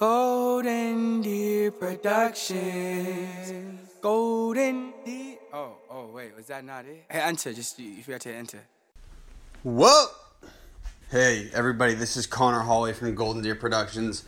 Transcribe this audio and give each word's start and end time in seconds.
Golden 0.00 1.20
Deer 1.20 1.70
Productions. 1.70 3.82
Golden 4.00 4.94
Deer. 5.04 5.36
Oh, 5.52 5.74
oh, 5.90 6.06
wait, 6.06 6.34
was 6.34 6.46
that 6.46 6.64
not 6.64 6.86
it? 6.86 7.04
Hey, 7.10 7.20
enter. 7.20 7.52
Just 7.52 7.78
you, 7.78 7.90
you 7.90 8.02
forgot 8.02 8.22
to 8.22 8.34
enter. 8.34 8.60
Whoa! 9.62 10.06
Hey, 11.10 11.50
everybody, 11.52 11.92
this 11.92 12.16
is 12.16 12.26
Conor 12.26 12.60
Holway 12.60 12.94
from 12.94 13.14
Golden 13.14 13.42
Deer 13.42 13.54
Productions. 13.54 14.24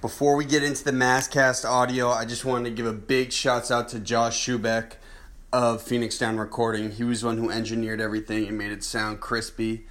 Before 0.00 0.36
we 0.36 0.46
get 0.46 0.62
into 0.62 0.84
the 0.84 0.92
Masscast 0.92 1.68
audio, 1.68 2.08
I 2.08 2.24
just 2.24 2.46
wanted 2.46 2.70
to 2.70 2.74
give 2.74 2.86
a 2.86 2.94
big 2.94 3.30
shouts 3.30 3.70
out 3.70 3.90
to 3.90 4.00
Josh 4.00 4.42
Schuback 4.42 4.92
of 5.52 5.82
Phoenix 5.82 6.16
Down 6.16 6.38
Recording. 6.38 6.92
He 6.92 7.04
was 7.04 7.20
the 7.20 7.26
one 7.26 7.36
who 7.36 7.50
engineered 7.50 8.00
everything 8.00 8.48
and 8.48 8.56
made 8.56 8.72
it 8.72 8.82
sound 8.82 9.20
crispy. 9.20 9.86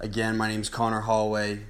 Again, 0.00 0.36
my 0.36 0.48
name's 0.48 0.68
Conor 0.68 1.02
Holway. 1.02 1.66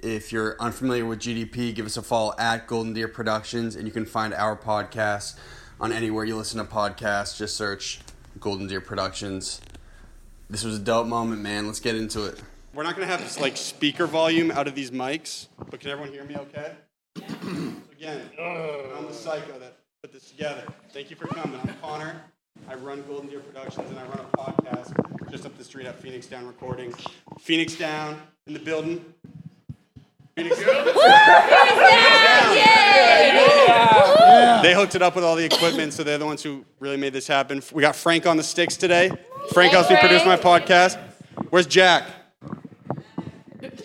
If 0.00 0.32
you're 0.32 0.56
unfamiliar 0.60 1.04
with 1.04 1.18
GDP, 1.18 1.74
give 1.74 1.84
us 1.84 1.96
a 1.96 2.02
follow 2.02 2.32
at 2.38 2.68
Golden 2.68 2.92
Deer 2.92 3.08
Productions, 3.08 3.74
and 3.74 3.84
you 3.84 3.92
can 3.92 4.06
find 4.06 4.32
our 4.32 4.56
podcast 4.56 5.36
on 5.80 5.90
anywhere 5.90 6.24
you 6.24 6.36
listen 6.36 6.64
to 6.64 6.72
podcasts. 6.72 7.36
Just 7.36 7.56
search 7.56 8.00
Golden 8.38 8.68
Deer 8.68 8.80
Productions. 8.80 9.60
This 10.48 10.62
was 10.62 10.76
a 10.76 10.80
dope 10.80 11.08
moment, 11.08 11.42
man. 11.42 11.66
Let's 11.66 11.80
get 11.80 11.96
into 11.96 12.26
it. 12.26 12.40
We're 12.72 12.84
not 12.84 12.94
gonna 12.94 13.08
have 13.08 13.20
this 13.20 13.40
like 13.40 13.56
speaker 13.56 14.06
volume 14.06 14.52
out 14.52 14.68
of 14.68 14.76
these 14.76 14.92
mics, 14.92 15.48
but 15.68 15.80
can 15.80 15.90
everyone 15.90 16.12
hear 16.12 16.22
me 16.22 16.36
okay? 16.36 16.72
Again, 17.92 18.22
I'm 18.96 19.06
the 19.06 19.12
psycho 19.12 19.58
that 19.58 19.78
put 20.00 20.12
this 20.12 20.30
together. 20.30 20.62
Thank 20.92 21.10
you 21.10 21.16
for 21.16 21.26
coming. 21.26 21.58
I'm 21.60 21.74
Conor. 21.82 22.22
I 22.68 22.76
run 22.76 23.02
Golden 23.08 23.28
Deer 23.28 23.40
Productions 23.40 23.90
and 23.90 23.98
I 23.98 24.04
run 24.04 24.20
a 24.20 24.36
podcast 24.36 24.92
just 25.28 25.44
up 25.44 25.58
the 25.58 25.64
street 25.64 25.86
at 25.86 26.00
Phoenix 26.00 26.26
Down 26.26 26.46
Recording. 26.46 26.94
Phoenix 27.40 27.74
Down 27.74 28.20
in 28.46 28.52
the 28.52 28.60
building. 28.60 29.04
Phoenix 30.38 30.56
They 34.62 34.74
hooked 34.74 34.94
it 34.94 35.02
up 35.02 35.16
with 35.16 35.24
all 35.24 35.34
the 35.34 35.44
equipment, 35.44 35.92
so 35.92 36.04
they're 36.04 36.18
the 36.18 36.26
ones 36.26 36.42
who 36.42 36.64
really 36.78 36.96
made 36.96 37.12
this 37.12 37.26
happen. 37.26 37.60
We 37.72 37.82
got 37.82 37.96
Frank 37.96 38.26
on 38.26 38.36
the 38.36 38.42
sticks 38.42 38.76
today. 38.76 39.10
Frank 39.52 39.72
helps 39.72 39.90
me 39.90 39.96
produce 39.98 40.24
my 40.24 40.36
podcast. 40.36 40.96
Where's 41.50 41.66
Jack? 41.66 42.08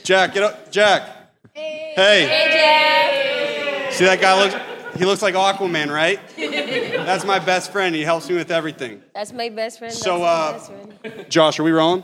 Jack, 0.04 0.34
get 0.34 0.44
up. 0.44 0.72
Jack. 0.72 1.10
Hey. 1.54 1.94
Hey, 1.96 2.26
Jack. 2.52 3.94
See 3.94 4.06
that 4.06 4.22
guy 4.22 4.40
looks 4.44 4.56
he 4.98 5.06
looks 5.06 5.24
like 5.24 5.34
Aquaman, 5.34 5.92
right? 5.92 6.20
That's 6.38 7.26
my 7.26 7.40
best 7.40 7.72
friend. 7.72 7.96
He 7.96 8.02
helps 8.02 8.30
me 8.30 8.36
with 8.36 8.52
everything. 8.52 9.02
That's 9.16 9.34
my 9.34 9.50
best 9.50 9.80
friend. 9.80 9.92
So, 9.94 10.20
That's 10.20 10.70
my 10.70 10.76
uh, 10.76 10.84
best 10.92 11.02
friend. 11.02 11.30
Josh, 11.32 11.60
are 11.60 11.64
we 11.64 11.72
rolling? 11.72 12.04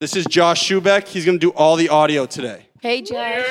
This 0.00 0.16
is 0.16 0.26
Josh 0.26 0.68
Schuback. 0.68 1.06
He's 1.06 1.24
gonna 1.24 1.38
do 1.38 1.50
all 1.50 1.76
the 1.76 1.88
audio 1.88 2.26
today. 2.26 2.66
Hey, 2.84 3.00
Josh. 3.00 3.46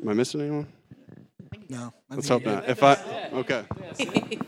Am 0.00 0.08
I 0.08 0.12
missing 0.12 0.42
anyone? 0.42 0.68
No. 1.68 1.92
I 2.08 2.14
Let's 2.14 2.28
hope 2.28 2.44
not. 2.44 2.68
If 2.68 2.84
I 2.84 2.94
okay. 3.32 3.64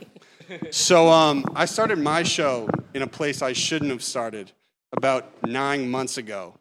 So 0.70 1.08
um, 1.08 1.44
I 1.56 1.64
started 1.64 1.98
my 1.98 2.22
show 2.22 2.68
in 2.94 3.02
a 3.02 3.06
place 3.08 3.42
I 3.42 3.52
shouldn't 3.52 3.90
have 3.90 4.00
started 4.00 4.52
about 4.92 5.44
nine 5.44 5.90
months 5.90 6.18
ago. 6.18 6.54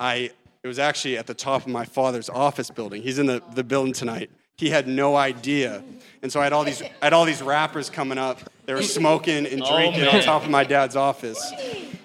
I 0.00 0.32
it 0.64 0.66
was 0.66 0.80
actually 0.80 1.16
at 1.16 1.28
the 1.28 1.34
top 1.34 1.62
of 1.62 1.68
my 1.68 1.84
father's 1.84 2.28
office 2.28 2.68
building. 2.68 3.00
He's 3.00 3.20
in 3.20 3.26
the, 3.26 3.40
the 3.54 3.62
building 3.62 3.92
tonight. 3.92 4.32
He 4.58 4.70
had 4.70 4.88
no 4.88 5.16
idea, 5.16 5.82
and 6.20 6.30
so 6.32 6.40
I 6.40 6.44
had 6.44 6.52
all 6.52 6.64
these 6.64 6.82
I 6.82 6.90
had 7.00 7.12
all 7.12 7.24
these 7.24 7.40
rappers 7.40 7.88
coming 7.88 8.18
up. 8.18 8.40
They 8.66 8.74
were 8.74 8.82
smoking 8.82 9.46
and 9.46 9.62
drinking 9.70 10.06
on 10.06 10.20
top 10.20 10.42
of 10.42 10.50
my 10.50 10.64
dad's 10.64 10.96
office. 10.96 11.40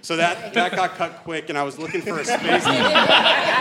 So 0.03 0.17
that 0.17 0.53
that 0.53 0.75
got 0.75 0.91
cut 0.91 1.23
quick, 1.23 1.49
and 1.49 1.57
I 1.57 1.63
was 1.63 1.79
looking 1.79 2.01
for 2.01 2.19
a 2.19 2.25
space. 2.25 2.65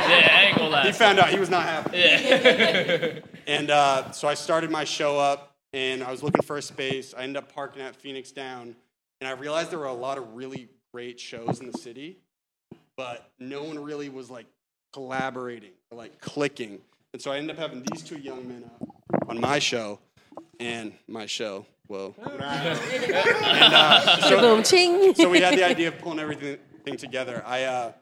Yeah, 0.02 0.58
ain't. 0.58 0.86
He 0.86 0.92
found 0.92 1.18
out 1.18 1.30
he 1.30 1.38
was 1.38 1.48
not 1.48 1.62
happy. 1.62 1.96
and 3.46 3.70
uh, 3.70 4.10
so 4.10 4.28
I 4.28 4.34
started 4.34 4.70
my 4.70 4.84
show 4.84 5.18
up, 5.18 5.54
and 5.72 6.02
I 6.02 6.10
was 6.10 6.22
looking 6.22 6.42
for 6.42 6.58
a 6.58 6.62
space. 6.62 7.14
I 7.16 7.22
ended 7.22 7.42
up 7.42 7.52
parking 7.54 7.82
at 7.82 7.96
Phoenix 7.96 8.30
Down, 8.32 8.74
and 9.20 9.28
I 9.28 9.32
realized 9.32 9.70
there 9.70 9.78
were 9.78 9.86
a 9.86 9.92
lot 9.92 10.18
of 10.18 10.34
really 10.34 10.68
great 10.92 11.18
shows 11.18 11.60
in 11.60 11.70
the 11.70 11.78
city, 11.78 12.18
but 12.96 13.30
no 13.38 13.62
one 13.62 13.78
really 13.78 14.08
was 14.08 14.28
like 14.28 14.46
collaborating 14.92 15.72
or 15.90 15.98
like 15.98 16.20
clicking. 16.20 16.80
And 17.12 17.20
so 17.20 17.30
I 17.30 17.38
ended 17.38 17.56
up 17.56 17.62
having 17.62 17.84
these 17.90 18.02
two 18.02 18.18
young 18.18 18.48
men 18.48 18.64
up 18.64 19.28
on 19.28 19.40
my 19.40 19.58
show 19.58 19.98
and 20.58 20.92
my 21.06 21.26
show. 21.26 21.66
Whoa. 21.86 22.14
and, 22.22 22.40
uh, 22.40 24.20
so, 24.20 24.62
so 25.12 25.28
we 25.28 25.40
had 25.40 25.58
the 25.58 25.64
idea 25.64 25.88
of 25.88 25.98
pulling 25.98 26.20
everything 26.20 26.58
together. 26.96 27.42
I 27.46 27.64
uh, 27.64 27.92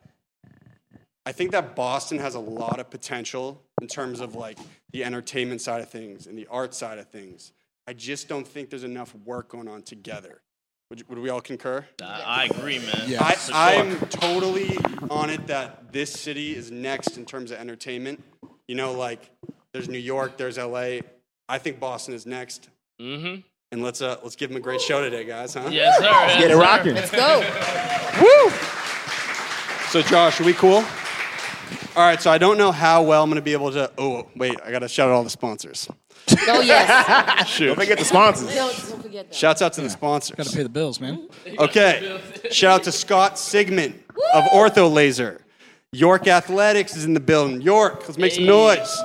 I 1.27 1.33
think 1.33 1.53
that 1.53 1.77
Boston 1.77 2.19
has 2.19 2.35
a 2.35 2.41
lot 2.41 2.81
of 2.81 2.91
potential 2.91 3.63
in 3.81 3.89
terms 3.89 4.21
of 4.21 4.35
like 4.35 4.59
the 4.93 5.05
entertainment 5.05 5.61
side 5.61 5.81
of 5.81 5.89
things 5.89 6.27
and 6.27 6.39
the 6.39 6.47
art 6.47 6.75
side 6.75 6.99
of 6.99 7.09
things. 7.09 7.53
I 7.87 7.93
just 7.93 8.29
don't 8.29 8.47
think 8.47 8.71
there's 8.71 8.85
enough 8.85 9.15
work 9.25 9.49
going 9.49 9.69
on 9.69 9.83
together. 9.83 10.41
Would, 10.89 11.01
you, 11.01 11.05
would 11.09 11.19
we 11.19 11.29
all 11.29 11.41
concur? 11.41 11.85
I, 12.03 12.23
I 12.23 12.45
agree, 12.45 12.79
man. 12.79 13.03
Yeah. 13.07 13.23
I, 13.23 13.35
sure. 13.35 13.55
I'm 13.55 14.09
totally 14.09 14.77
on 15.09 15.31
it 15.31 15.47
that 15.47 15.93
this 15.93 16.13
city 16.13 16.57
is 16.57 16.71
next 16.71 17.17
in 17.17 17.25
terms 17.25 17.53
of 17.53 17.59
entertainment. 17.59 18.23
You 18.71 18.77
know, 18.77 18.93
like 18.93 19.29
there's 19.73 19.89
New 19.89 19.99
York, 19.99 20.37
there's 20.37 20.57
LA. 20.57 21.01
I 21.49 21.59
think 21.59 21.81
Boston 21.81 22.15
is 22.15 22.25
next. 22.25 22.69
Mm-hmm. 23.01 23.41
And 23.73 23.83
let's 23.83 24.01
uh, 24.01 24.19
let's 24.23 24.37
give 24.37 24.49
them 24.49 24.59
a 24.59 24.61
great 24.61 24.81
show 24.81 25.03
today, 25.03 25.25
guys, 25.25 25.55
huh? 25.55 25.69
Yes, 25.73 25.99
sir. 25.99 26.05
Yes, 26.05 26.41
Get 26.41 26.51
it 26.53 26.55
sir. 26.55 26.61
rocking. 26.61 26.95
Let's 26.95 27.11
go. 27.11 27.41
Woo! 28.23 28.51
So, 29.89 30.03
Josh, 30.03 30.41
are 30.41 30.45
we 30.45 30.53
cool? 30.53 30.85
All 31.97 32.07
right, 32.07 32.23
so 32.23 32.31
I 32.31 32.39
don't 32.39 32.59
know 32.59 32.71
how 32.71 33.03
well 33.03 33.25
I'm 33.25 33.29
going 33.29 33.41
to 33.41 33.43
be 33.43 33.55
able 33.55 33.73
to. 33.73 33.91
Oh, 33.99 34.29
wait, 34.37 34.57
I 34.65 34.71
got 34.71 34.79
to 34.79 34.89
shout 34.89 35.09
out 35.09 35.15
all 35.15 35.25
the 35.25 35.31
sponsors. 35.31 35.89
Oh, 36.47 36.61
yes. 36.61 37.49
Shoot. 37.49 37.67
Don't 37.67 37.77
forget 37.77 37.99
the 37.99 38.05
sponsors. 38.05 38.55
Don't, 38.55 38.89
don't 38.89 39.03
forget 39.03 39.31
that. 39.31 39.35
Shouts 39.35 39.63
out 39.63 39.73
to 39.73 39.81
the 39.81 39.91
sponsors. 39.91 40.37
Got 40.37 40.47
to 40.47 40.57
pay 40.57 40.63
the 40.63 40.69
bills, 40.69 41.01
man. 41.01 41.29
Okay. 41.59 42.21
Shout 42.53 42.73
out 42.73 42.85
to 42.85 42.93
Scott 42.93 43.35
Sigman 43.35 43.95
of 44.33 44.45
Ortho 44.45 44.89
Lazer. 44.93 45.41
York 45.93 46.29
Athletics 46.29 46.97
is 46.97 47.05
in 47.05 47.15
the 47.15 47.21
building. 47.21 47.61
York, 47.61 48.03
let's 48.07 48.17
make 48.17 48.31
some 48.33 48.47
noise. 48.47 48.97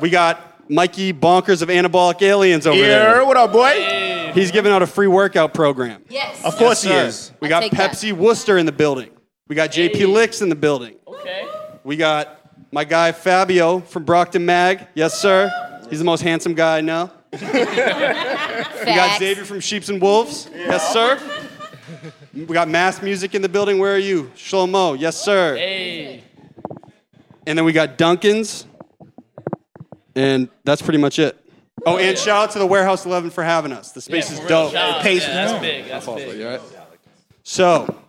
We 0.00 0.08
got 0.08 0.40
Mikey 0.70 1.12
Bonkers 1.12 1.60
of 1.60 1.68
Anabolic 1.68 2.22
Aliens 2.22 2.66
over 2.66 2.78
Yeah, 2.78 2.86
there. 2.86 3.24
what 3.26 3.36
up, 3.36 3.52
boy? 3.52 4.30
He's 4.32 4.50
giving 4.50 4.72
out 4.72 4.80
a 4.80 4.86
free 4.86 5.08
workout 5.08 5.52
program. 5.52 6.02
Yes. 6.08 6.42
Of 6.42 6.56
course 6.56 6.82
he 6.82 6.90
is. 6.90 7.32
We 7.40 7.48
got 7.50 7.60
take 7.60 7.72
that. 7.72 7.90
Pepsi 7.90 8.12
Worcester 8.14 8.56
in 8.56 8.64
the 8.64 8.72
building. 8.72 9.10
We 9.48 9.56
got 9.56 9.70
JP 9.70 10.10
Licks 10.10 10.40
in 10.40 10.48
the 10.48 10.54
building. 10.54 10.94
Okay. 11.06 11.46
We 11.84 11.96
got 11.98 12.40
my 12.72 12.84
guy 12.84 13.12
Fabio 13.12 13.80
from 13.80 14.04
Brockton 14.04 14.46
Mag. 14.46 14.86
Yes, 14.94 15.20
sir. 15.20 15.50
He's 15.90 15.98
the 15.98 16.04
most 16.06 16.22
handsome 16.22 16.54
guy 16.54 16.78
I 16.78 16.80
know. 16.80 17.10
We 18.88 18.94
got 18.94 19.18
Xavier 19.18 19.44
from 19.44 19.60
Sheeps 19.60 19.90
and 19.90 20.00
Wolves. 20.00 20.48
Yes, 20.54 20.94
sir. 20.94 21.18
We 22.46 22.54
got 22.54 22.68
Mass 22.68 23.02
Music 23.02 23.34
in 23.34 23.42
the 23.42 23.48
building. 23.48 23.78
Where 23.78 23.94
are 23.94 23.98
you? 23.98 24.30
Shlomo. 24.36 24.98
Yes, 24.98 25.16
sir. 25.16 25.56
Hey. 25.56 26.22
And 27.46 27.58
then 27.58 27.64
we 27.64 27.72
got 27.72 27.98
Dunkin's. 27.98 28.66
And 30.14 30.48
that's 30.64 30.82
pretty 30.82 30.98
much 30.98 31.18
it. 31.18 31.36
Oh, 31.86 31.96
and 31.96 32.16
shout 32.16 32.48
out 32.48 32.50
to 32.52 32.58
the 32.58 32.66
Warehouse 32.66 33.06
11 33.06 33.30
for 33.30 33.42
having 33.42 33.72
us. 33.72 33.92
The 33.92 34.00
space 34.00 34.30
is 34.30 34.38
dope. 34.40 34.72
Shout 34.72 34.96
out. 34.96 35.02
pays 35.02 35.22
Yeah, 35.22 35.46
that's 35.46 35.60
big. 35.60 35.88
That's 35.88 36.06
big. 36.06 36.38
You 36.38 36.46
all 36.46 36.52
right? 36.52 36.60
So, 37.42 38.02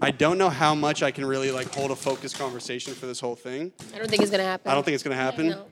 I 0.00 0.10
don't 0.10 0.38
know 0.38 0.48
how 0.50 0.74
much 0.74 1.02
I 1.02 1.10
can 1.10 1.24
really 1.24 1.50
like 1.50 1.72
hold 1.72 1.90
a 1.90 1.96
focused 1.96 2.38
conversation 2.38 2.94
for 2.94 3.06
this 3.06 3.20
whole 3.20 3.36
thing. 3.36 3.72
I 3.94 3.98
don't 3.98 4.08
think 4.08 4.22
it's 4.22 4.30
going 4.30 4.42
to 4.42 4.46
happen. 4.46 4.70
I 4.70 4.74
don't 4.74 4.84
think 4.84 4.94
it's 4.94 5.04
gonna 5.04 5.16
happen. 5.16 5.48
No. 5.50 5.66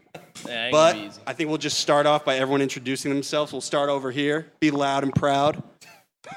Yeah, 0.47 0.65
ain't 0.65 0.73
But 0.73 0.93
gonna 0.93 1.03
be 1.03 1.09
easy. 1.09 1.21
I 1.27 1.33
think 1.33 1.49
we'll 1.49 1.59
just 1.59 1.79
start 1.79 2.07
off 2.07 2.25
by 2.25 2.37
everyone 2.37 2.63
introducing 2.63 3.13
themselves. 3.13 3.53
We'll 3.53 3.61
start 3.61 3.91
over 3.91 4.11
here. 4.11 4.51
Be 4.61 4.71
loud 4.71 5.03
and 5.03 5.15
proud. 5.15 5.63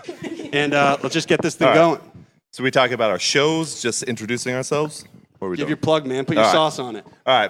and 0.54 0.74
uh, 0.74 0.98
let's 1.04 1.14
just 1.14 1.28
get 1.28 1.42
this 1.42 1.56
thing 1.56 1.68
All 1.68 1.74
right. 1.96 2.00
going. 2.00 2.12
So 2.52 2.64
we 2.64 2.72
talk 2.72 2.92
about 2.92 3.10
our 3.12 3.20
shows, 3.20 3.82
just 3.82 4.04
introducing 4.04 4.54
ourselves. 4.56 5.04
What 5.40 5.48
are 5.48 5.52
we 5.52 5.58
Give 5.58 5.64
doing? 5.66 5.70
your 5.70 5.78
plug, 5.78 6.06
man. 6.06 6.24
Put 6.26 6.36
your 6.36 6.46
All 6.46 6.50
right. 6.50 6.54
sauce 6.54 6.80
on 6.80 6.96
it. 6.96 7.06
All 7.26 7.48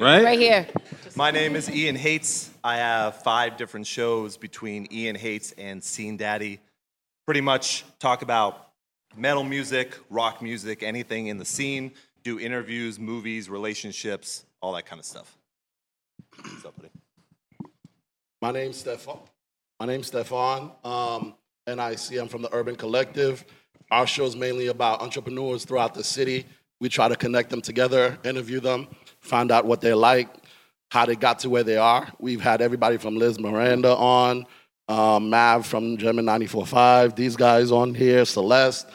right. 0.00 0.24
Right 0.24 0.38
here. 0.38 0.66
My 1.16 1.30
name 1.30 1.56
is 1.56 1.68
Ian 1.68 1.96
Hates. 1.96 2.50
I 2.64 2.76
have 2.76 3.22
five 3.22 3.56
different 3.56 3.86
shows 3.86 4.36
between 4.36 4.86
Ian 4.92 5.16
Hates 5.16 5.52
and 5.58 5.82
Scene 5.82 6.16
Daddy. 6.16 6.60
Pretty 7.26 7.40
much 7.40 7.84
talk 7.98 8.22
about 8.22 8.68
metal 9.16 9.44
music, 9.44 9.98
rock 10.08 10.40
music, 10.40 10.82
anything 10.82 11.26
in 11.26 11.36
the 11.36 11.44
scene. 11.44 11.90
Do 12.22 12.38
interviews, 12.38 12.98
movies, 12.98 13.50
relationships, 13.50 14.44
all 14.62 14.72
that 14.74 14.86
kind 14.86 15.00
of 15.00 15.04
stuff. 15.04 15.36
What's 16.40 16.64
up, 16.64 16.76
buddy? 16.76 16.90
My 18.40 18.52
name's 18.52 18.76
Stefan. 18.78 19.18
My 19.80 19.86
name's 19.86 20.06
Stefan. 20.06 20.70
Um, 20.84 21.34
see 21.96 22.18
I'm 22.18 22.28
from 22.28 22.42
the 22.42 22.52
Urban 22.52 22.76
Collective. 22.76 23.44
Our 23.90 24.06
show 24.06 24.24
is 24.24 24.36
mainly 24.36 24.68
about 24.68 25.02
entrepreneurs 25.02 25.64
throughout 25.64 25.94
the 25.94 26.04
city. 26.04 26.46
We 26.80 26.88
try 26.88 27.08
to 27.08 27.16
connect 27.16 27.50
them 27.50 27.60
together, 27.60 28.18
interview 28.24 28.60
them, 28.60 28.88
find 29.20 29.50
out 29.50 29.66
what 29.66 29.80
they 29.80 29.92
like, 29.92 30.28
how 30.90 31.06
they 31.06 31.16
got 31.16 31.40
to 31.40 31.50
where 31.50 31.64
they 31.64 31.76
are. 31.76 32.08
We've 32.18 32.40
had 32.40 32.62
everybody 32.62 32.96
from 32.96 33.16
Liz 33.16 33.38
Miranda 33.38 33.94
on, 33.94 34.46
um, 34.88 35.30
Mav 35.30 35.66
from 35.66 35.98
Jam'n 35.98 36.24
94.5, 36.24 37.14
these 37.14 37.36
guys 37.36 37.70
on 37.70 37.94
here, 37.94 38.24
Celeste. 38.24 38.88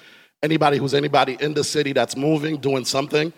Anybody 0.43 0.77
who's 0.77 0.93
anybody 0.93 1.37
in 1.39 1.53
the 1.53 1.63
city 1.63 1.93
that's 1.93 2.17
moving, 2.17 2.57
doing 2.57 2.85
something, 2.85 3.31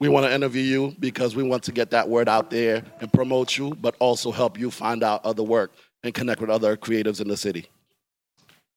we 0.00 0.08
want 0.08 0.26
to 0.26 0.32
interview 0.32 0.62
you 0.62 0.94
because 1.00 1.34
we 1.34 1.42
want 1.42 1.62
to 1.64 1.72
get 1.72 1.90
that 1.90 2.08
word 2.08 2.28
out 2.28 2.50
there 2.50 2.84
and 3.00 3.12
promote 3.12 3.56
you, 3.56 3.74
but 3.80 3.96
also 3.98 4.30
help 4.30 4.58
you 4.58 4.70
find 4.70 5.02
out 5.02 5.24
other 5.24 5.42
work 5.42 5.72
and 6.04 6.14
connect 6.14 6.40
with 6.40 6.50
other 6.50 6.76
creatives 6.76 7.20
in 7.20 7.28
the 7.28 7.36
city. 7.36 7.68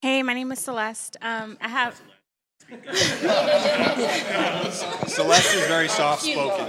Hey, 0.02 0.22
my 0.24 0.34
name 0.34 0.50
is 0.50 0.58
Celeste. 0.58 1.16
Um, 1.22 1.56
I 1.60 1.68
have. 1.68 2.00
Celeste 5.06 5.54
is 5.54 5.66
very 5.68 5.86
soft 5.86 6.22
spoken. 6.22 6.66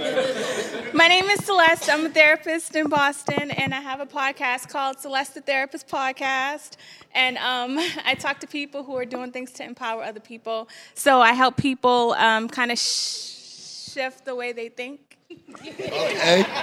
My 0.96 1.08
name 1.08 1.24
is 1.24 1.44
Celeste. 1.44 1.90
I'm 1.90 2.06
a 2.06 2.10
therapist 2.10 2.76
in 2.76 2.88
Boston, 2.88 3.50
and 3.50 3.74
I 3.74 3.80
have 3.80 3.98
a 3.98 4.06
podcast 4.06 4.68
called 4.68 5.00
Celeste 5.00 5.34
the 5.34 5.40
Therapist 5.40 5.88
Podcast. 5.88 6.76
And 7.12 7.36
um, 7.38 7.76
I 8.06 8.14
talk 8.14 8.38
to 8.38 8.46
people 8.46 8.84
who 8.84 8.94
are 8.94 9.04
doing 9.04 9.32
things 9.32 9.50
to 9.54 9.64
empower 9.64 10.04
other 10.04 10.20
people. 10.20 10.68
So 10.94 11.20
I 11.20 11.32
help 11.32 11.56
people 11.56 12.12
um, 12.12 12.48
kind 12.48 12.70
of 12.70 12.78
sh- 12.78 13.90
shift 13.94 14.26
the 14.26 14.36
way 14.36 14.52
they 14.52 14.68
think. 14.68 15.18
Okay. 15.60 16.46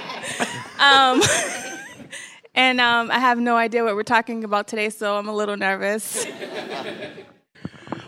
Um, 0.81 1.21
and 2.53 2.81
um, 2.81 3.12
I 3.12 3.19
have 3.19 3.39
no 3.39 3.56
idea 3.56 3.83
what 3.83 3.95
we're 3.95 4.03
talking 4.03 4.44
about 4.44 4.68
today, 4.68 4.89
so 4.89 5.18
I'm 5.18 5.27
a 5.27 5.33
little 5.33 5.57
nervous. 5.57 6.25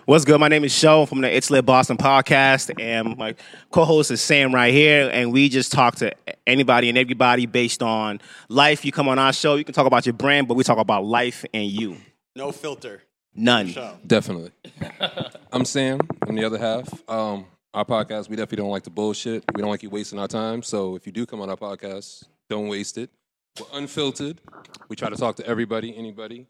What's 0.05 0.25
good? 0.25 0.37
My 0.37 0.49
name 0.49 0.65
is 0.65 0.73
Show 0.77 1.05
from 1.05 1.21
the 1.21 1.33
It's 1.33 1.49
Lit 1.49 1.65
Boston 1.65 1.95
podcast, 1.95 2.77
and 2.77 3.17
my 3.17 3.35
co-host 3.71 4.11
is 4.11 4.21
Sam 4.21 4.53
right 4.53 4.73
here, 4.73 5.09
and 5.13 5.31
we 5.31 5.47
just 5.47 5.71
talk 5.71 5.95
to 5.97 6.11
anybody 6.45 6.89
and 6.89 6.97
everybody 6.97 7.45
based 7.45 7.81
on 7.81 8.19
life. 8.49 8.83
You 8.83 8.91
come 8.91 9.07
on 9.07 9.17
our 9.17 9.31
show, 9.31 9.55
you 9.55 9.63
can 9.63 9.73
talk 9.73 9.85
about 9.87 10.05
your 10.05 10.13
brand, 10.13 10.49
but 10.49 10.55
we 10.55 10.63
talk 10.65 10.77
about 10.77 11.05
life 11.05 11.45
and 11.53 11.65
you. 11.65 11.95
No 12.35 12.51
filter. 12.51 13.01
None. 13.33 13.73
Definitely. 14.05 14.51
I'm 15.53 15.63
Sam. 15.63 16.01
I'm 16.27 16.35
the 16.35 16.43
other 16.43 16.57
half. 16.59 17.09
Um, 17.09 17.45
our 17.73 17.85
podcast, 17.85 18.29
we 18.29 18.35
definitely 18.35 18.57
don't 18.57 18.71
like 18.71 18.83
the 18.83 18.89
bullshit. 18.89 19.43
We 19.55 19.61
don't 19.61 19.71
like 19.71 19.83
you 19.83 19.89
wasting 19.89 20.19
our 20.19 20.27
time. 20.27 20.63
So 20.63 20.95
if 20.95 21.05
you 21.05 21.11
do 21.13 21.25
come 21.25 21.41
on 21.41 21.49
our 21.49 21.55
podcast, 21.55 22.25
don't 22.49 22.67
waste 22.67 22.97
it. 22.97 23.09
We're 23.59 23.77
unfiltered. 23.77 24.41
We 24.89 24.95
try 24.95 25.09
to 25.09 25.15
talk 25.15 25.35
to 25.35 25.45
everybody, 25.45 25.95
anybody. 25.95 26.47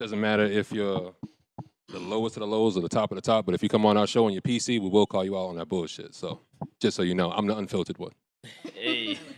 Doesn't 0.00 0.20
matter 0.20 0.44
if 0.44 0.72
you're 0.72 1.14
the 1.88 2.00
lowest 2.00 2.36
of 2.36 2.40
the 2.40 2.46
lows 2.46 2.76
or 2.76 2.80
the 2.80 2.88
top 2.88 3.12
of 3.12 3.16
the 3.16 3.22
top, 3.22 3.46
but 3.46 3.54
if 3.54 3.62
you 3.62 3.68
come 3.68 3.86
on 3.86 3.96
our 3.96 4.08
show 4.08 4.26
on 4.26 4.32
your 4.32 4.42
PC, 4.42 4.80
we 4.80 4.88
will 4.88 5.06
call 5.06 5.24
you 5.24 5.36
out 5.36 5.46
on 5.46 5.56
that 5.56 5.68
bullshit. 5.68 6.14
So 6.14 6.40
just 6.80 6.96
so 6.96 7.02
you 7.04 7.14
know, 7.14 7.30
I'm 7.30 7.46
the 7.46 7.56
unfiltered 7.56 7.98
one. 7.98 8.12
Hey. 8.74 9.18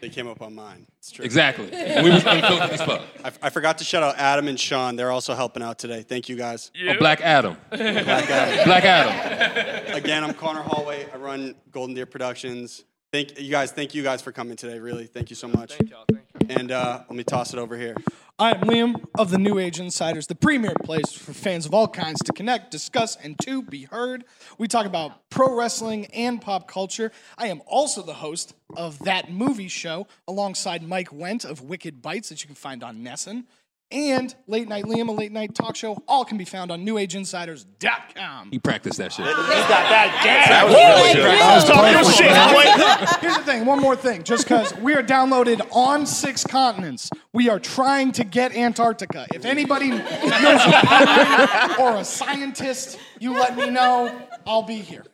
They 0.00 0.08
came 0.08 0.26
up 0.26 0.40
on 0.42 0.54
mine. 0.54 0.86
It's 0.98 1.10
true. 1.10 1.24
Exactly. 1.24 1.66
We 1.66 2.10
was 2.10 2.24
unfiltered 2.24 2.70
as 2.70 2.82
fuck. 2.82 3.02
I, 3.24 3.32
I 3.42 3.50
forgot 3.50 3.78
to 3.78 3.84
shout 3.84 4.02
out 4.02 4.16
Adam 4.18 4.48
and 4.48 4.58
Sean. 4.58 4.96
They're 4.96 5.10
also 5.12 5.34
helping 5.34 5.62
out 5.62 5.78
today. 5.78 6.02
Thank 6.02 6.28
you 6.28 6.36
guys. 6.36 6.70
Oh, 6.88 6.94
Black 6.98 7.20
Adam. 7.20 7.56
Black 7.70 8.30
Adam. 8.30 8.64
Black 8.64 8.84
Adam. 8.84 9.94
Again, 9.94 10.24
I'm 10.24 10.34
Conor 10.34 10.62
Holway. 10.62 11.12
I 11.12 11.18
run 11.18 11.54
Golden 11.70 11.94
Deer 11.94 12.06
Productions. 12.06 12.84
Thank 13.12 13.38
you 13.38 13.50
guys. 13.50 13.70
Thank 13.72 13.94
you 13.94 14.02
guys 14.02 14.22
for 14.22 14.32
coming 14.32 14.56
today. 14.56 14.78
Really, 14.78 15.06
thank 15.06 15.30
you 15.30 15.36
so 15.36 15.48
much. 15.48 15.74
Thank 15.74 15.90
y'all. 15.90 16.06
And 16.48 16.72
uh, 16.72 17.02
let 17.08 17.16
me 17.16 17.24
toss 17.24 17.52
it 17.52 17.58
over 17.58 17.76
here. 17.76 17.96
I'm 18.38 18.62
Liam 18.62 19.06
of 19.18 19.30
the 19.30 19.38
New 19.38 19.58
Age 19.58 19.78
Insiders, 19.78 20.26
the 20.26 20.34
premier 20.34 20.74
place 20.82 21.12
for 21.12 21.32
fans 21.32 21.66
of 21.66 21.74
all 21.74 21.86
kinds 21.86 22.20
to 22.24 22.32
connect, 22.32 22.70
discuss, 22.70 23.16
and 23.16 23.38
to 23.42 23.62
be 23.62 23.84
heard. 23.84 24.24
We 24.58 24.66
talk 24.66 24.86
about 24.86 25.28
pro 25.30 25.54
wrestling 25.54 26.06
and 26.06 26.40
pop 26.40 26.66
culture. 26.66 27.12
I 27.38 27.46
am 27.48 27.62
also 27.66 28.02
the 28.02 28.14
host 28.14 28.54
of 28.76 28.98
that 29.00 29.30
movie 29.30 29.68
show 29.68 30.08
alongside 30.26 30.82
Mike 30.82 31.12
Went 31.12 31.44
of 31.44 31.60
Wicked 31.60 32.02
Bites 32.02 32.30
that 32.30 32.42
you 32.42 32.46
can 32.46 32.56
find 32.56 32.82
on 32.82 33.02
Nessun. 33.02 33.46
And 33.92 34.34
Late 34.46 34.68
Night 34.68 34.84
Liam, 34.84 35.08
a 35.08 35.12
late 35.12 35.32
night 35.32 35.54
talk 35.54 35.76
show, 35.76 36.02
all 36.08 36.24
can 36.24 36.38
be 36.38 36.46
found 36.46 36.72
on 36.72 36.84
newageinsiders.com. 36.84 38.50
He 38.50 38.58
practiced 38.58 38.96
that 38.98 39.12
shit. 39.12 39.26
He's 39.26 39.34
got 39.36 39.68
that 39.68 40.22
down. 40.24 40.48
That 40.48 40.64
was 40.64 40.74
really 40.74 41.14
good. 41.14 41.40
That 41.40 41.54
was 41.54 41.64
Talk 41.64 41.92
your 41.92 42.04
shit. 42.12 43.20
Here's 43.20 43.36
the 43.36 43.44
thing, 43.44 43.66
one 43.66 43.80
more 43.80 43.94
thing. 43.94 44.22
Just 44.22 44.44
because 44.44 44.74
we 44.78 44.94
are 44.94 45.02
downloaded 45.02 45.60
on 45.72 46.06
six 46.06 46.44
continents, 46.44 47.10
we 47.34 47.50
are 47.50 47.58
trying 47.58 48.12
to 48.12 48.24
get 48.24 48.56
Antarctica. 48.56 49.26
If 49.34 49.44
anybody 49.44 49.90
knows 49.90 50.00
a 50.02 51.76
or 51.80 51.96
a 51.96 52.04
scientist, 52.04 52.98
you 53.18 53.34
let 53.34 53.56
me 53.56 53.68
know. 53.68 54.26
I'll 54.46 54.62
be 54.62 54.76
here. 54.76 55.04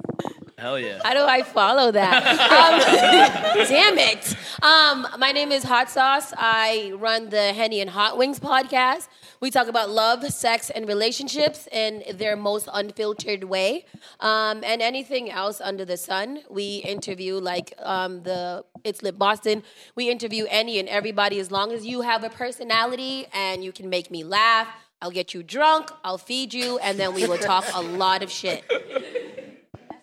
Hell 0.59 0.77
yeah. 0.77 0.99
How 1.05 1.15
do 1.15 1.25
I 1.25 1.43
follow 1.43 1.93
that? 1.93 2.19
Um, 2.59 2.81
damn 3.69 3.99
it. 3.99 4.37
Um, 4.63 5.07
my 5.19 5.31
name 5.31 5.53
is 5.53 5.63
Hot 5.63 5.89
Sauce. 5.89 6.33
I 6.37 6.93
run 6.97 7.31
the 7.31 7.53
Henny 7.53 7.81
and 7.81 7.89
Hot 7.91 8.19
Wings 8.19 8.41
podcast. 8.41 9.07
We 9.41 9.51
talk 9.51 9.69
about 9.69 9.91
love, 9.91 10.25
sex, 10.33 10.71
and 10.71 10.89
relationships 10.89 11.69
in 11.71 12.03
their 12.15 12.37
most 12.37 12.69
unfiltered 12.73 13.45
way. 13.45 13.85
Um, 14.19 14.65
and 14.65 14.83
anything 14.83 15.31
else 15.31 15.61
under 15.61 15.85
the 15.85 15.97
sun. 15.97 16.41
We 16.51 16.79
interview, 16.79 17.35
like 17.35 17.75
um, 17.79 18.25
the 18.25 18.65
It's 18.83 19.03
Lit 19.03 19.19
Boston, 19.19 19.63
we 19.95 20.11
interview 20.11 20.47
any 20.51 20.81
and 20.81 20.89
everybody 20.89 21.39
as 21.39 21.53
long 21.53 21.71
as 21.73 21.87
you 21.87 22.01
have 22.01 22.25
a 22.25 22.31
personality 22.31 23.27
and 23.33 23.63
you 23.63 23.71
can 23.71 23.89
make 23.89 24.11
me 24.11 24.25
laugh. 24.25 24.67
I'll 25.01 25.13
get 25.13 25.33
you 25.33 25.45
drunk, 25.45 25.93
I'll 26.03 26.19
feed 26.19 26.53
you, 26.53 26.79
and 26.79 26.99
then 26.99 27.15
we 27.15 27.25
will 27.27 27.39
talk 27.39 27.65
a 27.73 27.81
lot 27.83 28.25
of 28.25 28.33
shit. 28.33 28.65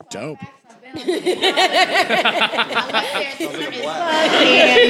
Dope. 0.10 0.40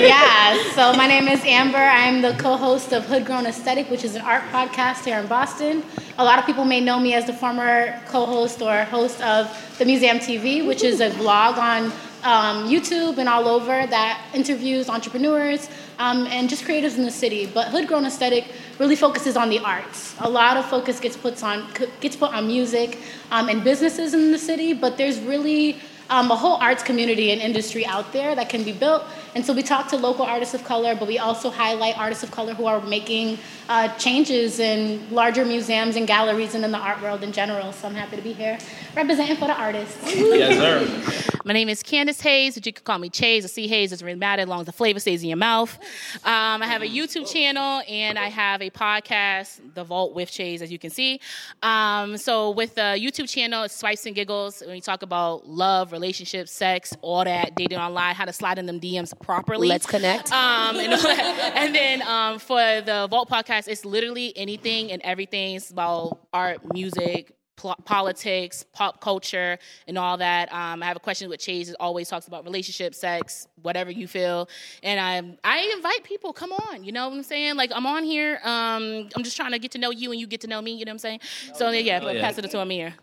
Yeah, 0.06 0.62
so 0.74 0.94
my 0.94 1.08
name 1.08 1.28
is 1.28 1.44
Amber. 1.46 1.78
I'm 1.78 2.22
the 2.22 2.34
co-host 2.34 2.94
of 2.94 3.06
Hood 3.06 3.26
Grown 3.26 3.46
Aesthetic, 3.46 3.90
which 3.90 4.04
is 4.04 4.16
an 4.16 4.22
art 4.22 4.44
podcast 4.52 5.04
here 5.06 5.18
in 5.20 5.28
Boston. 5.28 5.84
A 6.18 6.24
lot 6.24 6.38
of 6.40 6.46
people 6.46 6.64
may 6.66 6.80
know 6.80 7.00
me 7.00 7.14
as 7.14 7.26
the 7.26 7.34
former 7.34 8.00
co-host 8.08 8.62
or 8.62 8.84
host 8.86 9.22
of 9.22 9.50
the 9.80 9.86
Museum 9.86 10.18
TV, 10.18 10.66
which 10.66 10.84
is 10.84 11.02
a 11.02 11.10
blog 11.18 11.58
on 11.58 11.92
um, 12.26 12.68
YouTube 12.68 13.20
and 13.20 13.30
all 13.30 13.48
over 13.48 13.86
that 13.86 14.26
interviews 14.34 14.90
entrepreneurs 14.90 15.70
um, 16.00 16.26
and 16.28 16.50
just 16.50 16.66
creatives 16.66 16.98
in 16.98 17.06
the 17.06 17.12
city. 17.12 17.46
But 17.46 17.68
Hood 17.68 17.88
Grown 17.88 18.06
Aesthetic 18.06 18.46
really 18.80 18.96
focuses 18.96 19.38
on 19.38 19.50
the 19.50 19.60
arts. 19.60 20.16
A 20.20 20.30
lot 20.30 20.58
of 20.58 20.66
focus 20.66 21.00
gets 21.00 21.16
put 21.16 21.42
on 21.44 21.68
gets 22.02 22.16
put 22.16 22.34
on 22.34 22.48
music 22.48 22.98
um, 23.32 23.48
and 23.48 23.64
businesses 23.64 24.14
in 24.16 24.32
the 24.32 24.40
city, 24.40 24.74
but 24.74 24.98
there's 24.98 25.20
really 25.20 25.78
um, 26.10 26.32
a 26.32 26.36
whole 26.36 26.56
arts 26.56 26.84
community 26.84 27.32
and 27.32 27.42
industry 27.42 27.86
out 27.86 28.12
there 28.12 28.36
that 28.36 28.50
can 28.50 28.64
be 28.64 28.72
built. 28.72 29.04
And 29.36 29.46
so 29.46 29.52
we 29.52 29.64
talk 29.64 29.90
to 29.90 29.98
local 29.98 30.24
artists 30.24 30.54
of 30.54 30.64
color, 30.64 30.96
but 30.96 31.10
we 31.10 31.20
also 31.20 31.50
highlight 31.50 31.98
artists 31.98 32.24
of 32.24 32.32
color 32.32 32.54
who 32.54 32.68
are 32.68 32.80
making 32.80 33.38
uh, 33.68 33.90
changes 33.98 34.60
in 34.60 35.14
larger 35.14 35.44
museums 35.44 35.98
and 35.98 36.08
galleries 36.08 36.56
and 36.56 36.64
in 36.64 36.72
the 36.72 36.78
art 36.78 37.02
world 37.02 37.22
in 37.22 37.34
general. 37.34 37.74
So 37.74 37.90
I'm 37.90 37.96
happy 37.96 38.16
to 38.16 38.22
be 38.22 38.32
here 38.32 38.58
representing 38.96 39.36
for 39.36 39.48
the 39.48 39.60
artists. 39.60 39.98
Yes, 40.36 40.58
sir. 40.58 41.32
My 41.46 41.54
name 41.54 41.70
is 41.70 41.84
Candace 41.84 42.22
Hayes, 42.22 42.56
but 42.56 42.66
you 42.66 42.74
can 42.74 42.84
call 42.84 42.98
me 42.98 43.10
Chase. 43.10 43.46
or 43.46 43.48
C 43.48 43.68
Hayes 43.68 43.92
doesn't 43.92 44.06
really 44.06 44.18
matter 44.18 44.42
as 44.42 44.48
long 44.48 44.62
as 44.62 44.66
the 44.66 44.72
flavor 44.72 45.00
stays 45.00 45.22
in 45.22 45.30
your 45.30 45.38
mouth. 45.38 45.78
Um, 46.24 46.64
I 46.64 46.66
have 46.66 46.82
a 46.82 46.88
YouTube 46.88 47.32
channel 47.32 47.84
and 47.88 48.18
I 48.18 48.30
have 48.30 48.62
a 48.62 48.70
podcast, 48.70 49.60
The 49.76 49.84
Vault 49.84 50.16
with 50.16 50.32
Chase, 50.32 50.62
as 50.62 50.72
you 50.72 50.80
can 50.80 50.90
see. 50.90 51.20
Um, 51.62 52.18
so 52.18 52.52
with 52.52 52.76
the 52.76 52.98
YouTube 53.00 53.30
channel, 53.30 53.64
it's 53.64 53.76
Swipes 53.76 54.06
and 54.06 54.16
Giggles. 54.16 54.62
When 54.62 54.72
we 54.72 54.82
talk 54.82 55.04
about 55.04 55.48
love, 55.48 55.92
relationships, 55.92 56.52
sex, 56.52 56.96
all 57.02 57.24
that, 57.24 57.56
dating 57.56 57.78
online, 57.78 58.16
how 58.16 58.26
to 58.26 58.34
slide 58.34 58.58
in 58.58 58.66
them 58.66 58.80
DMs 58.80 59.14
properly. 59.26 59.68
Let's 59.68 59.86
connect. 59.86 60.32
Um, 60.32 60.78
and, 60.78 60.94
and 61.56 61.76
then 61.76 62.02
um, 62.04 62.40
for 62.40 62.58
the 62.82 63.08
Vault 63.10 63.30
podcast, 63.30 63.68
it's 63.68 63.84
literally 63.86 64.36
anything 64.38 64.92
and 64.92 65.02
everything. 65.02 65.56
It's 65.56 65.72
about 65.72 66.20
art, 66.32 66.60
music, 66.74 67.36
pl- 67.56 67.76
politics, 67.86 68.66
pop 68.74 69.02
culture, 69.02 69.58
and 69.88 69.98
all 69.98 70.18
that. 70.18 70.52
Um, 70.54 70.84
I 70.84 70.86
have 70.86 70.96
a 70.98 71.00
question 71.00 71.28
with 71.30 71.40
Chase. 71.40 71.70
It 71.70 71.76
always 71.80 72.08
talks 72.08 72.28
about 72.28 72.44
relationships, 72.44 73.00
sex, 73.00 73.48
whatever 73.62 73.92
you 73.92 74.08
feel. 74.08 74.48
And 74.84 75.00
I 75.00 75.38
I 75.44 75.72
invite 75.76 76.04
people. 76.04 76.32
Come 76.32 76.52
on, 76.54 76.84
you 76.84 76.92
know 76.92 77.10
what 77.10 77.16
I'm 77.18 77.24
saying? 77.24 77.56
Like 77.56 77.72
I'm 77.74 77.86
on 77.88 78.04
here. 78.04 78.40
Um, 78.44 79.10
I'm 79.16 79.24
just 79.24 79.36
trying 79.36 79.52
to 79.52 79.60
get 79.60 79.72
to 79.72 79.78
know 79.80 79.90
you, 79.92 80.12
and 80.12 80.20
you 80.22 80.28
get 80.28 80.42
to 80.42 80.48
know 80.48 80.62
me. 80.62 80.72
You 80.76 80.86
know 80.86 80.92
what 80.92 80.94
I'm 80.94 81.00
saying? 81.00 81.20
So 81.56 81.72
yeah, 81.72 82.00
Oh, 82.04 82.10
yeah. 82.12 82.22
pass 82.22 82.38
it 82.38 82.50
to 82.52 82.60
Amir. 82.62 82.94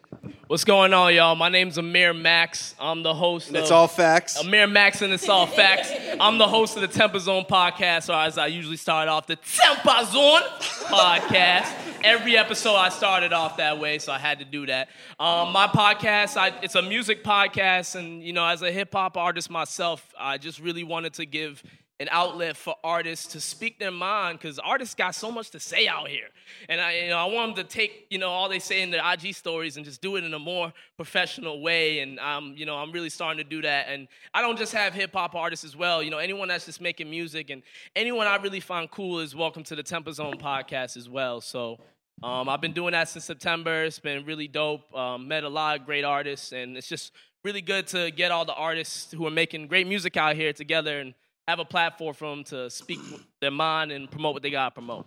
What's 0.52 0.64
going 0.64 0.92
on, 0.92 1.14
y'all? 1.14 1.34
My 1.34 1.48
name's 1.48 1.78
Amir 1.78 2.12
Max. 2.12 2.74
I'm 2.78 3.02
the 3.02 3.14
host 3.14 3.48
And 3.48 3.56
it's 3.56 3.70
all 3.70 3.88
facts. 3.88 4.38
Amir 4.38 4.66
Max 4.66 5.00
and 5.00 5.10
it's 5.10 5.26
all 5.26 5.46
facts. 5.46 5.90
I'm 6.20 6.36
the 6.36 6.46
host 6.46 6.76
of 6.76 6.82
the 6.82 6.88
Temper 6.88 7.20
Zone 7.20 7.46
podcast, 7.48 8.10
or 8.10 8.22
as 8.22 8.36
I 8.36 8.48
usually 8.48 8.76
start 8.76 9.08
off, 9.08 9.26
the 9.26 9.36
Temper 9.36 10.04
Zone 10.12 10.42
podcast. 10.90 11.72
Every 12.04 12.36
episode 12.36 12.74
I 12.74 12.90
started 12.90 13.32
off 13.32 13.56
that 13.56 13.78
way, 13.78 13.98
so 13.98 14.12
I 14.12 14.18
had 14.18 14.40
to 14.40 14.44
do 14.44 14.66
that. 14.66 14.90
Um, 15.18 15.52
my 15.52 15.68
podcast, 15.68 16.36
I, 16.36 16.52
it's 16.62 16.74
a 16.74 16.82
music 16.82 17.24
podcast, 17.24 17.94
and 17.94 18.22
you 18.22 18.34
know, 18.34 18.44
as 18.44 18.60
a 18.60 18.70
hip 18.70 18.92
hop 18.92 19.16
artist 19.16 19.48
myself, 19.48 20.06
I 20.20 20.36
just 20.36 20.60
really 20.60 20.84
wanted 20.84 21.14
to 21.14 21.24
give 21.24 21.62
an 22.02 22.08
outlet 22.10 22.56
for 22.56 22.74
artists 22.82 23.32
to 23.32 23.40
speak 23.40 23.78
their 23.78 23.92
mind 23.92 24.38
because 24.38 24.58
artists 24.58 24.94
got 24.94 25.14
so 25.14 25.30
much 25.30 25.50
to 25.50 25.60
say 25.60 25.86
out 25.86 26.08
here. 26.08 26.26
And 26.68 26.80
I, 26.80 27.04
you 27.04 27.10
know, 27.10 27.16
I 27.16 27.26
want 27.26 27.54
them 27.54 27.64
to 27.64 27.70
take, 27.70 28.08
you 28.10 28.18
know, 28.18 28.28
all 28.28 28.48
they 28.48 28.58
say 28.58 28.82
in 28.82 28.90
their 28.90 29.02
IG 29.12 29.34
stories 29.34 29.76
and 29.76 29.86
just 29.86 30.02
do 30.02 30.16
it 30.16 30.24
in 30.24 30.34
a 30.34 30.38
more 30.38 30.72
professional 30.96 31.62
way. 31.62 32.00
And, 32.00 32.18
um, 32.18 32.54
you 32.56 32.66
know, 32.66 32.76
I'm 32.76 32.90
really 32.90 33.08
starting 33.08 33.38
to 33.38 33.48
do 33.48 33.62
that. 33.62 33.86
And 33.88 34.08
I 34.34 34.42
don't 34.42 34.58
just 34.58 34.72
have 34.72 34.94
hip 34.94 35.12
hop 35.12 35.36
artists 35.36 35.64
as 35.64 35.76
well. 35.76 36.02
You 36.02 36.10
know, 36.10 36.18
anyone 36.18 36.48
that's 36.48 36.66
just 36.66 36.80
making 36.80 37.08
music 37.08 37.50
and 37.50 37.62
anyone 37.94 38.26
I 38.26 38.36
really 38.36 38.60
find 38.60 38.90
cool 38.90 39.20
is 39.20 39.36
welcome 39.36 39.62
to 39.64 39.76
the 39.76 39.82
Temper 39.84 40.12
Zone 40.12 40.38
podcast 40.38 40.96
as 40.96 41.08
well. 41.08 41.40
So 41.40 41.78
um, 42.24 42.48
I've 42.48 42.60
been 42.60 42.72
doing 42.72 42.92
that 42.92 43.08
since 43.10 43.24
September. 43.24 43.84
It's 43.84 44.00
been 44.00 44.24
really 44.24 44.48
dope. 44.48 44.92
Um, 44.92 45.28
met 45.28 45.44
a 45.44 45.48
lot 45.48 45.78
of 45.78 45.86
great 45.86 46.04
artists, 46.04 46.52
and 46.52 46.76
it's 46.76 46.88
just 46.88 47.12
really 47.44 47.62
good 47.62 47.86
to 47.88 48.10
get 48.10 48.30
all 48.30 48.44
the 48.44 48.54
artists 48.54 49.12
who 49.12 49.26
are 49.26 49.30
making 49.30 49.68
great 49.68 49.86
music 49.86 50.16
out 50.16 50.36
here 50.36 50.52
together 50.52 51.00
and 51.00 51.14
have 51.48 51.58
a 51.58 51.64
platform 51.64 52.14
for 52.14 52.30
them 52.30 52.44
to 52.44 52.70
speak 52.70 53.00
their 53.40 53.50
mind 53.50 53.92
and 53.92 54.10
promote 54.10 54.34
what 54.34 54.42
they 54.42 54.50
got 54.50 54.66
to 54.66 54.70
promote. 54.72 55.06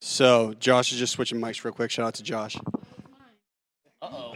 So 0.00 0.54
Josh 0.60 0.92
is 0.92 0.98
just 0.98 1.12
switching 1.14 1.40
mics 1.40 1.64
real 1.64 1.72
quick. 1.74 1.90
Shout 1.90 2.06
out 2.06 2.14
to 2.14 2.22
Josh. 2.22 2.56
Uh 4.00 4.08
oh. 4.12 4.34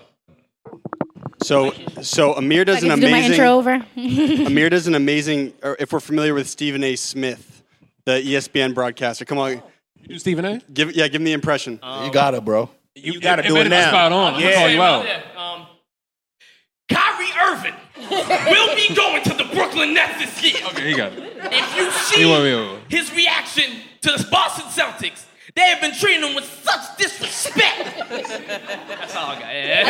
So 1.42 1.72
so 2.02 2.34
Amir 2.34 2.64
does 2.64 2.82
I 2.84 2.88
an 2.88 2.88
get 2.88 2.94
to 2.96 3.00
do 3.00 3.10
my 3.10 3.18
amazing. 3.18 3.32
intro 3.32 3.48
over? 3.58 3.86
Amir 4.46 4.70
does 4.70 4.86
an 4.86 4.94
amazing. 4.94 5.54
Or 5.62 5.76
if 5.78 5.92
we're 5.92 6.00
familiar 6.00 6.34
with 6.34 6.48
Stephen 6.48 6.82
A. 6.82 6.96
Smith, 6.96 7.62
the 8.06 8.12
ESPN 8.12 8.74
broadcaster, 8.74 9.24
come 9.24 9.38
on. 9.38 9.62
You 10.00 10.08
do 10.08 10.18
Stephen 10.18 10.44
A. 10.44 10.60
Give 10.72 10.92
yeah, 10.92 11.06
give 11.08 11.20
him 11.20 11.24
the 11.24 11.32
impression. 11.32 11.78
you 12.04 12.10
got 12.12 12.34
it, 12.34 12.44
bro. 12.44 12.68
You 12.94 13.20
gotta 13.20 13.42
It 13.44 13.48
do 13.48 13.54
better 13.54 13.66
it 13.66 13.70
now. 13.70 13.88
spot 13.88 14.12
on. 14.12 14.34
I'm 14.34 14.40
gonna 14.40 14.54
call 14.54 14.68
you 14.68 14.82
out. 14.82 15.06
Um, 15.36 15.66
Kyrie 16.88 17.30
Irving 17.40 17.74
will 18.10 18.74
be 18.76 18.94
going 18.94 19.22
to 19.24 19.34
the 19.34 19.41
Brooklyn 19.62 19.94
Nets 19.94 20.18
this 20.18 20.42
year. 20.42 20.62
Okay, 20.68 20.90
he 20.90 20.96
got 20.96 21.12
it. 21.12 21.18
If 21.52 21.76
you 21.76 22.24
He 22.24 22.30
want 22.30 22.44
me 22.44 22.50
see 22.50 22.54
over. 22.54 22.80
his 22.88 23.12
reaction 23.14 23.76
to 24.02 24.12
the 24.12 24.28
Boston 24.30 24.64
Celtics, 24.66 25.24
they 25.54 25.62
have 25.62 25.80
been 25.80 25.92
treating 25.94 26.22
him 26.28 26.34
with 26.34 26.44
such 26.64 26.96
disrespect. 26.98 27.84
That's 28.08 29.14
all 29.16 29.30
I 29.30 29.40
got. 29.40 29.54
Yeah. 29.54 29.84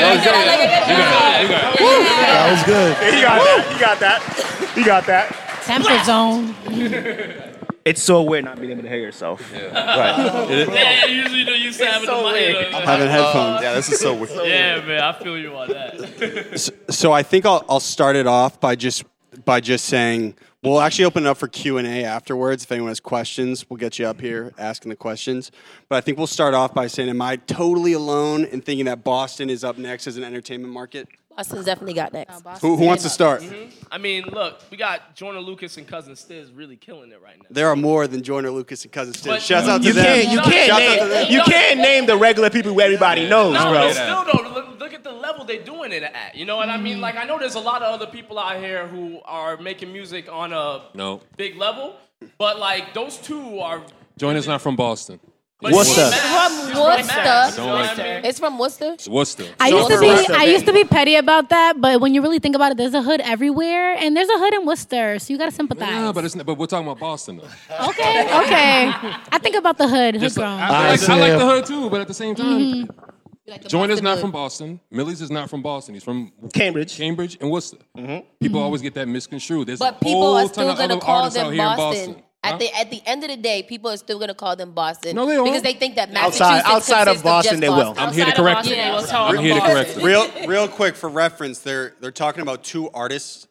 That 1.12 2.50
was 2.50 2.62
good. 2.64 3.14
You 3.14 3.22
got 3.22 3.38
that. 3.40 3.72
You 3.72 3.78
got 3.80 3.98
that. 4.00 4.76
You 4.76 4.84
got 4.84 5.06
that. 5.06 5.62
Temper 5.64 6.04
zone. 6.04 7.48
It's 7.84 8.00
so 8.00 8.22
weird 8.22 8.44
not 8.44 8.60
being 8.60 8.70
able 8.72 8.82
to 8.82 8.88
hear 8.88 8.98
yourself. 8.98 9.40
Right. 9.52 9.68
Yeah, 9.72 11.06
usually 11.06 11.44
don't 11.44 11.58
used 11.60 11.78
to 11.80 11.86
have 11.86 12.02
it 12.04 12.08
in 12.08 12.22
my 12.22 12.32
head. 12.38 12.72
Having 12.84 13.08
uh, 13.08 13.10
headphones. 13.10 13.62
Yeah, 13.62 13.74
this 13.74 13.88
is 13.90 13.98
so 14.00 14.14
weird. 14.18 14.30
Yeah, 14.30 14.84
man, 14.86 15.02
I 15.02 15.12
feel 15.18 15.36
you 15.36 15.56
on 15.56 15.68
that. 15.68 16.60
So, 16.60 16.72
so 16.90 17.12
I 17.12 17.22
think 17.24 17.44
I'll, 17.44 17.64
I'll 17.68 17.80
start 17.80 18.14
it 18.14 18.26
off 18.28 18.60
by 18.60 18.76
just 18.76 19.02
by 19.44 19.60
just 19.60 19.86
saying 19.86 20.34
we'll 20.62 20.80
actually 20.80 21.04
open 21.04 21.24
it 21.24 21.28
up 21.28 21.36
for 21.36 21.48
Q 21.48 21.78
and 21.78 21.86
A 21.86 22.04
afterwards. 22.04 22.64
If 22.64 22.72
anyone 22.72 22.90
has 22.90 23.00
questions, 23.00 23.68
we'll 23.68 23.78
get 23.78 23.98
you 23.98 24.06
up 24.06 24.20
here 24.20 24.52
asking 24.58 24.90
the 24.90 24.96
questions. 24.96 25.50
But 25.88 25.96
I 25.96 26.00
think 26.00 26.18
we'll 26.18 26.26
start 26.26 26.54
off 26.54 26.74
by 26.74 26.86
saying, 26.86 27.08
am 27.08 27.22
I 27.22 27.36
totally 27.36 27.92
alone 27.92 28.44
in 28.44 28.60
thinking 28.60 28.86
that 28.86 29.04
Boston 29.04 29.50
is 29.50 29.64
up 29.64 29.78
next 29.78 30.06
as 30.06 30.16
an 30.16 30.24
entertainment 30.24 30.72
market? 30.72 31.08
Boston's 31.36 31.64
definitely 31.64 31.94
got 31.94 32.12
next. 32.12 32.42
Who, 32.60 32.76
who 32.76 32.84
wants 32.84 33.02
to 33.04 33.08
start? 33.08 33.40
Mm-hmm. 33.42 33.84
I 33.90 33.98
mean, 33.98 34.24
look, 34.24 34.60
we 34.70 34.76
got 34.76 35.14
Joyner 35.14 35.40
Lucas 35.40 35.76
and 35.76 35.86
Cousin 35.86 36.14
Stizz 36.14 36.50
really 36.56 36.76
killing 36.76 37.10
it 37.12 37.20
right 37.22 37.38
now. 37.38 37.46
There 37.50 37.68
are 37.68 37.76
more 37.76 38.06
than 38.06 38.22
Joyner 38.22 38.50
Lucas 38.50 38.84
and 38.84 38.92
Cousin 38.92 39.14
Stizz. 39.14 39.26
But- 39.26 39.42
Shouts 39.42 39.68
out 39.68 39.80
to 39.82 39.86
You 39.88 39.92
them. 39.94 40.04
can't. 40.04 40.28
You 40.30 40.40
can't 40.40 40.66
Shouts 40.68 40.82
out 40.82 40.94
to 40.94 41.00
name. 41.00 41.08
them. 41.10 41.32
You 41.32 41.42
can't 41.42 41.80
name 41.80 42.06
the 42.06 42.16
regular 42.16 42.50
people 42.50 42.72
who 42.74 42.80
everybody 42.80 43.28
knows, 43.28 43.54
No, 43.54 43.70
bro. 43.70 43.72
but 43.88 43.92
still 43.94 44.24
though, 44.24 44.50
look, 44.50 44.78
look 44.80 44.92
at 44.94 45.04
the 45.04 45.12
level 45.12 45.44
they're 45.44 45.62
doing 45.64 45.92
it 45.92 46.02
at. 46.02 46.34
You 46.34 46.44
know 46.44 46.56
what 46.56 46.68
I 46.68 46.76
mean? 46.76 46.94
Mm-hmm. 46.94 47.02
Like 47.02 47.16
I 47.16 47.24
know 47.24 47.38
there's 47.38 47.54
a 47.54 47.60
lot 47.60 47.82
of 47.82 47.92
other 47.94 48.10
people 48.10 48.38
out 48.38 48.58
here 48.58 48.86
who 48.86 49.20
are 49.24 49.56
making 49.56 49.92
music 49.92 50.30
on 50.30 50.52
a 50.52 50.82
No. 50.94 51.20
big 51.36 51.56
level, 51.56 51.96
but 52.38 52.58
like 52.58 52.92
those 52.94 53.16
two 53.18 53.58
are. 53.60 53.82
Joyner's 54.18 54.46
not 54.46 54.60
from 54.60 54.76
Boston. 54.76 55.18
But 55.62 55.72
Worcester. 55.72 56.02
it's 56.02 56.16
It's 56.16 56.26
from 56.26 56.52
It's 56.98 57.12
from 57.12 57.24
Mass, 57.24 57.56
Worcester. 57.56 57.60
you 57.62 57.66
know 57.66 57.72
what 57.74 57.98
I? 58.00 58.28
It's 58.28 58.38
from 58.40 58.58
Worcester. 58.58 58.92
It's 58.94 59.08
Worcester. 59.08 59.44
I 59.60 59.68
used 59.68 59.88
to 59.90 60.00
be 60.00 60.10
I 60.34 60.44
used 60.44 60.66
to 60.66 60.72
be 60.72 60.84
petty 60.84 61.14
about 61.14 61.50
that, 61.50 61.80
but 61.80 62.00
when 62.00 62.14
you 62.14 62.20
really 62.20 62.40
think 62.40 62.56
about 62.56 62.72
it, 62.72 62.78
there's 62.78 62.94
a 62.94 63.02
hood 63.02 63.20
everywhere, 63.20 63.94
and 63.94 64.16
there's 64.16 64.28
a 64.28 64.38
hood 64.38 64.54
in 64.54 64.66
Worcester, 64.66 65.20
so 65.20 65.32
you 65.32 65.38
gotta 65.38 65.52
sympathize. 65.52 65.88
Yeah, 65.88 66.10
but 66.12 66.24
it's 66.24 66.34
but 66.34 66.58
we're 66.58 66.66
talking 66.66 66.86
about 66.88 66.98
Boston 66.98 67.36
though. 67.38 67.86
okay, 67.90 68.22
okay. 68.42 68.92
I 69.30 69.38
think 69.40 69.54
about 69.56 69.78
the 69.78 69.86
hood, 69.86 70.14
hood 70.14 70.20
Just 70.20 70.36
grown. 70.36 70.58
I, 70.58 70.66
I 70.66 70.90
like, 70.90 71.08
I 71.08 71.16
like 71.20 71.38
the 71.38 71.46
hood 71.46 71.66
too, 71.66 71.88
but 71.90 72.00
at 72.00 72.08
the 72.08 72.14
same 72.14 72.34
time, 72.34 72.60
mm-hmm. 72.60 72.98
Like 73.46 73.62
the 73.62 73.68
Joyner's 73.68 74.00
not 74.02 74.14
hood. 74.14 74.20
from 74.22 74.30
Boston. 74.30 74.80
Millyz 74.92 75.20
is 75.20 75.30
not 75.30 75.50
from 75.50 75.62
Boston. 75.62 75.94
He's 75.94 76.04
from 76.04 76.32
Cambridge. 76.54 76.96
Cambridge 76.96 77.38
and 77.40 77.50
Worcester. 77.50 77.78
Mm-hmm. 77.96 78.26
People 78.40 78.60
always 78.60 78.82
get 78.82 78.94
that 78.94 79.08
misconstrued. 79.08 79.66
There's 79.66 79.80
But 79.80 79.96
a 79.96 79.98
people 80.04 80.22
whole 80.22 80.36
are 80.36 80.42
ton 80.44 80.48
still 80.52 80.70
of 80.70 80.78
gonna 80.78 80.94
other 80.94 81.00
call 81.00 81.16
artists 81.22 81.38
out 81.38 81.44
them 81.46 81.52
here 81.54 81.62
in 81.62 81.76
Boston. 81.76 82.22
Boston. 82.42 82.52
At 82.52 82.52
Huh? 82.52 82.58
the 82.58 82.74
at 82.80 82.90
the 82.90 83.02
end 83.06 83.22
of 83.24 83.30
the 83.30 83.36
day, 83.36 83.62
people 83.62 83.90
are 83.90 83.96
still 83.96 84.18
gonna 84.18 84.34
call 84.34 84.56
them 84.56 84.72
Boston. 84.72 85.16
No, 85.16 85.26
they 85.26 85.36
won't. 85.36 85.46
because 85.48 85.62
they 85.62 85.74
think 85.74 85.96
that 85.96 86.12
Massachusetts 86.12 86.40
Outside- 86.42 86.72
outside 86.74 87.00
of 87.02 87.06
consists 87.06 87.22
Boston, 87.24 87.50
just 87.52 87.60
they 87.60 87.68
will. 87.68 87.94
Boston. 87.94 88.04
I'm 88.08 88.14
here 88.14 88.24
to 88.26 88.32
correct 88.32 88.56
Boston, 88.58 88.72
it. 88.78 88.84
they 88.84 88.90
will 88.90 89.04
call 89.06 89.28
I'm 89.30 89.38
here 89.44 89.54
to 89.54 89.60
correct 89.60 89.90
it. 89.96 90.02
real 90.02 90.46
real 90.48 90.68
quick 90.68 90.96
for 90.96 91.08
reference 91.08 91.58
they're 91.60 91.94
they're 92.00 92.10
talking 92.10 92.42
about 92.42 92.64
two 92.64 92.90
artists 92.90 93.46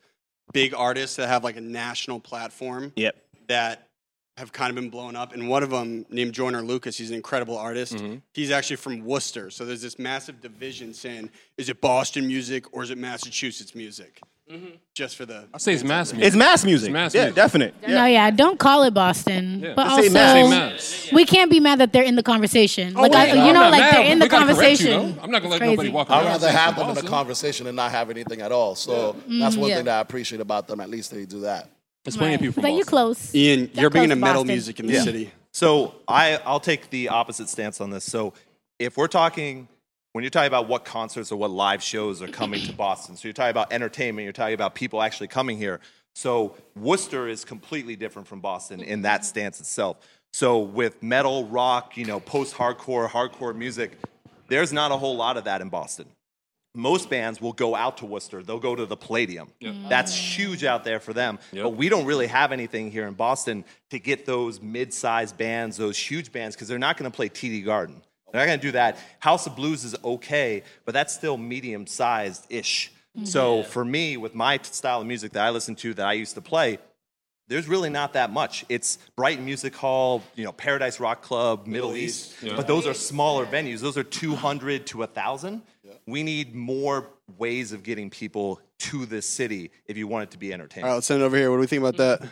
big 0.53 0.74
artists 0.74 1.15
that 1.15 1.27
have 1.29 1.43
like 1.43 1.55
a 1.55 1.62
national 1.62 2.19
platform 2.19 2.91
Yep. 2.98 3.15
that 3.48 3.88
have 4.38 4.51
kind 4.51 4.69
of 4.69 4.75
been 4.75 4.89
blown 4.89 5.15
up 5.15 5.33
and 5.33 5.48
one 5.50 5.62
of 5.63 5.69
them 5.69 6.05
named 6.10 6.33
Joyner 6.33 6.62
Lucas 6.62 6.98
he's 6.98 7.10
an 7.10 7.15
incredible 7.15 7.57
artist 7.57 7.93
Mm-hmm. 7.95 8.15
he's 8.33 8.51
actually 8.51 8.75
from 8.77 9.05
Worcester 9.05 9.50
so 9.50 9.65
there's 9.65 9.81
this 9.81 9.98
massive 10.00 10.41
division 10.41 10.93
saying 10.93 11.29
is 11.57 11.69
it 11.69 11.79
Boston 11.79 12.27
music 12.27 12.65
or 12.75 12.83
is 12.83 12.89
it 12.89 12.98
Massachusetts 12.98 13.74
music 13.75 14.19
Mm-hmm. 14.51 14.75
just 14.93 15.15
for 15.15 15.25
the 15.25 15.46
I 15.53 15.58
say 15.60 15.74
it's 15.74 15.84
mass 15.84 16.12
music. 16.12 16.27
It's 16.27 16.36
mass 16.36 16.65
music. 16.65 16.88
It's 16.89 16.93
mass 16.93 17.15
yeah, 17.15 17.22
music. 17.22 17.36
definite. 17.36 17.74
No, 17.88 18.05
yeah, 18.05 18.29
don't 18.31 18.60
call 18.60 18.84
it 18.84 18.93
Boston. 18.93 19.62
Yeah. 19.62 19.74
But 19.75 19.86
Just 19.98 20.12
say 20.12 20.41
also, 20.41 20.50
Mass. 20.50 21.10
We 21.13 21.24
can't 21.25 21.50
be 21.50 21.60
mad 21.62 21.79
that 21.79 21.93
they're 21.93 22.03
in 22.03 22.15
the 22.15 22.24
conversation. 22.24 22.93
Oh, 22.98 23.01
like, 23.03 23.13
I, 23.13 23.25
wait, 23.27 23.34
you 23.36 23.39
I'm 23.41 23.48
know, 23.53 23.53
not 23.62 23.72
like 23.72 23.79
mad. 23.81 23.93
they're 23.93 24.12
in 24.12 24.20
the 24.20 24.25
We 24.25 24.29
gotta 24.29 24.41
you, 24.43 24.48
conversation. 24.55 25.20
I'm 25.22 25.31
not 25.31 25.41
gonna 25.41 25.53
let 25.53 25.62
It's 25.62 25.70
nobody 25.70 25.77
crazy. 25.77 25.89
walk 25.93 26.10
I'd 26.10 26.25
rather 26.25 26.51
have 26.51 26.75
them 26.75 26.89
in 26.89 26.96
the 26.96 27.01
conversation 27.03 27.67
and 27.67 27.75
not 27.77 27.91
have 27.91 28.10
anything 28.10 28.41
at 28.41 28.51
all. 28.51 28.75
So 28.75 29.13
mm-hmm. 29.13 29.39
that's 29.39 29.55
one 29.55 29.70
Yeah. 29.70 29.75
thing 29.77 29.86
that 29.86 29.98
I 29.98 30.01
appreciate 30.01 30.41
about 30.41 30.67
them. 30.67 30.79
At 30.81 30.89
least 30.89 31.12
they 31.12 31.25
do 31.25 31.39
that. 31.41 31.70
There's 32.03 32.17
plenty 32.17 32.34
of 32.36 32.41
people 32.41 32.53
from 32.53 32.63
But 32.63 32.72
you 32.72 32.79
Boston. 32.79 32.89
close. 32.89 33.36
Ian 33.36 33.60
That 33.67 33.75
you're 33.81 33.89
bringing 33.89 34.10
close 34.10 34.15
in 34.17 34.20
to 34.20 34.25
metal 34.25 34.41
Boston. 34.43 34.53
music 34.55 34.79
in 34.81 34.88
the 34.88 34.93
Yeah. 34.93 35.03
city 35.03 35.31
So 35.53 35.96
I, 36.08 36.39
I'll 36.46 36.60
take 36.60 36.89
the 36.89 37.10
opposite 37.10 37.48
stance 37.48 37.79
on 37.79 37.89
this. 37.91 38.03
So 38.03 38.34
if 38.79 38.98
we're 38.98 39.08
talking, 39.08 39.67
when 40.13 40.23
you're 40.23 40.29
talking 40.29 40.47
about 40.47 40.67
what 40.67 40.85
concerts 40.85 41.31
or 41.31 41.37
what 41.37 41.51
live 41.51 41.81
shows 41.81 42.21
are 42.21 42.27
coming 42.27 42.61
to 42.65 42.73
Boston, 42.73 43.15
so 43.15 43.27
you're 43.27 43.33
talking 43.33 43.51
about 43.51 43.71
entertainment, 43.71 44.23
you're 44.23 44.33
talking 44.33 44.53
about 44.53 44.75
people 44.75 45.01
actually 45.01 45.27
coming 45.27 45.57
here. 45.57 45.79
So 46.15 46.55
Worcester 46.75 47.27
is 47.27 47.45
completely 47.45 47.95
different 47.95 48.27
from 48.27 48.41
Boston 48.41 48.81
in 48.81 49.03
that 49.03 49.23
stance 49.25 49.59
itself. 49.59 49.97
So 50.33 50.59
with 50.59 51.01
metal, 51.01 51.45
rock, 51.45 51.97
you 51.97 52.05
know, 52.05 52.19
post-hardcore, 52.19 53.09
hardcore 53.09 53.55
music, 53.55 53.97
there's 54.47 54.73
not 54.73 54.91
a 54.91 54.97
whole 54.97 55.15
lot 55.15 55.37
of 55.37 55.45
that 55.45 55.61
in 55.61 55.69
Boston 55.69 56.07
most 56.73 57.09
bands 57.09 57.41
will 57.41 57.53
go 57.53 57.75
out 57.75 57.97
to 57.97 58.05
Worcester. 58.05 58.41
They'll 58.43 58.59
go 58.59 58.75
to 58.75 58.85
the 58.85 58.95
Palladium. 58.95 59.49
Mm. 59.61 59.89
That's 59.89 60.15
huge 60.15 60.63
out 60.63 60.83
there 60.83 60.99
for 60.99 61.13
them. 61.13 61.39
Yep. 61.51 61.63
But 61.63 61.69
we 61.71 61.89
don't 61.89 62.05
really 62.05 62.27
have 62.27 62.51
anything 62.51 62.91
here 62.91 63.07
in 63.07 63.13
Boston 63.13 63.65
to 63.89 63.99
get 63.99 64.25
those 64.25 64.61
mid-sized 64.61 65.37
bands, 65.37 65.77
those 65.77 65.97
huge 65.97 66.31
bands, 66.31 66.55
because 66.55 66.67
they're 66.67 66.79
not 66.79 66.97
going 66.97 67.11
to 67.11 67.15
play 67.15 67.29
TD 67.29 67.65
Garden. 67.65 68.01
They're 68.31 68.41
not 68.41 68.47
going 68.47 68.59
to 68.59 68.67
do 68.67 68.71
that. 68.73 68.97
House 69.19 69.47
of 69.47 69.55
Blues 69.55 69.83
is 69.83 69.95
okay, 70.03 70.63
but 70.85 70.93
that's 70.93 71.13
still 71.13 71.38
medium-sized 71.38 72.47
ish. 72.50 72.91
Mm-hmm. 73.17 73.25
So 73.25 73.63
for 73.63 73.83
me, 73.83 74.17
with 74.17 74.35
my 74.35 74.59
style 74.63 75.01
of 75.01 75.07
music 75.07 75.33
that 75.33 75.45
I 75.45 75.50
listen 75.50 75.75
to, 75.75 75.93
that 75.95 76.07
I 76.07 76.13
used 76.13 76.35
to 76.35 76.41
play, 76.41 76.79
there's 77.47 77.67
really 77.67 77.89
not 77.89 78.13
that 78.13 78.31
much. 78.31 78.63
It's 78.69 78.97
Brighton 79.17 79.43
Music 79.43 79.75
Hall, 79.75 80.23
you 80.35 80.45
know, 80.45 80.53
Paradise 80.53 81.01
Rock 81.01 81.21
Club, 81.21 81.67
Middle, 81.67 81.95
East, 81.95 82.35
but 82.41 82.65
those 82.65 82.88
are 82.88 82.93
smaller 82.93 83.45
venues. 83.45 83.79
Those 83.79 83.97
are 83.97 84.03
200 84.03 84.88
to 84.88 85.00
1,000. 85.00 85.61
We 86.05 86.23
need 86.23 86.55
more 86.55 87.07
ways 87.38 87.73
of 87.73 87.83
getting 87.83 88.09
people 88.09 88.61
to 88.79 89.05
this 89.05 89.27
city 89.27 89.71
if 89.85 89.97
you 89.97 90.07
want 90.07 90.23
it 90.23 90.31
to 90.31 90.38
be 90.38 90.53
entertaining. 90.53 90.88
right 90.88 90.95
let's 90.95 91.05
send 91.05 91.21
it 91.21 91.25
over 91.25 91.38
here 91.38 91.50
what 91.50 91.57
do 91.57 91.61
we 91.61 91.67
think 91.67 91.81
about 91.81 91.95
mm-hmm. 91.95 92.23
that 92.23 92.31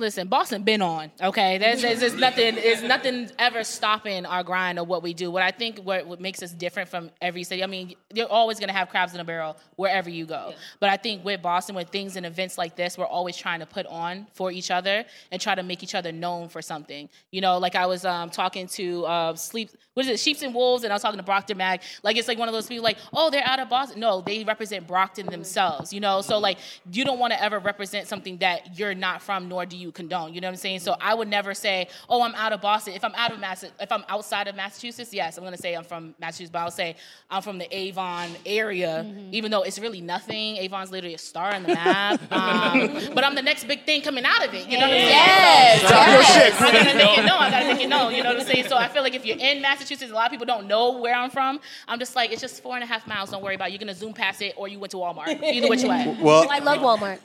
Listen, 0.00 0.28
Boston 0.28 0.62
been 0.62 0.80
on. 0.80 1.10
Okay, 1.22 1.58
there's, 1.58 1.82
there's, 1.82 2.00
there's 2.00 2.14
nothing. 2.14 2.54
There's 2.54 2.82
nothing 2.82 3.30
ever 3.38 3.62
stopping 3.62 4.24
our 4.24 4.42
grind 4.42 4.78
of 4.78 4.88
what 4.88 5.02
we 5.02 5.12
do. 5.12 5.30
What 5.30 5.42
I 5.42 5.50
think 5.50 5.78
what, 5.80 6.06
what 6.06 6.22
makes 6.22 6.42
us 6.42 6.52
different 6.52 6.88
from 6.88 7.10
every 7.20 7.44
city. 7.44 7.62
I 7.62 7.66
mean, 7.66 7.94
you're 8.14 8.26
always 8.26 8.58
gonna 8.58 8.72
have 8.72 8.88
crabs 8.88 9.12
in 9.12 9.20
a 9.20 9.24
barrel 9.24 9.58
wherever 9.76 10.08
you 10.08 10.24
go. 10.24 10.54
But 10.80 10.88
I 10.88 10.96
think 10.96 11.22
with 11.22 11.42
Boston, 11.42 11.74
with 11.74 11.90
things 11.90 12.16
and 12.16 12.24
events 12.24 12.56
like 12.56 12.76
this, 12.76 12.96
we're 12.96 13.04
always 13.04 13.36
trying 13.36 13.60
to 13.60 13.66
put 13.66 13.84
on 13.86 14.26
for 14.32 14.50
each 14.50 14.70
other 14.70 15.04
and 15.30 15.38
try 15.38 15.54
to 15.54 15.62
make 15.62 15.82
each 15.82 15.94
other 15.94 16.12
known 16.12 16.48
for 16.48 16.62
something. 16.62 17.10
You 17.30 17.42
know, 17.42 17.58
like 17.58 17.74
I 17.74 17.84
was 17.84 18.06
um, 18.06 18.30
talking 18.30 18.68
to 18.68 19.04
uh, 19.04 19.34
Sleep. 19.34 19.70
What 19.92 20.06
is 20.06 20.12
it? 20.12 20.18
Sheeps 20.18 20.40
and 20.40 20.54
Wolves, 20.54 20.82
and 20.82 20.94
I 20.94 20.96
was 20.96 21.02
talking 21.02 21.18
to 21.18 21.24
Brockton 21.24 21.58
Mag. 21.58 21.82
Like 22.02 22.16
it's 22.16 22.26
like 22.26 22.38
one 22.38 22.48
of 22.48 22.54
those 22.54 22.68
people 22.68 22.84
like, 22.84 22.96
oh, 23.12 23.28
they're 23.28 23.46
out 23.46 23.60
of 23.60 23.68
Boston. 23.68 24.00
No, 24.00 24.22
they 24.22 24.44
represent 24.44 24.86
Brockton 24.86 25.26
themselves. 25.26 25.92
You 25.92 26.00
know, 26.00 26.22
so 26.22 26.38
like 26.38 26.56
you 26.90 27.04
don't 27.04 27.18
want 27.18 27.34
to 27.34 27.42
ever 27.42 27.58
represent 27.58 28.08
something 28.08 28.38
that 28.38 28.78
you're 28.78 28.94
not 28.94 29.20
from, 29.20 29.46
nor 29.50 29.66
do 29.66 29.76
you 29.76 29.89
condone. 29.92 30.34
You 30.34 30.40
know 30.40 30.48
what 30.48 30.52
I'm 30.52 30.56
saying? 30.58 30.80
So 30.80 30.96
I 31.00 31.14
would 31.14 31.28
never 31.28 31.54
say, 31.54 31.88
oh, 32.08 32.22
I'm 32.22 32.34
out 32.34 32.52
of 32.52 32.60
Boston. 32.60 32.94
If 32.94 33.04
I'm 33.04 33.14
out 33.14 33.32
of 33.32 33.40
Mass, 33.40 33.62
if 33.62 33.92
I'm 33.92 34.04
outside 34.08 34.48
of 34.48 34.54
Massachusetts, 34.56 35.12
yes, 35.12 35.38
I'm 35.38 35.44
gonna 35.44 35.56
say 35.56 35.74
I'm 35.74 35.84
from 35.84 36.14
Massachusetts, 36.18 36.50
but 36.52 36.60
I'll 36.60 36.70
say 36.70 36.96
I'm 37.30 37.42
from 37.42 37.58
the 37.58 37.74
Avon 37.76 38.30
area, 38.46 39.04
even 39.32 39.50
though 39.50 39.62
it's 39.62 39.78
really 39.78 40.00
nothing. 40.00 40.56
Avon's 40.58 40.90
literally 40.90 41.14
a 41.14 41.18
star 41.18 41.54
on 41.54 41.62
the 41.62 41.68
map. 41.74 42.20
Um, 42.40 43.14
but 43.14 43.24
I'm 43.24 43.34
the 43.34 43.42
next 43.42 43.64
big 43.66 43.84
thing 43.84 44.02
coming 44.02 44.24
out 44.24 44.46
of 44.46 44.54
it. 44.54 44.66
You 44.68 44.78
know 44.78 44.86
what 44.88 44.94
I'm 44.94 45.00
saying? 45.00 45.08
Yes, 45.08 45.80
So 45.82 45.88
yes. 45.88 46.60
I 46.60 46.72
gotta 46.72 46.94
make 46.94 47.18
it 47.18 47.24
known. 47.24 47.38
I 47.40 47.50
gotta 47.50 47.66
make 47.66 47.80
it 47.82 47.88
known. 47.88 48.14
You 48.14 48.22
know 48.22 48.30
what 48.30 48.40
I'm 48.40 48.46
saying? 48.46 48.66
So 48.68 48.76
I 48.76 48.88
feel 48.88 49.02
like 49.02 49.14
if 49.14 49.24
you're 49.26 49.36
in 49.38 49.60
Massachusetts, 49.60 50.10
a 50.10 50.14
lot 50.14 50.26
of 50.26 50.30
people 50.30 50.46
don't 50.46 50.66
know 50.66 50.98
where 50.98 51.14
I'm 51.14 51.30
from. 51.30 51.60
I'm 51.88 51.98
just 51.98 52.14
like, 52.16 52.32
it's 52.32 52.40
just 52.40 52.62
four 52.62 52.74
and 52.74 52.84
a 52.84 52.86
half 52.86 53.06
miles. 53.06 53.30
Don't 53.30 53.42
worry 53.42 53.54
about 53.56 53.68
it. 53.68 53.72
You're 53.72 53.78
gonna 53.80 53.94
zoom 53.94 54.12
past 54.14 54.40
it, 54.42 54.54
or 54.56 54.68
you 54.68 54.78
went 54.78 54.90
to 54.92 54.96
Walmart. 54.98 55.42
Either 55.42 55.68
which 55.68 55.82
way. 55.82 56.16
well 56.20 56.46
I 56.50 56.58
love 56.60 56.78
Walmart. 56.78 57.18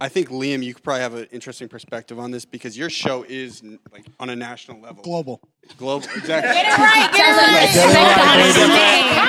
I 0.00 0.08
think 0.08 0.28
Liam, 0.28 0.62
you 0.62 0.74
could 0.74 0.84
probably 0.84 1.02
have 1.02 1.14
an 1.14 1.26
interesting 1.32 1.68
perspective 1.68 2.18
on 2.18 2.30
this 2.30 2.44
because 2.44 2.78
your 2.78 2.88
show 2.88 3.24
is 3.28 3.62
like 3.92 4.06
on 4.20 4.30
a 4.30 4.36
national 4.36 4.80
level. 4.80 5.02
Global. 5.02 5.40
Global. 5.76 6.08
Exactly. 6.16 6.52
Get 6.54 6.66
it 6.66 6.78
right, 6.78 7.12
get 7.12 7.28
it 7.28 7.36
right. 7.38 7.64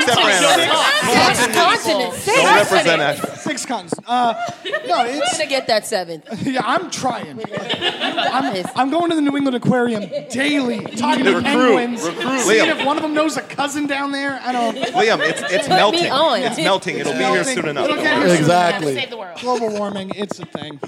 Except 0.02 0.20
for 0.20 0.30
Antarctica. 0.30 1.36
Six 1.36 1.56
continents. 1.56 2.18
Six 2.24 2.38
Don't 2.42 2.56
represent 2.56 2.86
continents. 3.02 3.22
that. 3.22 3.38
Six 3.40 3.66
continents. 3.66 4.00
Uh, 4.08 4.34
no, 4.88 4.96
I'm 4.96 5.08
it's 5.10 5.32
gonna 5.38 5.50
get 5.50 5.68
that 5.68 5.86
seventh. 5.86 6.26
yeah. 6.48 6.62
I'm 6.66 6.90
trying. 6.90 7.40
I'm, 7.52 8.66
I'm 8.76 8.90
going 8.90 9.10
to 9.10 9.16
the 9.16 9.22
New 9.22 9.36
England 9.38 9.56
Aquarium 9.56 10.10
daily, 10.32 10.80
talking 10.86 11.26
to 11.26 11.36
Recruit, 11.36 11.44
penguins, 11.44 12.04
recruit. 12.04 12.40
seeing 12.42 12.66
Liam. 12.66 12.80
if 12.80 12.86
one 12.86 12.98
of 12.98 13.04
them 13.04 13.14
knows 13.14 13.38
a 13.38 13.42
cousin 13.42 13.86
down 13.88 14.12
there. 14.12 14.40
I 14.44 14.52
don't. 14.52 14.76
Liam, 14.78 15.20
it's 15.20 15.42
it's 15.42 15.68
Put 15.68 15.70
me 15.70 15.76
melting. 15.76 16.12
on. 16.12 16.40
It's 16.42 16.58
melting. 16.58 16.98
It'll 16.98 17.14
be 17.14 17.20
here 17.20 17.34
melting. 17.34 17.56
soon 17.56 17.68
enough. 17.68 17.86
It'll 17.90 17.98
get 18.02 18.18
here 18.18 18.28
soon 18.30 18.38
Exactly. 18.38 18.96
Save 18.96 19.10
the 19.12 19.18
world. 19.18 19.40
global 19.40 19.70
warming 19.70 20.12
it's 20.16 20.40
a 20.40 20.46
thing 20.46 20.80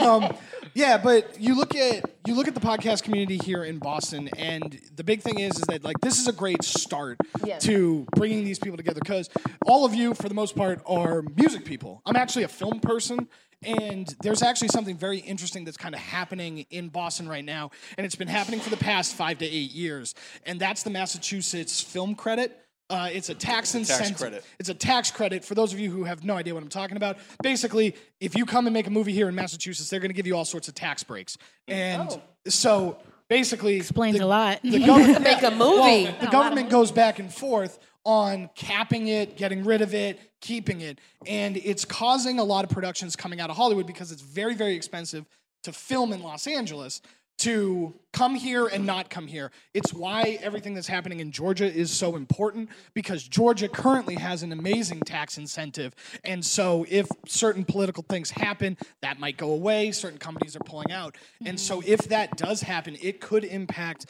um, 0.00 0.32
yeah 0.74 0.98
but 0.98 1.40
you 1.40 1.54
look 1.56 1.74
at 1.74 2.04
you 2.26 2.34
look 2.34 2.48
at 2.48 2.54
the 2.54 2.60
podcast 2.60 3.02
community 3.02 3.38
here 3.38 3.64
in 3.64 3.78
boston 3.78 4.28
and 4.36 4.80
the 4.96 5.04
big 5.04 5.20
thing 5.22 5.38
is 5.38 5.56
is 5.56 5.62
that 5.68 5.82
like 5.84 5.98
this 6.00 6.18
is 6.18 6.28
a 6.28 6.32
great 6.32 6.62
start 6.62 7.18
Yeah. 7.44 7.58
to 7.60 8.06
bringing 8.16 8.44
these 8.44 8.58
people 8.58 8.76
together 8.76 9.00
because 9.00 9.28
all 9.66 9.84
of 9.84 9.94
you 9.94 10.14
for 10.14 10.28
the 10.28 10.34
most 10.34 10.54
part 10.56 10.80
are 10.86 11.22
music 11.36 11.64
people 11.64 12.02
i'm 12.06 12.16
actually 12.16 12.44
a 12.44 12.48
film 12.48 12.80
person 12.80 13.28
and 13.62 14.14
there's 14.22 14.42
actually 14.42 14.68
something 14.68 14.96
very 14.96 15.18
interesting 15.18 15.64
that's 15.64 15.76
kind 15.76 15.94
of 15.94 16.00
happening 16.00 16.64
in 16.70 16.88
Boston 16.88 17.28
right 17.28 17.44
now, 17.44 17.70
and 17.98 18.06
it's 18.06 18.14
been 18.14 18.26
happening 18.26 18.58
for 18.58 18.70
the 18.70 18.78
past 18.78 19.14
five 19.14 19.36
to 19.36 19.44
eight 19.44 19.72
years. 19.72 20.14
And 20.46 20.58
that's 20.58 20.82
the 20.82 20.88
Massachusetts 20.88 21.78
Film 21.82 22.14
Credit. 22.14 22.58
Uh, 22.90 23.08
it's 23.12 23.28
a 23.28 23.34
tax 23.34 23.74
incentive. 23.74 24.16
credit. 24.18 24.44
It's 24.58 24.68
a 24.68 24.74
tax 24.74 25.10
credit 25.10 25.44
for 25.44 25.54
those 25.54 25.72
of 25.72 25.78
you 25.78 25.90
who 25.90 26.04
have 26.04 26.24
no 26.24 26.34
idea 26.34 26.52
what 26.54 26.62
I'm 26.62 26.68
talking 26.68 26.96
about. 26.96 27.18
Basically, 27.42 27.94
if 28.20 28.36
you 28.36 28.44
come 28.44 28.66
and 28.66 28.74
make 28.74 28.86
a 28.86 28.90
movie 28.90 29.12
here 29.12 29.28
in 29.28 29.34
Massachusetts, 29.34 29.88
they're 29.88 30.00
going 30.00 30.10
to 30.10 30.14
give 30.14 30.26
you 30.26 30.36
all 30.36 30.44
sorts 30.44 30.68
of 30.68 30.74
tax 30.74 31.02
breaks. 31.04 31.38
And 31.68 32.20
so 32.48 32.98
basically, 33.28 33.76
Explains 33.76 34.18
the, 34.18 34.24
a 34.24 34.26
lot. 34.26 34.60
The 34.62 34.78
government 34.86 35.22
Make 35.22 35.42
a 35.42 35.50
movie. 35.50 36.04
well, 36.04 36.14
the 36.20 36.26
government 36.26 36.68
goes 36.68 36.90
back 36.90 37.18
and 37.18 37.32
forth 37.32 37.78
on 38.04 38.50
capping 38.54 39.08
it, 39.08 39.36
getting 39.36 39.62
rid 39.64 39.82
of 39.82 39.94
it, 39.94 40.18
keeping 40.40 40.80
it, 40.80 40.98
and 41.26 41.56
it's 41.58 41.84
causing 41.84 42.38
a 42.38 42.44
lot 42.44 42.64
of 42.64 42.70
productions 42.70 43.14
coming 43.14 43.40
out 43.40 43.50
of 43.50 43.56
Hollywood 43.56 43.86
because 43.86 44.10
it's 44.10 44.22
very, 44.22 44.54
very 44.54 44.74
expensive 44.74 45.26
to 45.64 45.72
film 45.72 46.12
in 46.12 46.22
Los 46.22 46.46
Angeles 46.46 47.02
to 47.40 47.94
come 48.12 48.34
here 48.34 48.66
and 48.66 48.84
not 48.84 49.08
come 49.08 49.26
here. 49.26 49.50
It's 49.72 49.94
why 49.94 50.38
everything 50.42 50.74
that's 50.74 50.86
happening 50.86 51.20
in 51.20 51.32
Georgia 51.32 51.64
is 51.64 51.90
so 51.90 52.16
important 52.16 52.68
because 52.92 53.22
Georgia 53.22 53.68
currently 53.68 54.14
has 54.16 54.42
an 54.42 54.52
amazing 54.52 55.00
tax 55.00 55.38
incentive. 55.38 55.94
And 56.24 56.44
so 56.44 56.84
if 56.88 57.06
certain 57.26 57.64
political 57.64 58.04
things 58.08 58.30
happen, 58.30 58.76
that 59.02 59.18
might 59.18 59.36
go 59.36 59.52
away. 59.52 59.92
Certain 59.92 60.18
companies 60.18 60.54
are 60.54 60.60
pulling 60.60 60.92
out. 60.92 61.16
And 61.46 61.58
so 61.58 61.80
mm-hmm. 61.80 61.92
if 61.92 62.00
that 62.08 62.36
does 62.36 62.62
happen, 62.62 62.96
it 63.00 63.20
could 63.20 63.44
impact 63.44 64.06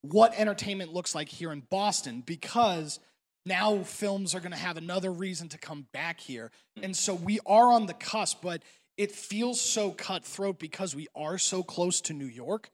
what 0.00 0.34
entertainment 0.36 0.92
looks 0.92 1.14
like 1.14 1.28
here 1.28 1.52
in 1.52 1.60
Boston 1.70 2.22
because 2.26 2.98
now 3.46 3.82
films 3.82 4.34
are 4.34 4.40
going 4.40 4.52
to 4.52 4.58
have 4.58 4.76
another 4.76 5.12
reason 5.12 5.48
to 5.50 5.58
come 5.58 5.86
back 5.92 6.20
here. 6.20 6.50
And 6.82 6.92
mm. 6.92 6.96
so 6.96 7.14
we 7.14 7.38
are 7.46 7.72
on 7.72 7.86
the 7.86 7.94
cusp, 7.94 8.40
but 8.42 8.62
it 8.96 9.12
feels 9.12 9.60
so 9.60 9.90
cutthroat 9.90 10.58
because 10.58 10.94
we 10.94 11.08
are 11.14 11.38
so 11.38 11.62
close 11.62 12.00
to 12.02 12.12
New 12.12 12.26
York 12.26 12.70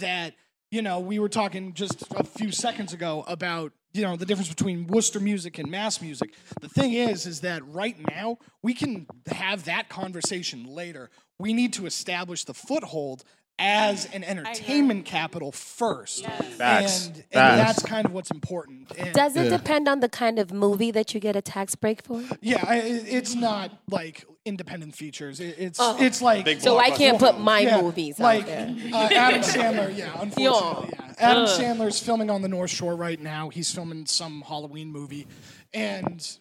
that, 0.00 0.34
you 0.70 0.82
know, 0.82 1.00
we 1.00 1.18
were 1.18 1.28
talking 1.28 1.74
just 1.74 2.04
a 2.16 2.24
few 2.24 2.50
seconds 2.52 2.92
ago 2.92 3.24
about, 3.26 3.72
you 3.92 4.02
know, 4.02 4.16
the 4.16 4.26
difference 4.26 4.48
between 4.48 4.86
Worcester 4.86 5.20
music 5.20 5.58
and 5.58 5.70
mass 5.70 6.00
music. 6.00 6.34
The 6.60 6.68
thing 6.68 6.92
is, 6.94 7.26
is 7.26 7.40
that 7.40 7.66
right 7.66 7.96
now 8.10 8.38
we 8.62 8.74
can 8.74 9.06
have 9.26 9.64
that 9.64 9.88
conversation 9.88 10.64
later. 10.64 11.10
We 11.38 11.52
need 11.52 11.72
to 11.74 11.86
establish 11.86 12.44
the 12.44 12.54
foothold 12.54 13.24
as 13.58 14.04
an 14.12 14.22
entertainment 14.24 15.04
capital 15.04 15.50
first. 15.52 16.24
Facts. 16.26 17.06
And, 17.08 17.16
and 17.16 17.24
Facts. 17.32 17.56
that's 17.58 17.82
kind 17.82 18.06
of 18.06 18.12
what's 18.12 18.30
important. 18.30 18.92
And- 18.96 19.12
Does 19.12 19.36
it 19.36 19.50
depend 19.50 19.88
on 19.88 20.00
the 20.00 20.08
kind 20.08 20.38
of 20.38 20.52
movie 20.52 20.90
that 20.92 21.12
you 21.14 21.20
get 21.20 21.34
a 21.36 21.42
tax 21.42 21.74
break 21.74 22.02
for? 22.02 22.22
yeah, 22.40 22.64
I, 22.66 22.76
it- 22.76 23.04
it's 23.08 23.34
not 23.34 23.72
like 23.90 24.24
independent 24.44 24.94
features. 24.94 25.40
It, 25.40 25.56
it's 25.58 25.78
Oh. 25.80 25.96
it's 26.00 26.22
like 26.22 26.44
Big 26.44 26.60
So 26.60 26.78
I 26.78 26.90
can't 26.90 27.18
put 27.18 27.38
my 27.38 27.60
Yeah, 27.60 27.82
movies 27.82 28.18
like 28.18 28.42
out 28.42 28.46
there. 28.46 28.76
uh, 28.94 29.08
Adam 29.12 29.42
Sandler. 29.42 29.96
Yeah, 29.96 30.12
unfortunately, 30.20 30.88
Yeah. 30.92 31.04
yeah. 31.06 31.14
Adam 31.18 31.42
Ugh. 31.44 31.48
Sandler's 31.60 31.98
filming 32.00 32.30
on 32.30 32.42
the 32.42 32.48
North 32.48 32.70
Shore 32.70 32.94
right 32.96 33.20
now. 33.20 33.48
He's 33.48 33.74
filming 33.74 34.06
some 34.06 34.40
Halloween 34.42 34.90
movie, 34.92 35.26
and 35.74 36.38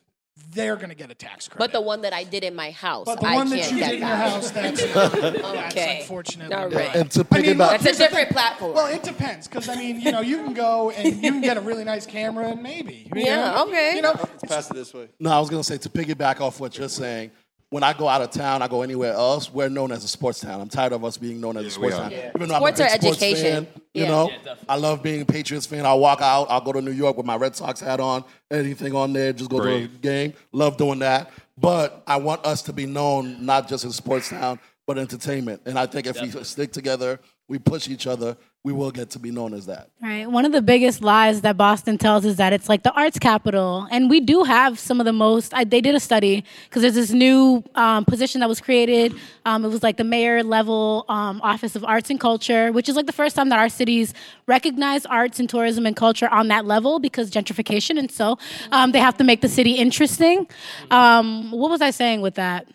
they're 0.52 0.76
gonna 0.76 0.96
get 0.96 1.12
a 1.12 1.16
tax 1.16 1.48
credit. 1.48 1.60
But 1.60 1.72
the 1.72 1.82
one 1.82 2.02
that 2.02 2.14
I 2.14 2.24
did 2.24 2.44
in 2.44 2.56
my 2.56 2.72
house, 2.72 3.06
But 3.06 3.20
the 3.20 3.28
I 3.28 3.36
one 3.36 3.50
can't 3.50 3.62
that 3.62 3.72
you 3.72 3.80
did 3.80 3.92
in 3.94 4.00
your 4.00 4.08
house, 4.16 4.52
that's 4.52 4.82
not, 4.96 5.12
that's 5.12 5.74
Okay. 5.74 6.00
unfortunately. 6.02 6.56
All 6.56 6.70
not. 6.70 6.96
And 6.96 7.12
to 7.12 7.26
I 7.32 7.36
mean, 7.42 7.46
piggyback, 7.46 7.82
That's 7.82 7.86
a 7.86 7.98
different 7.98 8.30
platform. 8.30 8.74
Well, 8.74 8.88
it 8.88 9.04
depends, 9.04 9.48
because 9.48 9.68
I 9.70 9.76
mean, 9.76 10.00
you 10.02 10.12
know, 10.12 10.22
you 10.22 10.38
can 10.38 10.54
go 10.54 10.92
and 10.92 11.22
you 11.24 11.32
can 11.32 11.42
get 11.42 11.58
a 11.58 11.62
really 11.62 11.84
nice 11.84 12.06
camera, 12.06 12.50
and 12.50 12.62
maybe. 12.64 13.10
Yeah, 13.16 13.52
know? 13.52 13.68
okay. 13.68 13.94
You 13.96 14.02
know, 14.02 14.14
Pass 14.48 14.70
it 14.72 14.76
this 14.76 14.94
way. 14.94 15.10
No, 15.20 15.32
I 15.32 15.40
was 15.40 15.50
gonna 15.50 15.64
say 15.64 15.78
to 15.78 15.90
piggyback 15.90 16.40
off 16.42 16.60
what 16.60 16.78
you're 16.78 16.90
saying. 16.90 17.32
When 17.70 17.84
I 17.84 17.92
go 17.92 18.08
out 18.08 18.22
of 18.22 18.32
town, 18.32 18.62
I 18.62 18.70
go 18.70 18.82
anywhere 18.82 19.12
else. 19.12 19.52
We're 19.52 19.68
known 19.68 19.92
as 19.92 20.02
a 20.06 20.08
sports 20.08 20.40
town. 20.40 20.62
I'm 20.62 20.70
tired 20.70 20.94
of 20.94 21.04
us 21.04 21.18
being 21.18 21.42
known 21.42 21.58
as 21.58 21.66
a 21.66 21.72
sports 21.72 21.98
town. 21.98 22.14
are. 22.14 22.32
Even 22.34 22.48
though 22.48 22.56
Sports 22.56 22.80
I'm 22.80 22.88
a 22.88 22.90
are 22.90 22.94
big 22.94 23.02
sports 23.02 23.18
education. 23.24 23.66
fan, 23.66 23.82
you 23.94 24.04
Yeah. 24.04 24.08
know, 24.08 24.30
Yeah. 24.46 24.56
I 24.70 24.76
love 24.78 25.04
being 25.04 25.22
a 25.22 25.26
Patriots 25.26 25.66
fan. 25.66 25.86
I'll 25.86 26.00
walk 26.00 26.22
out. 26.22 26.48
I'll 26.50 26.62
go 26.62 26.72
to 26.72 26.82
New 26.82 26.92
York 26.92 27.18
with 27.18 27.26
my 27.26 27.36
Red 27.36 27.58
Sox 27.58 27.82
hat 27.82 28.00
on. 28.00 28.24
Anything 28.50 28.96
on 28.96 29.12
there, 29.12 29.34
just 29.34 29.50
go 29.50 29.60
to 29.60 29.70
a 29.70 29.88
game. 29.88 30.34
Love 30.54 30.78
doing 30.78 31.00
that. 31.00 31.30
But 31.58 32.04
I 32.08 32.16
want 32.18 32.46
us 32.46 32.62
to 32.64 32.74
be 32.74 32.86
known 32.86 33.46
not 33.46 33.68
just 33.68 33.84
as 33.84 33.92
a 33.92 33.94
sports 33.96 34.30
town, 34.30 34.60
but 34.86 34.98
entertainment. 34.98 35.62
And 35.66 35.78
I 35.78 35.88
think 35.88 36.08
if 36.08 36.22
we 36.22 36.32
stick 36.46 36.72
together, 36.72 37.20
we 37.50 37.60
push 37.60 37.90
each 37.90 38.08
other, 38.08 38.38
we 38.68 38.74
will 38.74 38.92
get 38.92 39.10
to 39.12 39.18
be 39.18 39.32
known 39.32 39.54
as 39.54 39.66
that. 39.68 39.88
Right. 40.02 40.30
One 40.30 40.44
of 40.44 40.52
the 40.52 40.62
biggest 40.62 41.02
lies 41.02 41.40
that 41.40 41.56
Boston 41.56 41.98
tells 41.98 42.26
is 42.26 42.36
that 42.36 42.52
it's 42.52 42.68
like 42.68 42.84
the 42.84 42.92
arts 42.92 43.18
capital, 43.18 43.88
and 43.90 44.10
we 44.10 44.20
do 44.20 44.44
have 44.44 44.78
some 44.78 45.00
of 45.00 45.06
the 45.06 45.14
most. 45.14 45.54
I, 45.54 45.64
they 45.64 45.80
did 45.80 45.96
a 45.96 46.02
study 46.02 46.44
because 46.66 46.82
there's 46.82 46.96
this 46.96 47.12
new 47.12 47.64
um, 47.76 48.04
position 48.04 48.42
that 48.42 48.50
was 48.50 48.60
created. 48.60 49.16
Um, 49.46 49.64
it 49.64 49.70
was 49.70 49.84
like 49.84 49.96
the 49.96 50.04
mayor 50.04 50.44
level 50.44 51.06
um, 51.08 51.40
office 51.42 51.78
of 51.78 51.86
arts 51.86 52.10
and 52.10 52.20
culture, 52.20 52.74
which 52.74 52.90
is 52.90 52.98
like 52.98 53.06
the 53.06 53.14
first 53.14 53.38
time 53.38 53.48
that 53.50 53.58
our 53.58 53.70
cities 53.70 54.14
recognize 54.48 55.06
arts 55.06 55.40
and 55.40 55.50
tourism 55.50 55.86
and 55.86 55.96
culture 55.96 56.28
on 56.28 56.50
that 56.50 56.66
level 56.66 57.00
because 57.00 57.32
gentrification, 57.32 57.98
and 57.98 58.12
so 58.12 58.38
um, 58.74 58.92
they 58.92 59.00
have 59.00 59.16
to 59.16 59.24
make 59.24 59.40
the 59.40 59.48
city 59.48 59.76
interesting. 59.76 60.46
Um, 60.92 61.52
what 61.52 61.72
was 61.72 61.82
I 61.82 61.92
saying 61.92 62.20
with 62.20 62.36
that? 62.36 62.68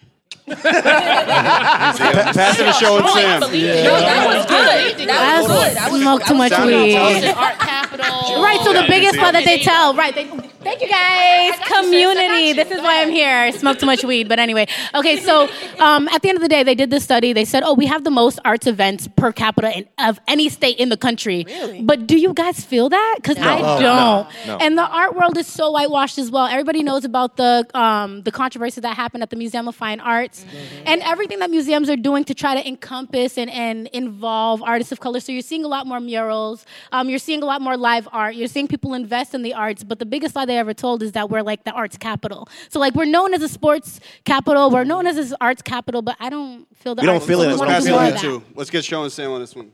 Pa- 0.47 2.33
pass 2.35 2.59
it 2.59 2.65
to 2.65 2.73
show 2.73 2.99
and 2.99 3.09
Sam. 3.11 3.41
No, 3.41 3.49
that 3.49 4.27
was 4.27 4.47
good. 4.47 5.09
That 5.09 5.39
was 5.43 5.49
good. 5.49 5.77
I 5.77 5.87
I 5.87 5.91
was 5.91 6.01
smoke 6.03 6.25
too 6.25 6.35
much 6.35 6.51
Sound 6.51 6.67
weed. 6.71 6.91
intelligent. 6.93 7.37
Art 7.37 7.59
capital. 7.59 8.43
Right, 8.43 8.61
so 8.65 8.73
the 8.73 8.85
biggest 8.89 9.15
see 9.15 9.21
lie 9.21 9.29
it. 9.29 9.33
that 9.33 9.45
they 9.45 9.59
tell, 9.61 9.95
right? 9.95 10.15
They, 10.15 10.25
thank 10.63 10.81
you 10.81 10.89
guys, 10.89 11.59
got 11.59 11.59
you, 11.59 11.65
sis. 11.65 11.79
Community. 11.81 12.53
This 12.53 12.71
is 12.71 12.81
why 12.81 13.03
I'm 13.03 13.09
ahead. 13.09 13.53
here. 13.53 13.59
Smoke 13.59 13.79
too 13.79 13.87
much 13.87 14.05
weed, 14.05 14.29
but 14.29 14.39
anyway. 14.39 14.67
Okay, 14.95 15.17
so 15.19 15.49
um, 15.79 16.09
at 16.09 16.23
the 16.23 16.29
end 16.29 16.37
of 16.37 16.43
the 16.43 16.49
day, 16.49 16.63
they 16.63 16.75
did 16.75 16.91
this 16.91 17.05
study. 17.05 17.33
They 17.33 17.45
said, 17.45 17.63
oh, 17.65 17.75
we 17.75 17.87
have 17.87 18.05
the 18.05 18.11
most 18.11 18.39
arts 18.45 18.67
events 18.67 19.09
per 19.17 19.33
capita 19.33 19.77
in, 19.79 19.89
of 19.99 20.19
any 20.29 20.49
state 20.49 20.79
in 20.79 20.89
the 20.89 20.97
country. 20.97 21.45
Really? 21.47 21.83
But 21.83 22.07
do 22.07 22.19
you 22.19 22.33
guys 22.35 22.65
feel 22.65 22.89
that? 22.89 23.15
Because 23.17 23.39
I 23.39 23.61
don't. 23.61 23.83
no, 23.83 24.29
no. 24.47 24.57
And 24.59 24.79
the 24.79 24.87
art 24.87 25.15
world 25.17 25.37
is 25.37 25.47
so 25.47 25.71
whitewashed 25.71 26.19
as 26.19 26.31
well. 26.31 26.47
Everybody 26.47 26.83
knows 26.83 27.05
about 27.05 27.37
the 27.37 27.67
um, 27.75 28.23
the 28.23 28.31
controversy 28.31 28.81
that 28.81 28.97
happened 28.97 29.23
at 29.23 29.31
the 29.31 29.37
Museum 29.37 29.69
of 29.69 29.75
Fine 29.75 30.01
Arts 30.01 30.45
and 30.87 31.03
everything 31.03 31.39
that 31.41 31.51
museums 31.51 31.89
are 31.91 31.97
doing 31.97 32.25
to 32.25 32.35
try 32.35 32.55
to 32.55 32.67
encompass 32.67 33.39
and, 33.39 33.51
and 33.51 33.89
involve 33.89 34.63
artists 34.63 34.93
of 34.93 35.01
color. 35.01 35.21
So 35.21 35.33
you're 35.33 35.43
seeing 35.43 35.65
a 35.65 35.69
lot 35.69 35.87
more 35.87 36.01
murals. 36.01 36.65
Um, 36.93 37.09
you're 37.09 37.19
seeing 37.19 37.43
a 37.43 37.47
lot 37.47 37.61
more 37.63 37.77
live 37.77 38.09
art. 38.13 38.35
You're 38.35 38.49
seeing 38.49 38.69
people 38.69 38.95
invest 38.95 39.35
in 39.35 39.43
the 39.43 39.55
arts. 39.55 39.85
But 39.85 39.99
the 39.99 40.07
biggest 40.07 40.37
lie 40.37 40.47
they 40.53 40.59
ever 40.59 40.75
told 40.75 41.03
is 41.03 41.13
that 41.13 41.31
we're 41.31 41.43
like 41.43 41.65
the 41.65 41.73
arts 41.73 41.97
capital. 41.97 42.49
So 42.69 42.79
like 42.79 42.95
we're 42.95 43.05
known 43.07 43.35
as 43.35 43.43
a 43.43 43.49
sports 43.49 44.01
capital. 44.25 44.71
We're 44.71 44.85
known 44.85 45.07
as 45.07 45.17
this 45.17 45.33
arts 45.41 45.63
capital. 45.63 46.03
But 46.03 46.17
I 46.21 46.29
don't 46.31 46.67
feel 46.77 46.95
the 46.95 47.03
We 47.03 47.07
don't 47.07 47.15
arts- 47.17 47.27
feel 47.27 47.43
it 47.43 47.49
as 47.51 47.59
what 47.59 47.69
much 47.69 47.75
Pass 47.75 47.83
is 47.83 47.89
it 47.89 47.93
as 47.93 48.23
more 48.25 48.35
of 48.37 48.43
that? 48.45 48.57
Let's 48.59 48.71
get 48.71 48.85
show 48.85 49.03
and 49.03 49.13
Sam 49.13 49.31
on 49.33 49.41
this 49.41 49.55
one. 49.55 49.71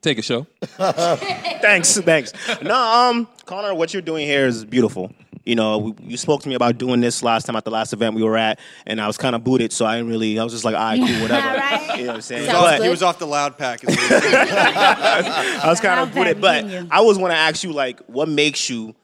Take 0.00 0.18
a 0.18 0.22
show. 0.22 0.46
thanks, 0.62 1.96
thanks. 2.00 2.32
No, 2.62 2.74
um, 2.74 3.28
Conor, 3.46 3.74
what 3.74 3.92
you're 3.92 4.02
doing 4.02 4.26
here 4.26 4.46
is 4.46 4.64
beautiful. 4.64 5.12
You 5.44 5.54
know, 5.54 5.78
we, 5.78 5.94
you 6.02 6.16
spoke 6.16 6.42
to 6.42 6.48
me 6.48 6.56
about 6.56 6.76
doing 6.76 7.00
this 7.00 7.22
last 7.22 7.46
time 7.46 7.54
at 7.54 7.64
the 7.64 7.70
last 7.70 7.92
event 7.92 8.16
we 8.16 8.22
were 8.24 8.36
at, 8.36 8.58
and 8.84 9.00
I 9.00 9.06
was 9.06 9.16
kind 9.16 9.36
of 9.36 9.44
booted, 9.44 9.72
so 9.72 9.86
I 9.86 9.96
didn't 9.96 10.10
really. 10.10 10.38
I 10.40 10.44
was 10.44 10.52
just 10.52 10.64
like, 10.64 10.74
all 10.74 10.80
right, 10.82 10.98
cool, 10.98 11.22
whatever. 11.22 11.46
Right. 11.56 11.98
You 11.98 12.02
know 12.02 12.08
what 12.08 12.16
I'm 12.16 12.20
saying? 12.22 12.46
Sounds 12.46 12.58
But- 12.62 12.82
He 12.82 12.88
was 12.88 13.02
off 13.02 13.18
the 13.20 13.26
loud 13.28 13.56
pack. 13.56 13.84
is 13.84 13.90
what 13.96 13.98
he 14.00 14.06
said. 14.08 14.34
I 14.34 15.68
was 15.68 15.80
kind 15.80 16.00
of 16.00 16.08
Loud 16.08 16.14
booted, 16.16 16.40
but 16.40 16.64
me 16.66 16.74
and 16.76 16.86
you. 16.88 16.92
I 16.92 16.98
always 16.98 17.16
want 17.16 17.30
to 17.32 17.36
ask 17.38 17.62
you, 17.62 17.72
like, 17.72 18.00
what 18.06 18.28
makes 18.28 18.68
you 18.68 18.94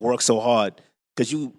work 0.00 0.20
so 0.22 0.40
hard? 0.40 0.80
Because 1.14 1.32
you, 1.32 1.54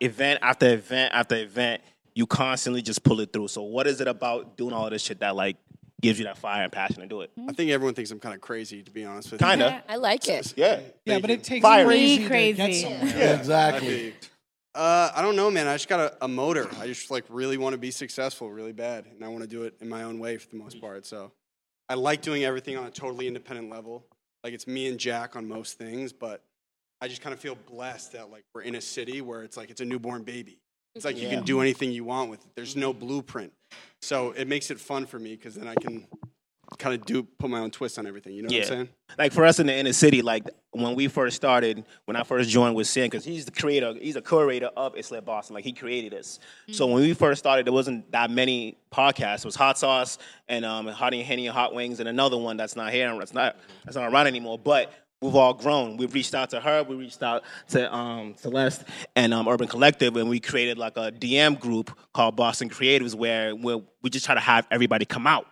event 0.00 0.40
after 0.42 0.68
event 0.72 1.12
after 1.14 1.36
event, 1.36 1.82
you 2.14 2.26
constantly 2.26 2.82
just 2.82 3.02
pull 3.02 3.20
it 3.20 3.32
through. 3.32 3.48
So, 3.48 3.62
what 3.62 3.86
is 3.86 4.00
it 4.00 4.08
about 4.08 4.56
doing 4.56 4.72
all 4.72 4.88
this 4.90 5.02
shit 5.02 5.20
that 5.20 5.36
like 5.36 5.56
gives 6.00 6.18
you 6.18 6.24
that 6.26 6.38
fire 6.38 6.62
and 6.62 6.72
passion 6.72 7.00
to 7.00 7.06
do 7.06 7.20
it? 7.22 7.30
I 7.48 7.52
think 7.52 7.70
everyone 7.70 7.94
thinks 7.94 8.10
I'm 8.10 8.20
kind 8.20 8.34
of 8.34 8.40
crazy, 8.40 8.82
to 8.82 8.90
be 8.90 9.04
honest 9.04 9.32
with 9.32 9.40
you. 9.40 9.46
Kinda, 9.46 9.82
I 9.88 9.96
like 9.96 10.28
it. 10.28 10.54
yeah. 10.56 10.80
yeah, 11.04 11.18
but 11.18 11.30
it 11.30 11.44
takes 11.44 11.62
Fire. 11.62 11.84
crazy, 11.84 12.16
Be 12.18 12.22
to 12.24 12.28
crazy. 12.28 12.56
get 12.56 12.74
somewhere. 12.74 13.34
Exactly. 13.36 14.14
Uh, 14.74 15.10
I 15.14 15.22
don't 15.22 15.36
know, 15.36 15.50
man. 15.50 15.66
I 15.66 15.74
just 15.74 15.88
got 15.88 16.00
a, 16.00 16.24
a 16.24 16.28
motor. 16.28 16.68
I 16.78 16.86
just 16.86 17.10
like 17.10 17.24
really 17.30 17.56
want 17.56 17.72
to 17.72 17.78
be 17.78 17.90
successful, 17.90 18.50
really 18.50 18.72
bad, 18.72 19.06
and 19.06 19.24
I 19.24 19.28
want 19.28 19.42
to 19.42 19.48
do 19.48 19.62
it 19.62 19.74
in 19.80 19.88
my 19.88 20.02
own 20.02 20.18
way 20.18 20.36
for 20.36 20.48
the 20.48 20.56
most 20.56 20.80
part. 20.80 21.06
So, 21.06 21.32
I 21.88 21.94
like 21.94 22.20
doing 22.20 22.44
everything 22.44 22.76
on 22.76 22.84
a 22.86 22.90
totally 22.90 23.26
independent 23.26 23.70
level. 23.70 24.04
Like 24.44 24.52
it's 24.52 24.66
me 24.66 24.88
and 24.88 24.98
Jack 24.98 25.34
on 25.36 25.48
most 25.48 25.78
things, 25.78 26.12
but 26.12 26.42
I 27.00 27.08
just 27.08 27.20
kind 27.20 27.34
of 27.34 27.40
feel 27.40 27.54
blessed 27.54 28.12
that 28.12 28.30
like 28.30 28.44
we're 28.54 28.62
in 28.62 28.74
a 28.74 28.80
city 28.80 29.20
where 29.20 29.42
it's 29.42 29.56
like 29.56 29.70
it's 29.70 29.80
a 29.80 29.84
newborn 29.84 30.22
baby. 30.22 30.58
It's 30.94 31.04
like 31.04 31.16
you 31.16 31.26
mm-hmm. 31.26 31.36
can 31.36 31.44
do 31.44 31.60
anything 31.60 31.92
you 31.92 32.04
want 32.04 32.30
with 32.30 32.40
it. 32.40 32.50
There's 32.54 32.74
no 32.74 32.90
mm-hmm. 32.90 33.06
blueprint. 33.06 33.52
So 34.00 34.30
it 34.32 34.48
makes 34.48 34.70
it 34.70 34.80
fun 34.80 35.04
for 35.04 35.18
me 35.18 35.36
because 35.36 35.54
then 35.54 35.68
I 35.68 35.74
can 35.74 36.06
kind 36.78 36.94
of 36.94 37.06
do 37.06 37.22
put 37.22 37.48
my 37.48 37.60
own 37.60 37.70
twist 37.70 37.98
on 37.98 38.06
everything. 38.06 38.34
You 38.34 38.42
know 38.42 38.48
what 38.48 38.56
I'm 38.56 38.64
saying? 38.64 38.88
Like 39.18 39.32
for 39.32 39.44
us 39.44 39.60
in 39.60 39.66
the 39.66 39.74
inner 39.74 39.92
city, 39.92 40.22
like 40.22 40.48
when 40.72 40.94
we 40.94 41.08
first 41.08 41.36
started, 41.36 41.84
when 42.06 42.16
I 42.16 42.22
first 42.22 42.50
joined 42.50 42.74
with 42.74 42.86
Sin, 42.86 43.08
because 43.08 43.24
he's 43.24 43.44
the 43.44 43.52
creator, 43.52 43.94
he's 44.00 44.16
a 44.16 44.22
curator 44.22 44.66
of 44.76 44.96
It's 44.96 45.10
Lit 45.10 45.24
Boston. 45.24 45.54
Like 45.54 45.64
he 45.64 45.72
created 45.72 46.12
us. 46.14 46.38
So 46.72 46.86
mm. 46.86 46.94
when 46.94 47.02
we 47.02 47.14
first 47.14 47.38
started, 47.38 47.66
there 47.66 47.72
wasn't 47.72 48.10
that 48.12 48.30
many 48.30 48.78
podcasts. 48.92 49.38
It 49.38 49.44
was 49.46 49.56
Hot 49.56 49.78
Sauce 49.78 50.18
and 50.48 50.64
um, 50.64 50.86
Hot 50.88 51.14
and 51.14 51.22
Henny 51.22 51.46
and 51.46 51.54
Hot 51.54 51.74
Wings, 51.74 52.00
and 52.00 52.08
another 52.08 52.36
one 52.36 52.56
that's 52.56 52.76
not 52.76 52.92
here. 52.92 53.16
That's 53.18 53.34
not 53.34 53.56
mm-hmm. 53.56 53.72
that's 53.84 53.96
not 53.96 54.12
around 54.12 54.26
anymore. 54.26 54.58
But 54.58 54.92
we've 55.22 55.34
all 55.34 55.54
grown. 55.54 55.96
We've 55.96 56.12
reached 56.12 56.34
out 56.34 56.50
to 56.50 56.60
her. 56.60 56.82
We 56.82 56.96
reached 56.96 57.22
out 57.22 57.42
to 57.70 57.92
um, 57.94 58.34
Celeste 58.36 58.84
and 59.14 59.32
um, 59.32 59.48
Urban 59.48 59.68
Collective, 59.68 60.16
and 60.16 60.28
we 60.28 60.40
created 60.40 60.78
like 60.78 60.96
a 60.96 61.12
DM 61.12 61.58
group 61.58 61.96
called 62.12 62.36
Boston 62.36 62.68
Creatives, 62.68 63.14
where 63.14 63.54
where 63.54 63.78
we 64.02 64.10
just 64.10 64.26
try 64.26 64.34
to 64.34 64.40
have 64.40 64.66
everybody 64.70 65.04
come 65.04 65.26
out. 65.26 65.46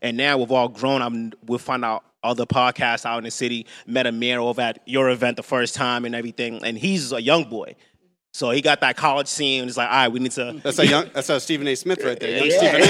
And 0.00 0.16
now 0.16 0.36
we've 0.38 0.50
all 0.50 0.68
grown. 0.68 1.00
I'm, 1.00 1.32
we'll 1.46 1.60
find 1.60 1.84
out 1.84 2.04
other 2.24 2.44
podcasts 2.44 3.06
out 3.06 3.18
in 3.18 3.24
the 3.24 3.30
city. 3.30 3.66
Met 3.86 4.06
Amir 4.06 4.40
over 4.40 4.60
at 4.60 4.80
your 4.84 5.10
event 5.10 5.36
the 5.36 5.44
first 5.44 5.74
time 5.76 6.04
and 6.04 6.14
everything. 6.14 6.60
And 6.64 6.76
he's 6.76 7.12
a 7.12 7.22
young 7.22 7.44
boy. 7.44 7.76
So 8.34 8.50
he 8.50 8.62
got 8.62 8.80
that 8.80 8.96
college 8.96 9.28
scene. 9.28 9.68
It's 9.68 9.76
like, 9.76 9.88
all 9.88 9.94
right, 9.94 10.08
we 10.08 10.18
need 10.18 10.32
to. 10.32 10.58
That's 10.62 10.78
a 10.78 10.86
young. 10.86 11.10
That's 11.12 11.28
a 11.28 11.38
Stephen 11.38 11.68
A. 11.68 11.74
Smith 11.74 12.02
right 12.02 12.18
there. 12.18 12.44
Young 12.44 12.48
Yeah. 12.48 12.82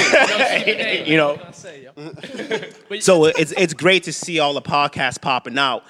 Stephen 0.61 0.81
A. 0.81 1.05
you 1.11 1.17
know. 1.17 1.39
so 3.01 3.25
it's 3.25 3.53
it's 3.53 3.75
great 3.75 4.05
to 4.05 4.13
see 4.13 4.39
all 4.39 4.55
the 4.55 4.63
podcasts 4.63 5.21
popping 5.21 5.59
out, 5.59 5.83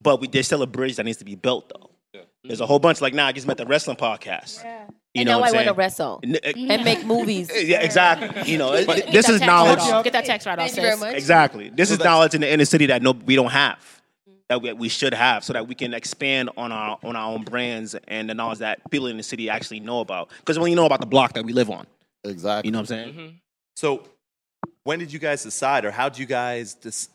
but 0.00 0.20
we, 0.20 0.28
there's 0.28 0.46
still 0.46 0.62
a 0.62 0.66
bridge 0.66 0.96
that 0.96 1.04
needs 1.04 1.18
to 1.18 1.24
be 1.24 1.34
built 1.34 1.68
though. 1.68 1.90
There's 2.42 2.60
a 2.60 2.66
whole 2.66 2.78
bunch. 2.78 3.00
Like 3.00 3.12
now, 3.14 3.26
I 3.26 3.32
just 3.32 3.46
met 3.46 3.58
the 3.58 3.66
wrestling 3.66 3.96
podcast. 3.98 4.62
You 5.12 5.22
and 5.22 5.26
know 5.28 5.38
now 5.40 5.44
I 5.44 5.48
I'm 5.48 5.54
want 5.54 5.66
to 5.66 5.74
wrestle 5.74 6.20
N- 6.22 6.36
uh, 6.36 6.52
and 6.56 6.84
make 6.84 7.04
movies. 7.04 7.50
Yeah, 7.54 7.80
exactly. 7.82 8.50
You 8.50 8.58
know, 8.58 8.72
it- 8.74 8.86
Get 8.86 9.12
this 9.12 9.28
is 9.28 9.40
knowledge. 9.40 9.78
write-off. 9.80 10.04
Get 10.04 10.12
that 10.14 10.24
tax 10.24 10.46
write 10.46 10.58
off, 10.58 10.66
Thank 10.70 10.76
you 10.76 10.82
very 10.82 10.96
much. 10.96 11.14
Exactly. 11.16 11.68
This 11.68 11.88
So 11.88 11.94
is 11.96 12.00
knowledge 12.00 12.34
in 12.34 12.40
the 12.40 12.50
inner 12.50 12.64
city 12.64 12.86
that 12.86 13.02
no, 13.02 13.10
we 13.12 13.34
don't 13.36 13.50
have. 13.50 13.78
That 14.48 14.62
we, 14.62 14.72
we 14.72 14.88
should 14.88 15.12
have, 15.14 15.44
so 15.44 15.52
that 15.52 15.68
we 15.68 15.74
can 15.74 15.92
expand 15.94 16.50
on 16.56 16.72
our 16.72 16.98
on 17.04 17.14
our 17.16 17.32
own 17.32 17.42
brands 17.44 17.94
and 18.08 18.28
the 18.30 18.34
knowledge 18.34 18.58
that 18.60 18.88
people 18.90 19.06
in 19.08 19.16
the 19.16 19.22
city 19.22 19.50
actually 19.50 19.80
know 19.80 20.00
about. 20.00 20.30
Because 20.38 20.58
when 20.58 20.70
you 20.70 20.76
know 20.76 20.86
about 20.86 21.00
the 21.00 21.06
block 21.06 21.34
that 21.34 21.44
we 21.44 21.52
live 21.52 21.70
on, 21.70 21.86
exactly. 22.24 22.68
You 22.68 22.72
know 22.72 22.78
what 22.78 22.90
I'm 22.90 23.14
saying? 23.14 23.40
So, 23.76 24.02
when 24.84 24.98
did 24.98 25.12
you 25.12 25.18
guys 25.18 25.42
decide, 25.42 25.84
or 25.84 25.90
how 25.90 26.08
did 26.08 26.18
you 26.18 26.26
guys 26.26 26.74
dis- 26.74 27.08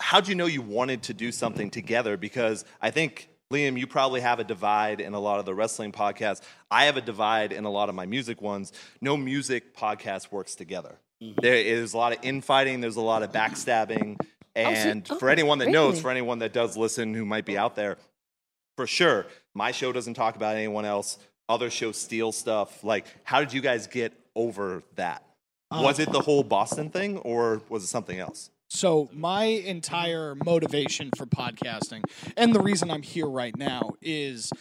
how 0.00 0.20
did 0.20 0.28
you 0.28 0.34
know 0.34 0.46
you 0.46 0.62
wanted 0.62 1.02
to 1.04 1.14
do 1.14 1.30
something 1.30 1.70
together? 1.70 2.16
Because 2.16 2.64
I 2.80 2.90
think 2.90 3.28
Liam, 3.52 3.78
you 3.78 3.86
probably 3.86 4.20
have 4.20 4.38
a 4.38 4.44
divide 4.44 5.00
in 5.00 5.12
a 5.12 5.20
lot 5.20 5.40
of 5.40 5.44
the 5.44 5.54
wrestling 5.54 5.92
podcasts. 5.92 6.40
I 6.70 6.84
have 6.84 6.96
a 6.96 7.00
divide 7.00 7.52
in 7.52 7.64
a 7.64 7.70
lot 7.70 7.88
of 7.88 7.94
my 7.94 8.06
music 8.06 8.40
ones. 8.40 8.72
No 9.00 9.16
music 9.16 9.76
podcast 9.76 10.30
works 10.30 10.54
together. 10.54 10.96
Mm-hmm. 11.22 11.40
There 11.40 11.54
is 11.54 11.92
a 11.92 11.98
lot 11.98 12.12
of 12.12 12.18
infighting. 12.22 12.80
There's 12.80 12.96
a 12.96 13.02
lot 13.02 13.22
of 13.22 13.32
backstabbing. 13.32 14.16
Oh, 14.20 14.26
and 14.54 15.06
oh, 15.10 15.18
for 15.18 15.30
anyone 15.30 15.58
that 15.58 15.68
knows, 15.68 16.00
for 16.00 16.10
anyone 16.10 16.38
that 16.40 16.52
does 16.52 16.76
listen 16.76 17.14
who 17.14 17.24
might 17.24 17.44
be 17.44 17.58
out 17.58 17.76
there, 17.76 17.98
for 18.76 18.86
sure, 18.86 19.26
my 19.54 19.72
show 19.72 19.92
doesn't 19.92 20.14
talk 20.14 20.36
about 20.36 20.56
anyone 20.56 20.84
else. 20.84 21.18
Other 21.48 21.70
shows 21.70 21.96
steal 21.96 22.32
stuff. 22.32 22.84
Like, 22.84 23.06
how 23.24 23.40
did 23.40 23.52
you 23.52 23.60
guys 23.60 23.86
get 23.86 24.12
over 24.34 24.82
that? 24.94 25.24
Oh. 25.72 25.82
was 25.82 26.00
it 26.00 26.10
the 26.10 26.20
whole 26.20 26.42
Boston 26.42 26.90
thing, 26.90 27.18
or 27.18 27.62
was 27.68 27.84
it 27.84 27.88
something 27.88 28.18
else? 28.18 28.50
So 28.72 29.10
my 29.12 29.44
entire 29.44 30.36
motivation 30.36 31.10
for 31.16 31.26
podcasting 31.26 32.04
and 32.36 32.54
the 32.54 32.60
reason 32.60 32.88
I'm 32.88 33.02
here 33.02 33.26
right 33.26 33.54
now 33.56 33.94
is 34.00 34.52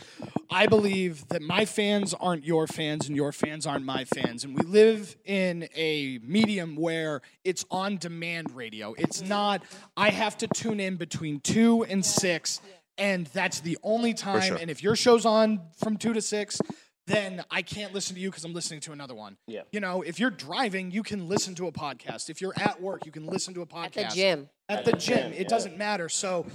I 0.49 0.65
believe 0.65 1.27
that 1.27 1.43
my 1.43 1.65
fans 1.65 2.15
aren't 2.15 2.43
your 2.43 2.65
fans 2.65 3.07
and 3.07 3.15
your 3.15 3.31
fans 3.31 3.67
aren't 3.67 3.85
my 3.85 4.05
fans 4.05 4.43
and 4.43 4.57
we 4.57 4.63
live 4.63 5.15
in 5.25 5.69
a 5.75 6.19
medium 6.23 6.75
where 6.75 7.21
it's 7.43 7.63
on 7.69 7.97
demand 7.97 8.55
radio. 8.55 8.95
It's 8.97 9.21
not 9.21 9.61
I 9.95 10.09
have 10.09 10.35
to 10.39 10.47
tune 10.47 10.79
in 10.79 10.95
between 10.95 11.39
2 11.41 11.83
and 11.83 12.03
6 12.03 12.61
and 12.97 13.27
that's 13.27 13.59
the 13.59 13.77
only 13.83 14.15
time 14.15 14.41
sure. 14.41 14.57
and 14.57 14.71
if 14.71 14.81
your 14.81 14.95
show's 14.95 15.27
on 15.27 15.61
from 15.77 15.97
2 15.97 16.13
to 16.13 16.21
6 16.21 16.59
then 17.09 17.43
I 17.49 17.63
can't 17.63 17.91
listen 17.91 18.15
to 18.15 18.21
you 18.21 18.29
because 18.29 18.45
I'm 18.45 18.53
listening 18.53 18.81
to 18.81 18.91
another 18.91 19.15
one. 19.15 19.35
Yeah. 19.47 19.63
You 19.71 19.79
know, 19.79 20.03
if 20.03 20.19
you're 20.19 20.29
driving, 20.29 20.91
you 20.91 21.01
can 21.01 21.27
listen 21.27 21.55
to 21.55 21.65
a 21.65 21.71
podcast. 21.71 22.29
If 22.29 22.39
you're 22.39 22.53
at 22.55 22.79
work, 22.79 23.05
you 23.05 23.11
can 23.11 23.25
listen 23.25 23.55
to 23.55 23.61
a 23.61 23.65
podcast. 23.65 23.97
At 23.97 24.09
the 24.11 24.15
gym. 24.15 24.49
At 24.69 24.85
the 24.85 24.91
gym. 24.93 25.33
It 25.33 25.47
doesn't 25.47 25.75
matter. 25.75 26.07
So 26.07 26.45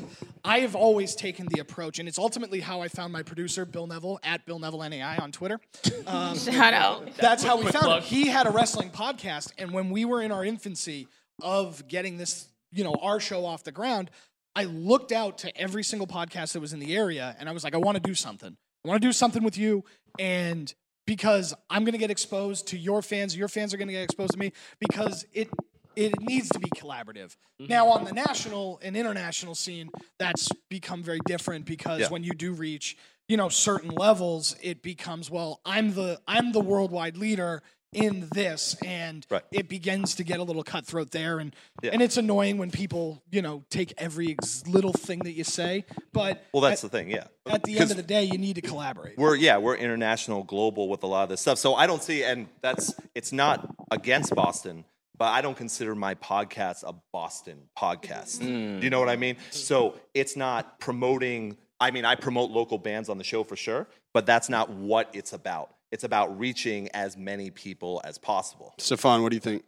I 0.45 0.61
have 0.61 0.77
always 0.77 1.17
taken 1.17 1.47
the 1.49 1.59
approach, 1.59 1.99
and 1.99 2.09
it's 2.09 2.19
ultimately 2.19 2.61
how 2.61 2.81
I 2.81 2.87
found 2.87 3.13
my 3.13 3.25
producer, 3.25 3.65
Bill 3.65 3.89
Neville, 3.89 4.21
at 4.23 4.47
Bill 4.47 4.61
Neville 4.61 4.89
NAI 4.89 5.19
on 5.19 5.33
Twitter. 5.33 5.61
Um, 6.07 6.37
Shout 6.37 6.75
out. 6.75 7.17
That's 7.17 7.43
how 7.43 7.57
we 7.57 7.71
found 7.73 7.87
him. 7.87 8.03
He 8.03 8.29
had 8.29 8.47
a 8.47 8.51
wrestling 8.51 8.91
podcast, 8.91 9.53
and 9.57 9.73
when 9.73 9.89
we 9.89 10.05
were 10.05 10.21
in 10.21 10.31
our 10.33 10.45
infancy 10.45 11.09
of 11.43 11.89
getting 11.89 12.19
this, 12.19 12.47
you 12.73 12.85
know, 12.85 12.95
our 13.01 13.21
show 13.21 13.47
off 13.47 13.65
the 13.65 13.73
ground, 13.73 14.11
I 14.55 14.65
looked 14.65 15.13
out 15.13 15.39
to 15.39 15.57
every 15.57 15.83
single 15.83 16.07
podcast 16.07 16.53
that 16.53 16.61
was 16.61 16.75
in 16.75 16.79
the 16.81 16.95
area, 16.95 17.35
and 17.39 17.49
I 17.49 17.53
was 17.53 17.65
like, 17.65 17.75
I 17.75 17.79
want 17.79 17.97
to 17.97 18.03
do 18.03 18.15
something. 18.15 18.57
I 18.85 18.89
want 18.89 19.01
to 19.01 19.09
do 19.09 19.13
something 19.13 19.43
with 19.43 19.57
you, 19.57 19.85
and 20.19 20.73
because 21.07 21.55
I'm 21.71 21.85
going 21.85 21.93
to 21.93 21.99
get 21.99 22.11
exposed 22.11 22.69
to 22.69 22.79
your 22.79 23.03
fans, 23.03 23.37
your 23.37 23.49
fans 23.49 23.73
are 23.73 23.77
going 23.77 23.89
to 23.89 23.95
get 23.95 24.03
exposed 24.03 24.33
to 24.33 24.39
me 24.39 24.53
because 24.79 25.25
it 25.33 25.49
it 25.97 26.13
needs 26.21 26.49
to 26.49 26.59
be 26.59 26.69
collaborative. 26.71 27.37
Mm-hmm. 27.61 27.67
Now 27.69 27.89
on 27.89 28.05
the 28.05 28.13
national 28.13 28.81
and 28.83 28.97
international 28.97 29.55
scene, 29.55 29.91
that's 30.19 30.49
become 30.69 31.03
very 31.05 31.21
different 31.25 31.67
because 31.67 32.01
Yeah. 32.01 32.09
when 32.09 32.25
you 32.25 32.33
do 32.33 32.53
reach, 32.53 32.97
you 33.29 33.37
know, 33.37 33.49
certain 33.49 33.91
levels, 33.91 34.57
it 34.61 34.83
becomes 34.83 35.31
well, 35.31 35.61
I'm 35.65 35.95
the 35.95 36.21
I'm 36.27 36.53
the 36.53 36.61
worldwide 36.61 37.17
leader 37.17 37.63
in 37.95 38.29
this 38.33 38.77
and 38.85 39.27
Right. 39.31 39.43
it 39.53 39.69
begins 39.69 40.15
to 40.17 40.25
get 40.25 40.41
a 40.41 40.43
little 40.43 40.63
cutthroat 40.63 41.11
there 41.11 41.39
and 41.39 41.55
Yeah. 41.83 41.91
and 41.93 42.03
it's 42.03 42.17
annoying 42.17 42.59
when 42.59 42.71
people, 42.71 43.23
you 43.31 43.43
know, 43.43 43.65
take 43.71 43.93
every 43.99 44.33
ex- 44.33 44.67
little 44.67 44.93
thing 44.93 45.21
that 45.21 45.33
you 45.33 45.45
say, 45.45 45.85
but 46.13 46.45
Well, 46.53 46.61
that's 46.61 46.85
at, 46.85 46.91
the 46.91 46.99
thing, 46.99 47.11
yeah. 47.11 47.27
at 47.47 47.63
the 47.65 47.79
end 47.79 47.91
of 47.91 47.97
the 47.97 48.03
day, 48.03 48.25
you 48.25 48.39
need 48.39 48.55
to 48.55 48.63
collaborate. 48.63 49.17
We're 49.19 49.37
yeah, 49.37 49.59
we're 49.59 49.77
international, 49.77 50.43
global 50.45 50.89
with 50.89 51.03
a 51.03 51.07
lot 51.07 51.23
of 51.25 51.29
this 51.29 51.41
stuff. 51.41 51.59
So 51.59 51.75
I 51.75 51.87
don't 51.87 52.03
see, 52.03 52.25
and 52.25 52.49
that's 52.63 52.95
it's 53.15 53.33
not 53.33 53.75
against 53.91 54.35
Boston, 54.35 54.85
but 55.17 55.27
I 55.27 55.41
don't 55.43 55.57
consider 55.57 55.95
my 55.95 56.15
podcast 56.17 56.83
a 56.83 56.95
Boston 57.13 57.69
podcast. 57.79 58.41
Mm. 58.41 58.81
Do 58.81 58.85
you 58.85 58.91
know 58.91 58.99
what 59.01 59.09
I 59.09 59.17
mean? 59.17 59.37
So 59.51 59.95
it's 60.15 60.37
not 60.37 60.81
promoting. 60.81 61.57
I 61.81 61.91
mean, 61.91 62.05
I 62.05 62.15
promote 62.15 62.51
local 62.51 62.79
bands 62.79 63.09
on 63.09 63.19
the 63.19 63.25
show 63.25 63.45
for 63.45 63.57
sure, 63.57 63.87
but 64.13 64.27
that's 64.27 64.49
not 64.49 64.71
what 64.71 65.11
it's 65.13 65.33
about. 65.33 65.74
It's 65.95 66.03
about 66.03 66.37
reaching 66.41 66.89
as 66.93 67.17
many 67.17 67.51
people 67.51 68.01
as 68.03 68.19
possible. 68.19 68.75
Stefan, 68.79 69.23
what 69.23 69.29
do 69.29 69.37
you 69.37 69.41
think? 69.41 69.63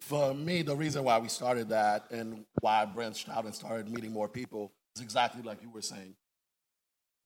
For 0.00 0.32
me, 0.32 0.62
the 0.62 0.76
reason 0.76 1.02
why 1.02 1.18
we 1.18 1.26
started 1.26 1.68
that 1.70 2.12
and 2.12 2.44
why 2.60 2.82
I 2.82 2.84
branched 2.84 3.28
out 3.28 3.44
and 3.44 3.52
started 3.52 3.90
meeting 3.90 4.12
more 4.12 4.28
people 4.28 4.70
is 4.94 5.02
exactly 5.02 5.42
like 5.42 5.60
you 5.62 5.70
were 5.70 5.82
saying. 5.82 6.14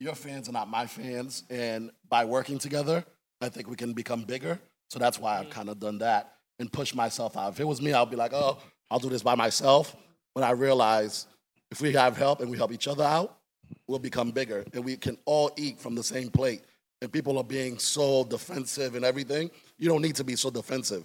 Your 0.00 0.14
fans 0.14 0.48
are 0.48 0.52
not 0.52 0.70
my 0.70 0.87
fans, 0.87 1.42
and 1.50 1.90
by 2.09 2.24
working 2.24 2.59
together, 2.59 3.04
I 3.42 3.50
think 3.50 3.68
we 3.68 3.76
can 3.76 3.92
become 3.92 4.22
bigger. 4.22 4.59
So 4.88 4.98
that's 4.98 5.18
why 5.18 5.38
I've 5.38 5.48
mm. 5.48 5.50
kind 5.50 5.68
of 5.68 5.78
done 5.78 5.98
that 5.98 6.37
and 6.59 6.72
pushed 6.72 6.94
myself 6.94 7.37
out. 7.37 7.52
If 7.52 7.61
it 7.61 7.64
was 7.64 7.83
me, 7.83 7.92
I'd 7.92 8.09
be 8.09 8.16
like, 8.16 8.33
oh, 8.33 8.57
I'll 8.90 8.98
do 8.98 9.11
this 9.11 9.22
by 9.22 9.35
myself. 9.35 9.94
But 10.35 10.42
I 10.42 10.52
realize 10.52 11.26
if 11.70 11.83
we 11.83 11.92
have 11.92 12.16
help 12.16 12.40
and 12.40 12.50
we 12.50 12.57
help 12.57 12.72
each 12.72 12.88
other 12.88 13.04
out, 13.04 13.37
we'll 13.87 13.98
become 13.98 14.31
bigger 14.31 14.64
and 14.72 14.83
we 14.87 14.96
can 14.96 15.18
all 15.26 15.50
eat 15.59 15.78
from 15.78 15.94
the 15.94 16.02
same 16.02 16.31
plate. 16.31 16.62
And 17.01 17.13
people 17.13 17.39
are 17.39 17.45
being 17.45 17.79
so 17.79 18.25
defensive 18.25 18.95
and 18.95 19.05
everything. 19.05 19.51
You 19.79 19.89
don't 19.89 20.03
need 20.03 20.17
to 20.17 20.25
be 20.25 20.35
so 20.37 20.51
defensive. 20.51 21.05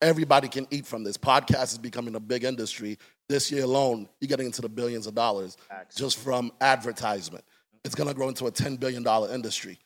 Everybody 0.00 0.48
can 0.48 0.66
eat 0.70 0.86
from 0.86 1.02
this. 1.02 1.16
Podcast 1.16 1.72
is 1.72 1.78
becoming 1.78 2.14
a 2.14 2.20
big 2.20 2.44
industry. 2.44 2.98
This 3.28 3.50
year 3.50 3.64
alone, 3.64 4.08
you're 4.20 4.28
getting 4.28 4.46
into 4.46 4.60
the 4.62 4.68
billions 4.68 5.06
of 5.06 5.14
dollars 5.14 5.56
just 5.96 6.18
from 6.18 6.52
advertisement. 6.60 7.44
It's 7.84 7.94
going 7.94 8.08
to 8.08 8.14
grow 8.14 8.28
into 8.28 8.46
a 8.46 8.52
$10 8.52 8.78
billion 8.78 9.04
industry. 9.30 9.78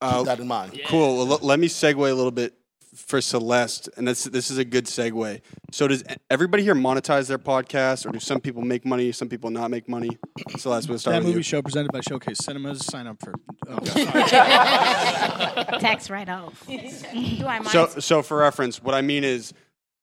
Uh, 0.00 0.22
that 0.24 0.40
in 0.40 0.46
mind. 0.46 0.78
Cool. 0.88 1.16
Well, 1.16 1.32
l- 1.34 1.38
let 1.42 1.58
me 1.58 1.68
segue 1.68 1.96
a 1.96 2.14
little 2.14 2.30
bit 2.30 2.52
for 2.96 3.20
Celeste, 3.20 3.88
and 3.96 4.08
this 4.08 4.24
this 4.24 4.50
is 4.50 4.58
a 4.58 4.64
good 4.64 4.86
segue. 4.86 5.40
So, 5.70 5.86
does 5.86 6.02
everybody 6.30 6.62
here 6.62 6.74
monetize 6.74 7.28
their 7.28 7.38
podcast, 7.38 8.06
or 8.06 8.10
do 8.10 8.18
some 8.18 8.40
people 8.40 8.62
make 8.62 8.84
money, 8.84 9.12
some 9.12 9.28
people 9.28 9.50
not 9.50 9.70
make 9.70 9.88
money? 9.88 10.18
Celeste, 10.56 10.88
we'll 10.88 10.98
start 10.98 11.12
that 11.12 11.18
with 11.18 11.26
movie 11.26 11.38
you. 11.38 11.42
show 11.42 11.62
presented 11.62 11.92
by 11.92 12.00
Showcase 12.00 12.38
Cinemas. 12.42 12.84
Sign 12.84 13.06
up 13.06 13.18
for. 13.22 13.34
Oh, 13.68 13.78
Tax 15.78 16.10
write 16.10 16.28
off. 16.28 16.66
Do 16.68 17.46
I 17.46 17.60
mind? 17.60 17.68
So, 17.68 17.86
so 17.86 18.22
for 18.22 18.38
reference, 18.38 18.82
what 18.82 18.94
I 18.94 19.02
mean 19.02 19.24
is, 19.24 19.52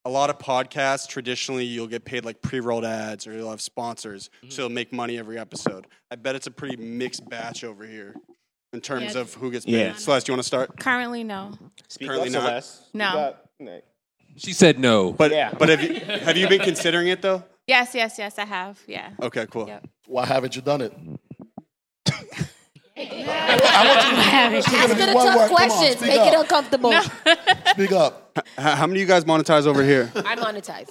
a 0.04 0.10
lot 0.10 0.30
of 0.30 0.38
podcasts 0.38 1.08
traditionally 1.08 1.64
you'll 1.64 1.86
get 1.86 2.04
paid 2.04 2.24
like 2.24 2.42
pre-rolled 2.42 2.84
ads, 2.84 3.26
or 3.26 3.32
you'll 3.32 3.50
have 3.50 3.60
sponsors, 3.60 4.30
mm-hmm. 4.38 4.50
so 4.50 4.62
you'll 4.62 4.70
make 4.70 4.92
money 4.92 5.18
every 5.18 5.38
episode. 5.38 5.86
I 6.10 6.16
bet 6.16 6.36
it's 6.36 6.46
a 6.46 6.52
pretty 6.52 6.76
mixed 6.76 7.28
batch 7.28 7.64
over 7.64 7.84
here 7.84 8.14
in 8.74 8.80
terms 8.80 9.14
Yeah. 9.14 9.20
of 9.22 9.32
who 9.34 9.50
gets 9.50 9.64
paid. 9.64 9.72
Yeah. 9.72 9.94
Celeste, 9.94 10.28
you 10.28 10.32
want 10.34 10.42
to 10.42 10.46
start? 10.46 10.78
Currently, 10.78 11.24
no. 11.24 11.52
Speak 11.88 12.08
Currently 12.08 12.28
up, 12.28 12.34
not. 12.34 12.42
Celeste. 12.42 12.82
No. 12.92 13.08
Speak 13.58 13.68
up. 13.68 13.82
She 14.36 14.52
said 14.52 14.78
no. 14.80 15.12
But 15.12 15.30
Yeah. 15.30 15.52
but 15.56 15.68
have 15.68 15.80
you 15.80 15.94
have 16.00 16.36
you 16.36 16.48
been 16.48 16.60
considering 16.60 17.06
it 17.08 17.22
though? 17.22 17.44
Yes, 17.68 17.94
yes, 17.94 18.18
yes, 18.18 18.38
I 18.38 18.44
have. 18.44 18.78
Yeah. 18.86 19.10
Okay, 19.22 19.46
cool. 19.50 19.70
Why 20.06 20.26
haven't 20.26 20.54
you 20.56 20.60
done 20.62 20.80
it? 20.82 20.92
Ask 22.96 24.68
Speak 24.68 24.78
her 24.80 24.94
the 24.94 25.12
one 25.14 25.26
tough 25.26 25.36
word. 25.36 25.48
Come 25.48 25.56
on, 25.56 25.68
questions. 25.68 25.96
speak 25.96 26.08
Make 26.10 26.20
up. 26.20 26.26
it 26.34 26.40
uncomfortable. 26.40 26.92
Speak 27.70 27.92
up. 27.92 28.38
H- 28.38 28.44
how 28.56 28.86
many 28.86 29.00
of 29.00 29.02
you 29.02 29.06
guys 29.06 29.24
monetize 29.24 29.66
over 29.66 29.82
here? 29.82 30.10
I 30.16 30.36
monetize. 30.36 30.90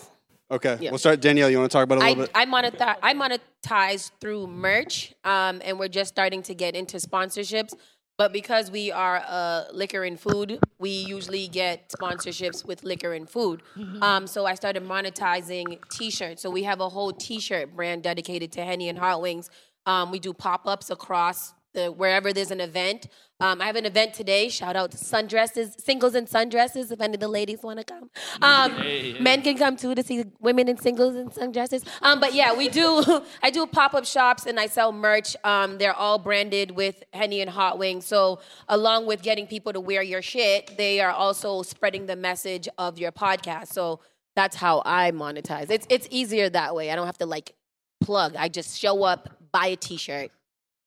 Okay, 0.52 0.78
Yeah. 0.80 0.92
we'll 0.92 1.00
start. 1.00 1.20
Danielle, 1.22 1.50
you 1.50 1.58
want 1.58 1.72
to 1.72 1.76
talk 1.76 1.84
about 1.84 1.98
it 2.00 2.04
a 2.04 2.08
little 2.08 2.24
I, 2.36 2.46
bit? 2.46 2.54
I 2.54 2.72
monetize 2.72 2.98
I 3.02 3.14
monetize 3.14 4.12
through 4.22 4.48
merch, 4.48 5.14
um, 5.24 5.62
and 5.64 5.80
we're 5.80 5.88
just 5.88 6.10
starting 6.10 6.44
to 6.44 6.54
get 6.54 6.76
into 6.76 6.98
sponsorships. 6.98 7.74
But 8.16 8.32
because 8.32 8.70
we 8.70 8.92
are 8.92 9.24
uh, 9.28 9.64
liquor 9.74 10.04
and 10.04 10.20
food, 10.20 10.60
we 10.78 10.92
usually 10.92 11.48
get 11.48 11.90
sponsorships 11.90 12.64
with 12.64 12.84
liquor 12.84 13.14
and 13.14 13.28
food. 13.28 13.64
Um, 14.04 14.28
so 14.28 14.46
I 14.46 14.54
started 14.54 14.84
monetizing 14.84 15.80
T-shirts. 15.90 16.40
So 16.40 16.52
we 16.52 16.62
have 16.62 16.80
a 16.80 16.90
whole 16.90 17.12
T-shirt 17.12 17.76
brand 17.76 18.04
dedicated 18.04 18.52
to 18.52 18.64
Henny 18.64 18.88
and 18.88 19.00
Hot 19.00 19.20
Wings. 19.20 19.50
Um, 19.88 20.12
we 20.12 20.20
do 20.20 20.32
pop-ups 20.32 20.92
across 20.92 21.56
the 21.74 21.92
wherever 21.92 22.32
there's 22.34 22.52
an 22.52 22.62
event. 22.62 23.08
Um, 23.40 23.62
I 23.62 23.66
have 23.66 23.76
an 23.76 23.86
event 23.86 24.14
today. 24.14 24.48
Shout 24.48 24.76
out 24.76 24.92
to 24.92 24.98
sundresses, 24.98 25.80
singles 25.82 26.16
and 26.16 26.28
sundresses. 26.28 26.92
If 26.92 27.02
any 27.02 27.16
of 27.16 27.20
the 27.20 27.28
ladies 27.28 27.62
want 27.62 27.80
to 27.80 27.84
come, 27.84 28.10
um, 28.42 28.72
Hey, 28.76 29.12
hey. 29.14 29.20
men 29.20 29.42
can 29.42 29.58
come 29.58 29.76
too 29.76 29.94
to 29.96 30.04
see 30.04 30.24
women 30.40 30.70
in 30.70 30.78
singles 30.78 31.16
and 31.16 31.30
sundresses. 31.32 31.86
Um, 32.02 32.20
but 32.20 32.34
yeah, 32.34 32.54
we 32.56 32.70
do. 32.70 33.04
I 33.44 33.50
do 33.50 33.66
pop 33.66 33.94
up 33.96 34.06
shops 34.06 34.46
and 34.46 34.60
I 34.60 34.68
sell 34.68 34.92
merch. 34.92 35.36
Um, 35.44 35.78
they're 35.78 35.96
all 35.96 36.20
branded 36.20 36.72
with 36.72 37.04
Henny 37.12 37.42
and 37.42 37.50
Hot 37.50 37.78
Wings. 37.78 38.06
So 38.06 38.40
along 38.70 39.08
with 39.08 39.22
getting 39.24 39.48
people 39.48 39.74
to 39.74 39.82
wear 39.82 40.02
your 40.04 40.22
shit, 40.22 40.78
they 40.78 41.02
are 41.02 41.12
also 41.12 41.64
spreading 41.64 42.06
the 42.06 42.16
message 42.16 42.70
of 42.78 42.98
your 42.98 43.12
podcast. 43.12 43.68
So 43.74 44.00
that's 44.36 44.56
how 44.56 44.82
I 44.86 45.12
monetize. 45.12 45.70
It's 45.70 45.86
it's 45.90 46.08
easier 46.12 46.50
that 46.50 46.76
way. 46.76 46.92
I 46.92 46.96
don't 46.96 47.08
have 47.08 47.18
to 47.18 47.26
like 47.26 47.56
plug. 48.00 48.36
I 48.38 48.48
just 48.48 48.80
show 48.80 49.04
up, 49.04 49.30
buy 49.52 49.68
a 49.68 49.76
T-shirt. 49.76 50.32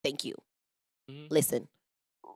Thank 0.03 0.25
you. 0.25 0.35
Listen. 1.29 1.67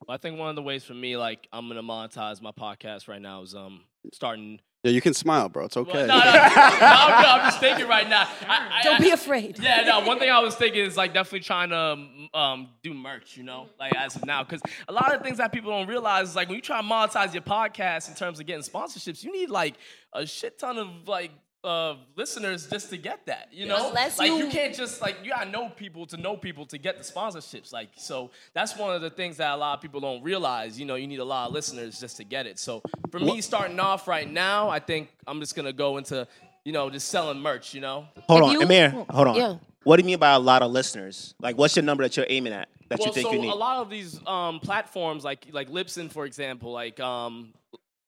I 0.10 0.17
think 0.17 0.39
one 0.39 0.49
of 0.49 0.55
the 0.55 0.62
ways 0.62 0.84
for 0.84 0.93
me, 0.93 1.15
like 1.17 1.47
I'm 1.53 1.67
gonna 1.67 1.84
monetize 1.84 2.41
my 2.41 2.51
podcast 2.51 3.07
right 3.07 3.21
now, 3.21 3.43
is 3.43 3.53
um 3.53 3.81
starting. 4.13 4.60
yeah, 4.84 4.91
you 4.91 5.01
can 5.01 5.13
smile, 5.13 5.47
bro. 5.47 5.65
It's 5.65 5.77
okay. 5.77 5.93
No, 5.93 6.07
no, 6.07 6.15
no, 6.15 6.21
no, 6.23 6.25
I'm, 6.25 7.25
I'm 7.25 7.41
just 7.41 7.60
thinking 7.60 7.88
right 7.88 8.10
now. 8.10 8.27
I, 8.47 8.79
I, 8.79 8.84
Don't 8.84 8.99
be 8.99 9.12
afraid. 9.12 9.60
Yeah, 9.60 9.84
no. 9.84 9.99
One 9.99 10.17
thing 10.17 10.31
I 10.31 10.39
was 10.39 10.55
thinking 10.55 10.84
is 10.84 10.97
like 10.97 11.13
definitely 11.13 11.41
trying 11.41 11.69
to 11.69 11.77
um, 11.77 12.29
um, 12.34 12.69
do 12.81 12.93
merch, 12.93 13.38
you 13.38 13.43
know, 13.43 13.67
like 13.79 13.93
as 13.95 14.15
of 14.15 14.25
now, 14.25 14.43
because 14.43 14.62
a 14.88 14.91
lot 14.93 15.13
of 15.13 15.21
things 15.21 15.38
that 15.38 15.51
people 15.51 15.69
don't 15.69 15.88
realize 15.88 16.29
is 16.29 16.36
like 16.36 16.47
when 16.47 16.55
you 16.55 16.62
try 16.63 16.81
to 16.81 16.88
monetize 16.88 17.34
your 17.34 17.43
podcast 17.43 18.10
in 18.10 18.15
terms 18.15 18.39
of 18.39 18.47
getting 18.47 18.63
sponsorships, 18.63 19.23
you 19.23 19.31
need 19.31 19.51
like 19.51 19.75
a 20.13 20.25
shit 20.25 20.57
ton 20.57 20.79
of 20.79 21.07
like 21.07 21.31
uh, 21.63 21.95
listeners 22.15 22.67
just 22.67 22.89
to 22.89 22.97
get 22.97 23.26
that, 23.28 23.50
you 23.52 23.67
know. 23.67 23.89
Unless 23.89 24.17
like 24.19 24.28
you- 24.30 24.38
you 24.38 24.50
can't 24.50 24.74
just 24.76 25.02
like 25.02 25.17
you 25.24 25.30
gotta 25.32 25.50
know 25.50 25.69
people 25.69 26.06
to 26.08 26.17
know 26.17 26.36
people 26.36 26.65
to 26.67 26.78
get 26.78 26.97
the 26.97 27.04
sponsorships. 27.04 27.71
Like 27.71 27.89
so, 27.97 28.32
that's 28.54 28.76
one 28.78 28.95
of 28.95 29.02
the 29.02 29.10
things 29.12 29.38
that 29.38 29.54
a 29.54 29.58
lot 29.58 29.76
of 29.76 29.82
people 29.82 30.00
don't 30.02 30.24
realize. 30.24 30.80
You 30.80 30.86
know, 30.86 30.95
you 30.95 31.08
need 31.08 31.19
a 31.19 31.26
lot 31.26 31.47
of 31.47 31.54
listeners 31.54 32.00
just 32.00 32.17
to 32.17 32.24
get 32.24 32.47
it. 32.47 32.58
So 32.58 32.82
for 33.12 33.19
me, 33.19 33.41
starting 33.41 33.80
off 33.80 34.08
right 34.08 34.30
now, 34.30 34.69
I 34.69 34.80
think 34.80 35.10
I'm 35.28 35.39
just 35.39 35.56
gonna 35.56 35.74
go 35.74 35.97
into 35.97 36.28
you 36.63 36.71
know 36.74 36.89
just 36.89 37.10
selling 37.10 37.39
merch. 37.39 37.74
You 37.74 37.82
know. 37.82 38.08
Hold 38.28 38.41
If 38.41 38.45
on, 38.47 38.52
you- 38.54 38.62
Amir. 38.63 38.89
Hold 39.10 39.28
on. 39.28 39.36
Yeah. 39.36 39.56
What 39.84 39.95
do 39.97 40.02
you 40.04 40.06
mean 40.08 40.19
by 40.19 40.34
a 40.34 40.39
lot 40.39 40.62
of 40.62 40.69
listeners? 40.71 41.34
Like, 41.39 41.58
what's 41.58 41.76
your 41.76 41.82
number 41.84 42.04
that 42.04 42.15
you're 42.15 42.28
aiming 42.30 42.54
at 42.54 42.69
that 42.89 43.00
well, 43.00 43.08
you 43.08 43.13
think 43.15 43.28
so 43.28 43.34
you 43.34 43.39
need? 43.41 43.50
a 43.52 43.56
lot 43.56 43.78
of 43.82 43.89
these 43.89 44.19
um, 44.28 44.60
platforms, 44.60 45.24
like 45.24 45.47
like 45.52 45.69
Libsyn, 45.69 46.12
for 46.12 46.26
example, 46.26 46.71
like 46.71 47.00
um, 47.00 47.52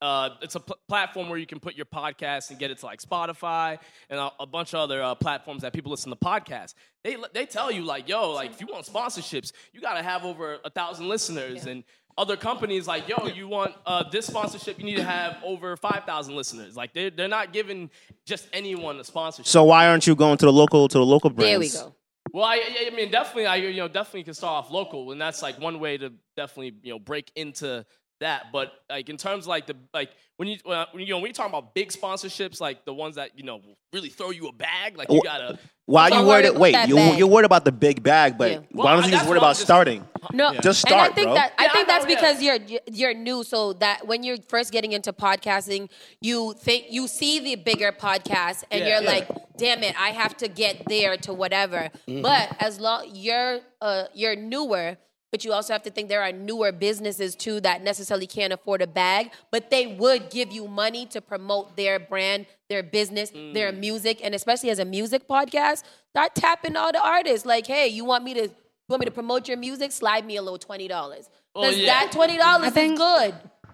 uh, 0.03 0.31
it's 0.41 0.55
a 0.55 0.59
pl- 0.59 0.77
platform 0.89 1.29
where 1.29 1.39
you 1.39 1.45
can 1.45 1.61
put 1.61 1.75
your 1.75 1.85
podcast 1.85 2.49
and 2.49 2.59
get 2.59 2.69
it 2.69 2.77
to 2.77 2.85
like 2.85 3.01
Spotify 3.01 3.79
and 4.09 4.19
a, 4.19 4.31
a 4.41 4.45
bunch 4.45 4.73
of 4.73 4.81
other 4.81 5.01
uh, 5.01 5.15
platforms 5.15 5.61
that 5.61 5.71
people 5.71 5.91
listen 5.91 6.09
to 6.11 6.17
podcasts. 6.17 6.73
They 7.05 7.15
they 7.33 7.45
tell 7.45 7.71
you 7.71 7.83
like, 7.83 8.09
yo, 8.09 8.31
like 8.31 8.51
if 8.51 8.59
you 8.59 8.67
want 8.67 8.85
sponsorships, 8.85 9.53
you 9.71 9.79
got 9.79 9.93
to 9.93 10.03
have 10.03 10.25
over 10.25 10.59
a 10.63 10.69
thousand 10.69 11.07
listeners 11.07 11.65
and. 11.65 11.83
Other 12.15 12.37
companies 12.37 12.85
like, 12.85 13.09
yo, 13.09 13.25
you 13.25 13.47
want 13.47 13.73
uh, 13.87 14.07
this 14.11 14.27
sponsorship, 14.27 14.77
you 14.77 14.85
need 14.85 14.97
to 14.97 15.03
have 15.03 15.35
over 15.43 15.75
5,000 15.75 16.35
listeners. 16.35 16.77
Like, 16.77 16.93
they're, 16.93 17.09
they're 17.09 17.27
not 17.27 17.51
giving 17.51 17.89
just 18.23 18.47
anyone 18.53 18.99
a 18.99 19.03
sponsorship. 19.03 19.47
so 19.47 19.63
why 19.63 19.87
aren't 19.87 20.05
you 20.05 20.15
going 20.15 20.37
to 20.37 20.45
the 20.45 20.53
local 20.53 20.87
to 20.87 20.97
the 20.99 21.03
local 21.03 21.31
brands? 21.31 21.73
There 21.73 21.83
we 21.85 21.89
go. 21.89 21.95
Well, 22.31 22.43
I, 22.43 22.57
I 22.57 22.89
I 22.91 22.95
mean, 22.95 23.09
definitely, 23.09 23.47
I 23.47 23.55
you 23.55 23.77
know 23.77 23.87
definitely 23.87 24.25
can 24.25 24.35
start 24.35 24.65
off 24.65 24.71
local, 24.71 25.11
and 25.11 25.19
that's 25.19 25.41
like 25.41 25.59
one 25.59 25.79
way 25.79 25.97
to 25.97 26.13
definitely 26.37 26.73
you 26.83 26.93
know 26.93 26.99
break 26.99 27.31
into 27.35 27.83
that. 28.23 28.47
But 28.51 28.73
like 28.89 29.07
in 29.09 29.17
terms 29.17 29.45
of 29.45 29.49
like 29.49 29.67
the 29.67 29.75
like 29.93 30.09
when 30.37 30.47
you 30.47 30.57
uh, 30.65 30.85
when 30.91 31.05
you 31.05 31.13
know 31.13 31.19
when 31.19 31.27
you 31.29 31.33
talk 31.33 31.47
about 31.47 31.73
big 31.75 31.89
sponsorships, 31.89 32.59
like 32.59 32.83
the 32.85 32.93
ones 32.93 33.15
that 33.15 33.37
you 33.37 33.43
know 33.45 33.61
really 33.93 34.09
throw 34.09 34.31
you 34.31 34.47
a 34.47 34.51
bag, 34.53 34.97
like 34.97 35.09
you 35.11 35.21
gotta. 35.23 35.59
Why 35.85 36.09
are 36.09 36.21
you 36.21 36.25
worried? 36.25 36.45
about 36.45 36.61
Wait, 36.61 36.87
you 36.87 36.95
bag. 36.95 37.19
you're 37.19 37.27
worried 37.27 37.45
about 37.45 37.65
the 37.65 37.71
big 37.73 38.01
bag, 38.01 38.37
but 38.37 38.51
Yeah. 38.51 38.59
why 38.71 38.95
don't 38.95 39.03
you 39.03 39.11
just 39.11 39.27
worry 39.27 39.37
about 39.37 39.49
just- 39.49 39.63
starting? 39.63 40.07
No, 40.31 40.53
Just 40.61 40.79
start, 40.79 40.93
and 40.93 41.11
I 41.11 41.15
think 41.15 41.25
bro. 41.27 41.33
that 41.35 41.53
I 41.57 41.63
Yeah, 41.65 41.71
think 41.73 41.89
I 41.89 41.91
that's 41.91 42.05
know, 42.05 42.11
yeah. 42.11 42.15
because 42.15 42.41
you're 42.41 42.79
you're 42.91 43.13
new. 43.13 43.43
So 43.43 43.73
that 43.73 44.07
when 44.07 44.23
you're 44.23 44.37
first 44.47 44.71
getting 44.71 44.93
into 44.93 45.11
podcasting, 45.11 45.89
you 46.21 46.53
think 46.57 46.85
you 46.89 47.07
see 47.09 47.39
the 47.41 47.55
bigger 47.57 47.91
podcast, 47.91 48.63
and 48.71 48.79
Yeah, 48.81 48.87
you're 48.87 49.03
yeah. 49.03 49.11
like, 49.11 49.27
"Damn 49.57 49.83
it, 49.83 49.93
I 50.01 50.09
have 50.11 50.37
to 50.37 50.47
get 50.47 50.83
there 50.87 51.17
to 51.17 51.33
whatever." 51.33 51.89
But 52.07 52.55
as 52.61 52.79
long 52.79 53.09
you're 53.13 53.59
uh, 53.81 54.05
you're 54.13 54.37
newer. 54.37 54.97
But 55.33 55.43
you 55.43 55.51
also 55.51 55.73
have 55.73 55.81
to 55.81 55.89
think 55.89 56.09
there 56.09 56.21
are 56.21 56.31
newer 56.31 56.71
businesses 56.71 57.35
too 57.35 57.59
that 57.61 57.81
necessarily 57.83 58.27
can't 58.27 58.53
afford 58.53 58.83
a 58.83 58.87
bag, 58.87 59.31
but 59.49 59.71
they 59.71 59.87
would 59.87 60.29
give 60.29 60.51
you 60.51 60.67
money 60.67 61.07
to 61.07 61.21
promote 61.21 61.75
their 61.75 61.97
brand, 61.97 62.45
their 62.69 62.83
business, 62.83 63.31
their 63.31 63.71
Mm. 63.73 63.79
music, 63.79 64.19
and 64.23 64.35
especially 64.35 64.69
as 64.69 64.77
a 64.77 64.85
music 64.85 65.27
podcast, 65.27 65.81
start 66.11 66.35
tapping 66.35 66.75
all 66.77 66.91
the 66.91 67.03
artists. 67.03 67.47
Like, 67.47 67.65
hey, 67.65 67.87
you 67.87 68.05
want 68.05 68.23
me 68.23 68.35
to 68.35 68.41
you 68.43 68.89
want 68.89 68.99
me 68.99 69.05
to 69.05 69.11
promote 69.11 69.47
your 69.47 69.57
music? 69.57 69.91
Slide 69.91 70.23
me 70.23 70.35
a 70.35 70.41
little 70.43 70.59
twenty 70.59 70.87
dollars. 70.87 71.27
Oh, 71.55 71.67
yeah. 71.67 71.87
that 71.87 72.11
twenty 72.11 72.37
dollars 72.37 72.77
is 72.77 72.97
good. 72.99 73.33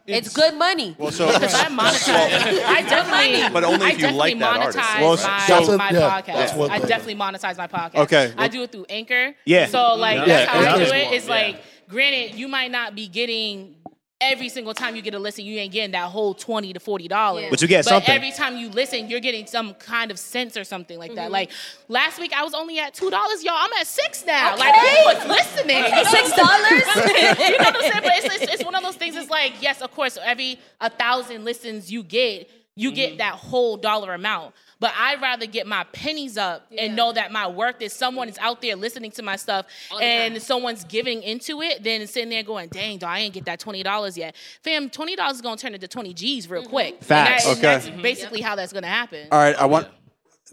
It's, 0.09 0.33
good 0.33 0.55
money. 0.55 0.95
well, 0.97 1.11
so 1.11 1.27
Because 1.33 1.53
I 1.53 1.65
monetize. 1.67 2.63
I 2.65 2.81
definitely. 2.83 3.49
But 3.53 3.63
only 3.63 3.85
I 3.85 3.89
if 3.89 3.95
you 3.97 4.01
definitely 4.03 4.17
like 4.17 4.39
that 4.39 4.57
artist. 4.57 4.77
monetize 4.77 4.99
Well, 5.01 5.15
my, 5.17 5.45
that's 5.47 5.67
my 5.77 5.89
yeah, 5.91 6.21
podcast. 6.21 6.25
that's 6.33 6.53
one 6.53 6.71
I 6.71 6.79
thing. 6.79 6.87
definitely 6.87 7.15
monetize 7.15 7.57
my 7.57 7.67
podcast. 7.67 7.95
Okay. 7.95 8.33
I 8.37 8.47
do 8.47 8.63
it 8.63 8.71
through 8.71 8.85
Anchor. 8.89 9.35
Yeah. 9.45 9.65
So 9.67 9.95
like 9.95 10.17
Yeah. 10.19 10.25
that's 10.45 10.51
how 10.51 10.59
I 10.75 10.77
do 10.77 10.83
it. 10.93 11.13
It's 11.13 11.25
yeah. 11.27 11.31
like, 11.31 11.61
granted, 11.87 12.35
you 12.37 12.47
might 12.47 12.71
not 12.71 12.95
be 12.95 13.07
getting. 13.07 13.75
Every 14.21 14.49
single 14.49 14.73
time 14.73 14.97
you 14.97 15.01
get 15.01 15.13
a 15.13 15.19
listen, 15.19 15.45
you 15.45 15.57
ain't 15.59 15.71
getting 15.71 15.91
that 15.91 16.09
whole 16.09 16.33
twenty 16.33 16.73
to 16.73 16.79
forty 16.81 17.07
dollars. 17.07 17.43
Yeah. 17.43 17.49
But 17.51 17.61
you 17.61 17.69
get 17.69 17.85
but 17.85 17.89
something. 17.91 18.13
every 18.13 18.31
time 18.31 18.57
you 18.57 18.69
listen, 18.69 19.07
you're 19.09 19.21
getting 19.21 19.45
some 19.47 19.73
kind 19.75 20.11
of 20.11 20.19
sense 20.19 20.57
or 20.57 20.65
something 20.65 20.99
like 20.99 21.15
that. 21.15 21.25
Mm-hmm. 21.25 21.31
Like 21.31 21.51
last 21.87 22.19
week, 22.19 22.33
I 22.35 22.43
was 22.43 22.53
only 22.53 22.79
at 22.79 22.93
two 22.93 23.09
dollars, 23.09 23.45
y'all. 23.45 23.53
I'm 23.55 23.71
at 23.79 23.87
six 23.87 24.25
now. 24.25 24.57
Like 24.57 24.75
Okay. 24.75 25.03
who 25.03 25.05
was 25.05 25.27
listening? 25.27 25.83
You 25.85 25.89
know 25.89 26.01
what 26.01 26.07
I'm 26.07 26.15
Six 26.15 26.35
saying? 26.35 26.47
dollars? 26.47 27.39
you 27.39 27.57
know 27.57 27.63
what 27.63 27.75
I'm 27.75 27.81
saying? 27.81 28.03
But 28.03 28.11
it's, 28.17 28.35
it's, 28.43 28.53
it's 28.55 28.65
one 28.65 28.75
of 28.75 28.83
those 28.83 28.95
things. 28.97 29.15
It's 29.15 29.29
like, 29.29 29.53
yes, 29.61 29.81
of 29.81 29.91
course, 29.95 30.17
every 30.21 30.59
a 30.81 30.89
thousand 30.89 31.45
listens 31.45 31.89
you 31.89 32.03
get, 32.03 32.49
you 32.79 32.91
get 32.91 33.17
that 33.17 33.33
whole 33.35 33.77
dollar 33.77 34.13
amount. 34.13 34.55
But 34.79 34.93
I'd 34.97 35.21
rather 35.21 35.45
get 35.45 35.67
my 35.67 35.83
pennies 35.91 36.37
up 36.37 36.65
and 36.77 36.95
know 36.95 37.11
that 37.11 37.33
my 37.33 37.47
worth 37.47 37.81
is 37.81 37.91
someone 37.91 38.29
is 38.29 38.37
out 38.37 38.61
there 38.61 38.77
listening 38.77 39.11
to 39.11 39.21
my 39.21 39.35
stuff 39.35 39.65
and 40.01 40.41
someone's 40.41 40.85
giving 40.85 41.21
into 41.21 41.61
it 41.61 41.83
than 41.83 42.07
sitting 42.07 42.29
there 42.29 42.43
going, 42.43 42.69
dang, 42.69 42.97
dog, 42.97 43.09
I 43.09 43.19
ain't 43.19 43.33
get 43.33 43.43
that 43.45 43.59
twenty 43.59 43.83
dollars 43.83 44.17
yet. 44.17 44.35
Fam, 44.63 44.89
twenty 44.89 45.17
dollars 45.17 45.35
is 45.35 45.41
gonna 45.41 45.57
turn 45.57 45.73
into 45.73 45.87
twenty 45.89 46.13
G's 46.13 46.49
real 46.49 46.63
quick. 46.65 46.95
And 46.95 47.05
Facts. 47.05 47.43
that- 47.43 47.49
and 47.49 47.57
Okay. 47.59 47.89
That's 47.89 48.01
basically 48.01 48.39
how 48.41 48.55
that's 48.55 48.71
gonna 48.71 48.87
happen. 48.87 49.27
All 49.31 49.39
right, 49.39 49.55
I 49.55 49.65
want. 49.65 49.87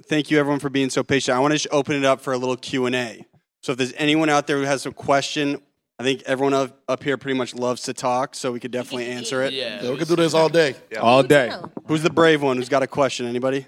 Thank 0.09 0.31
you, 0.31 0.39
everyone, 0.39 0.59
for 0.61 0.69
being 0.71 0.91
so 0.91 1.03
patient. 1.05 1.37
I 1.37 1.41
want 1.41 1.53
to 1.53 1.59
sh- 1.59 1.67
open 1.71 1.95
it 1.97 2.05
up 2.05 2.21
for 2.21 2.33
a 2.33 2.37
little 2.37 2.57
Q 2.57 2.85
and 2.87 2.95
A. 2.97 3.25
So, 3.62 3.73
if 3.73 3.79
there's 3.79 3.95
anyone 3.97 4.29
out 4.29 4.47
there 4.47 4.59
who 4.59 4.65
has 4.65 4.85
a 4.87 4.91
question, 4.93 5.62
I 5.98 6.02
think 6.02 6.22
everyone 6.26 6.52
up, 6.52 6.78
up 6.88 7.02
here 7.02 7.16
pretty 7.16 7.38
much 7.38 7.54
loves 7.54 7.82
to 7.85 7.94
talk, 7.94 8.35
so 8.35 8.52
we 8.52 8.61
could 8.61 8.70
definitely 8.70 9.06
answer 9.11 9.42
it. 9.42 9.52
Yeah. 9.54 9.82
Yeah, 9.82 9.90
we 9.92 9.96
could 9.98 10.09
do 10.09 10.16
this 10.16 10.35
all 10.35 10.48
day. 10.48 10.74
All 11.00 11.22
day. 11.22 11.50
Who's 11.87 12.02
the 12.02 12.11
brave 12.11 12.42
one? 12.42 12.56
Who's 12.59 12.68
got 12.68 12.82
a 12.82 12.87
question? 12.87 13.26
Anybody? 13.26 13.66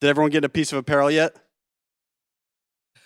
Did 0.00 0.08
everyone 0.08 0.30
get 0.30 0.44
a 0.44 0.48
piece 0.48 0.72
of 0.72 0.78
apparel 0.78 1.10
yet? 1.10 1.34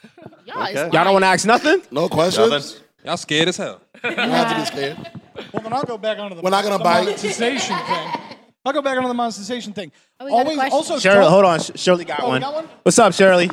Y'all, 0.44 0.62
Okay. 0.62 0.74
Y'all 0.92 1.04
don't 1.04 1.12
want 1.12 1.22
to 1.22 1.28
ask 1.28 1.46
nothing? 1.46 1.82
No 1.90 2.08
questions. 2.08 2.50
Nothing. 2.50 2.82
Y'all 3.04 3.16
scared 3.16 3.48
as 3.48 3.56
hell. 3.56 3.80
You 4.04 4.16
don't 4.16 4.28
have 4.30 4.50
to 4.50 4.60
be 4.60 4.64
scared. 4.78 5.10
Well, 5.52 5.62
then 5.62 5.72
I'll 5.72 5.84
go 5.84 5.96
back 5.98 6.18
onto 6.18 6.34
the, 6.34 6.42
We're 6.42 6.50
not 6.50 6.64
gonna 6.64 6.78
the 6.78 6.84
bite. 6.84 7.04
monetization 7.04 7.76
thing. 7.76 8.08
I'll 8.64 8.72
go 8.72 8.82
back 8.82 8.96
onto 8.96 9.08
the 9.08 9.14
monetization 9.14 9.72
thing. 9.72 9.92
Oh, 10.18 10.24
we 10.24 10.30
got 10.30 10.36
a 10.36 10.40
Always, 10.40 10.56
question. 10.56 10.72
also, 10.72 10.98
Shirley, 10.98 11.20
don't- 11.20 11.30
hold 11.30 11.44
on. 11.44 11.60
Shirley 11.76 12.04
got 12.04 12.20
Oh, 12.20 12.24
we 12.24 12.30
one. 12.30 12.40
got 12.40 12.54
one? 12.54 12.68
What's 12.82 12.98
up, 12.98 13.12
Shirley? 13.14 13.50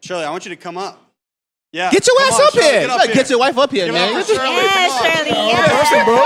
Shirley, 0.00 0.24
I 0.24 0.30
want 0.30 0.44
you 0.44 0.50
to 0.50 0.56
come 0.56 0.76
up. 0.78 1.05
Yeah. 1.76 1.90
Get 1.90 2.06
your 2.06 2.16
come 2.16 2.26
ass 2.26 2.40
on, 2.40 2.46
up 2.46 2.54
Shirley, 2.54 2.66
here. 2.66 2.80
Get, 2.80 2.88
up 2.90 2.96
Look, 2.96 3.06
here. 3.06 3.14
Get 3.16 3.28
your 3.28 3.38
wife 3.38 3.58
up 3.58 3.70
here, 3.70 3.92
man. 3.92 4.16
up 4.16 4.24
for 4.24 4.32
Shirley. 4.32 4.54
Yeah, 4.54 4.88
Shirley. 5.02 5.30
Yeah. 5.30 5.68
Person, 5.76 6.04
bro. 6.06 6.24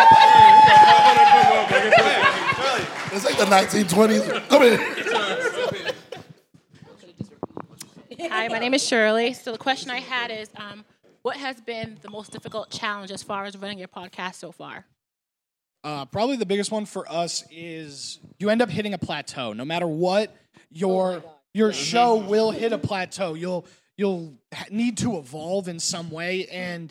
It's 3.13 3.25
like 3.25 3.37
the 3.37 3.47
1920s. 3.47 4.49
Come 4.49 4.63
here. 4.63 4.79
Hi, 8.31 8.47
my 8.47 8.61
name 8.61 8.75
is 8.75 8.87
Shirley. 8.87 9.33
So 9.33 9.51
the 9.51 9.59
question 9.59 9.91
I 9.91 9.99
had 9.99 10.31
is, 10.31 10.49
um, 10.55 10.85
what 11.23 11.37
has 11.37 11.61
been 11.61 11.99
the 12.01 12.11
most 12.11 12.31
difficult 12.31 12.71
challenge 12.71 13.11
as 13.11 13.25
far 13.25 13.45
as 13.45 13.57
running 13.57 13.81
your 13.81 13.89
podcast 13.89 14.37
so 14.37 14.53
far? 14.53 14.87
Uh, 15.83 16.05
probably 16.05 16.37
the 16.37 16.47
biggest 16.47 16.71
one 16.71 16.87
for 16.87 17.11
us 17.11 17.43
is 17.51 18.21
you 18.39 18.51
end 18.51 18.63
up 18.63 18.71
hitting 18.71 18.95
a 18.95 18.99
plateau. 18.99 19.53
No 19.53 19.65
matter 19.65 19.89
what 19.89 20.33
your 20.71 21.25
your 21.53 21.73
show 21.73 22.15
will 22.15 22.53
hit 22.53 22.73
a 22.73 22.79
plateau. 22.79 23.35
You'll 23.35 23.67
you'll 24.01 24.33
need 24.71 24.97
to 24.97 25.19
evolve 25.19 25.69
in 25.69 25.79
some 25.79 26.11
way 26.11 26.47
and 26.47 26.91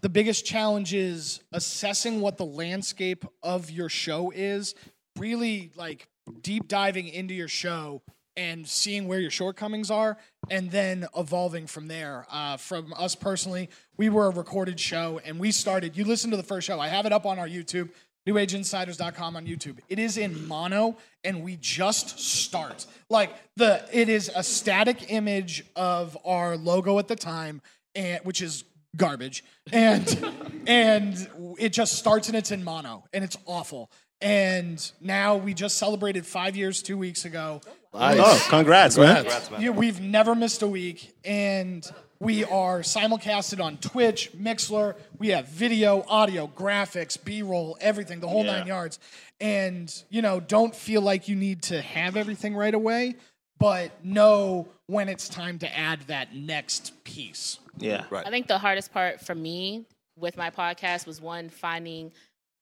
the 0.00 0.08
biggest 0.08 0.46
challenge 0.46 0.94
is 0.94 1.40
assessing 1.52 2.20
what 2.20 2.36
the 2.36 2.44
landscape 2.44 3.24
of 3.42 3.68
your 3.68 3.88
show 3.88 4.30
is, 4.30 4.76
really 5.18 5.72
like 5.74 6.06
deep 6.42 6.68
diving 6.68 7.08
into 7.08 7.34
your 7.34 7.48
show 7.48 8.00
and 8.36 8.68
seeing 8.68 9.08
where 9.08 9.18
your 9.18 9.32
shortcomings 9.32 9.90
are 9.90 10.18
and 10.48 10.70
then 10.70 11.08
evolving 11.16 11.66
from 11.66 11.88
there. 11.88 12.24
Uh, 12.30 12.56
from 12.56 12.94
us 12.96 13.16
personally, 13.16 13.68
we 13.96 14.08
were 14.08 14.26
a 14.26 14.30
recorded 14.30 14.78
show 14.78 15.20
and 15.24 15.40
we 15.40 15.50
started, 15.50 15.96
you 15.96 16.04
listen 16.04 16.30
to 16.30 16.36
the 16.36 16.44
first 16.44 16.64
show, 16.68 16.78
I 16.78 16.86
have 16.86 17.06
it 17.06 17.12
up 17.12 17.26
on 17.26 17.40
our 17.40 17.48
YouTube, 17.48 17.88
newageInsiders.com 18.26 19.36
on 19.36 19.46
YouTube. 19.46 19.78
It 19.88 19.98
is 19.98 20.18
in 20.18 20.46
mono 20.48 20.96
and 21.24 21.42
we 21.42 21.56
just 21.60 22.18
start. 22.18 22.86
Like 23.08 23.30
the 23.56 23.84
it 23.92 24.08
is 24.08 24.30
a 24.34 24.42
static 24.42 25.10
image 25.10 25.64
of 25.76 26.16
our 26.24 26.56
logo 26.56 26.98
at 26.98 27.08
the 27.08 27.16
time 27.16 27.62
and 27.94 28.20
which 28.24 28.42
is 28.42 28.64
garbage. 28.96 29.44
And 29.72 30.34
and 30.66 31.28
it 31.58 31.72
just 31.72 31.94
starts 31.94 32.28
and 32.28 32.36
it's 32.36 32.50
in 32.50 32.64
mono 32.64 33.04
and 33.12 33.22
it's 33.22 33.36
awful. 33.46 33.90
And 34.20 34.90
now 35.00 35.36
we 35.36 35.52
just 35.52 35.76
celebrated 35.76 36.24
5 36.24 36.56
years 36.56 36.82
2 36.82 36.96
weeks 36.96 37.26
ago. 37.26 37.60
Nice. 37.92 38.18
Oh, 38.18 38.46
congrats, 38.48 38.96
man. 38.96 39.16
Congrats, 39.16 39.50
man. 39.50 39.60
Yeah, 39.60 39.70
we've 39.70 40.00
never 40.00 40.34
missed 40.34 40.62
a 40.62 40.66
week 40.66 41.14
and 41.24 41.88
we 42.18 42.44
are 42.44 42.80
simulcasted 42.80 43.62
on 43.62 43.76
Twitch, 43.78 44.32
Mixer. 44.34 44.96
We 45.18 45.28
have 45.28 45.48
video, 45.48 46.04
audio, 46.08 46.46
graphics, 46.46 47.22
B-roll, 47.22 47.76
everything, 47.80 48.20
the 48.20 48.28
whole 48.28 48.44
Yeah. 48.44 48.58
nine 48.58 48.66
yards. 48.66 48.98
And, 49.40 49.92
you 50.08 50.22
know, 50.22 50.40
don't 50.40 50.74
feel 50.74 51.02
like 51.02 51.28
you 51.28 51.36
need 51.36 51.62
to 51.64 51.82
have 51.82 52.16
everything 52.16 52.54
right 52.56 52.72
away, 52.74 53.16
but 53.58 54.04
know 54.04 54.68
when 54.86 55.08
it's 55.08 55.28
time 55.28 55.58
to 55.58 55.76
add 55.78 56.00
that 56.02 56.34
next 56.34 56.92
piece. 57.04 57.58
Yeah. 57.78 58.04
Right. 58.08 58.26
I 58.26 58.30
think 58.30 58.46
the 58.46 58.58
hardest 58.58 58.92
part 58.92 59.20
for 59.20 59.34
me 59.34 59.84
with 60.16 60.36
my 60.36 60.48
podcast 60.50 61.06
was 61.06 61.20
one 61.20 61.50
finding 61.50 62.12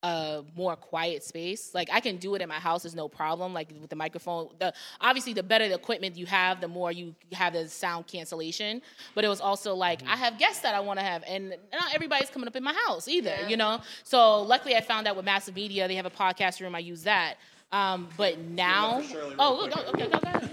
a 0.05 0.45
more 0.55 0.77
quiet 0.77 1.25
space. 1.25 1.75
Like 1.75 1.89
I 1.91 1.99
can 1.99 2.19
do 2.19 2.35
it 2.35 2.43
in 2.43 2.49
my 2.49 2.61
house, 2.61 2.83
there's 2.83 2.95
no 2.95 3.09
problem. 3.09 3.55
Like 3.55 3.73
with 3.81 3.89
the 3.89 3.97
microphone, 3.97 4.51
the 4.59 4.75
obviously 5.01 5.33
the 5.33 5.43
better 5.43 5.67
the 5.67 5.75
equipment 5.75 6.17
you 6.17 6.27
have, 6.27 6.61
the 6.61 6.69
more 6.69 6.93
you 6.93 7.15
have 7.33 7.55
the 7.55 7.67
sound 7.69 8.07
cancellation. 8.07 8.83
But 9.15 9.25
it 9.25 9.29
was 9.29 9.41
also 9.41 9.75
like 9.75 10.01
mm-hmm. 10.01 10.13
I 10.13 10.17
have 10.17 10.39
guests 10.39 10.61
that 10.61 10.75
I 10.75 10.81
want 10.81 10.99
to 10.99 11.05
have, 11.05 11.25
and 11.27 11.57
not 11.73 11.95
everybody's 11.95 12.29
coming 12.29 12.47
up 12.47 12.55
in 12.55 12.63
my 12.63 12.75
house 12.87 13.09
either. 13.09 13.35
You 13.49 13.57
know. 13.57 13.81
So 14.03 14.43
luckily, 14.43 14.77
I 14.77 14.83
found 14.83 15.09
out 15.09 15.17
with 15.17 15.25
Massive 15.25 15.55
Media, 15.55 15.89
they 15.89 15.95
have 15.95 16.07
a 16.07 16.11
podcast 16.11 16.61
room. 16.61 16.75
I 16.75 16.81
use 16.81 17.05
that. 17.05 17.37
Um, 17.75 18.07
but 18.17 18.39
now, 18.39 19.03
oh, 19.37 19.57
look, 19.57 19.73
oh, 19.77 19.91
okay, 19.95 20.07
go 20.07 20.17
ahead. 20.23 20.49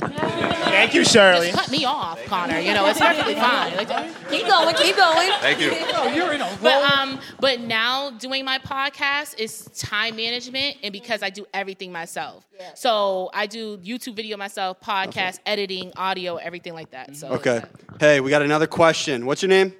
Thank 0.66 0.96
you, 0.96 1.06
Shirley. 1.06 1.52
Just 1.52 1.60
cut 1.60 1.72
me 1.72 1.86
off, 1.86 2.26
Conor. 2.26 2.58
You 2.58 2.74
know, 2.74 2.88
it's 2.88 2.98
perfectly 2.98 3.36
fine. 3.36 3.78
Like, 3.78 3.90
Keep 4.32 4.48
going, 4.48 4.76
keep 4.76 4.96
going. 4.96 5.30
Thank 5.40 5.60
you. 5.62 5.72
Oh, 5.94 6.12
you're 6.16 6.34
in 6.34 6.42
a 6.42 6.58
But 6.64 6.82
um, 6.92 7.20
but 7.40 7.60
now 7.60 8.10
doing 8.10 8.44
my 8.44 8.58
podcast 8.58 9.38
is 9.38 9.66
time 9.78 10.16
management, 10.16 10.78
and 10.82 10.92
because 10.92 11.22
I 11.22 11.30
do 11.30 11.46
everything 11.54 11.92
myself, 11.92 12.48
so 12.74 13.30
I 13.36 13.46
do 13.46 13.78
YouTube 13.78 14.16
video 14.16 14.36
myself, 14.36 14.80
podcast 14.82 15.40
editing, 15.46 15.92
audio, 15.96 16.38
everything 16.38 16.74
like 16.74 16.90
that. 16.90 17.16
So 17.16 17.28
Okay. 17.34 17.62
Hey, 18.00 18.20
we 18.20 18.32
got 18.32 18.42
another 18.42 18.66
question. 18.66 19.28
What's 19.28 19.44
your 19.44 19.50
name? 19.50 19.76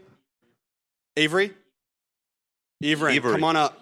Avery? 1.18 1.54
Avery, 2.84 3.16
Avery. 3.16 3.32
come 3.32 3.44
on 3.46 3.56
up. 3.56 3.82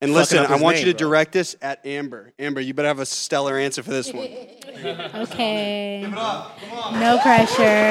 And 0.00 0.12
listen, 0.14 0.38
I 0.38 0.56
want 0.56 0.76
name, 0.76 0.86
you 0.86 0.92
to 0.92 0.98
bro. 0.98 1.08
direct 1.08 1.32
this 1.32 1.56
at 1.60 1.84
Amber. 1.84 2.32
Amber, 2.38 2.60
you 2.60 2.72
better 2.72 2.86
have 2.88 3.00
a 3.00 3.06
stellar 3.06 3.58
answer 3.58 3.82
for 3.82 3.90
this 3.90 4.12
one. 4.12 4.28
Okay. 4.78 6.02
No 6.06 7.18
pressure. 7.20 7.90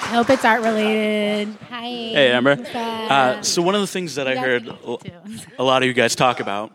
I 0.00 0.10
hope 0.12 0.30
it's 0.30 0.42
art 0.42 0.62
related. 0.62 1.54
Hi. 1.68 1.82
Hey, 1.82 2.32
Amber. 2.32 2.56
Uh, 2.74 3.42
so 3.42 3.60
one 3.60 3.74
of 3.74 3.82
the 3.82 3.86
things 3.86 4.14
that 4.14 4.26
I 4.26 4.32
You 4.32 4.38
heard 4.38 4.64
can 4.64 4.78
a 5.58 5.58
a 5.58 5.64
lot 5.64 5.82
of 5.82 5.86
you 5.86 5.92
guys 5.92 6.14
talk 6.14 6.40
about, 6.40 6.72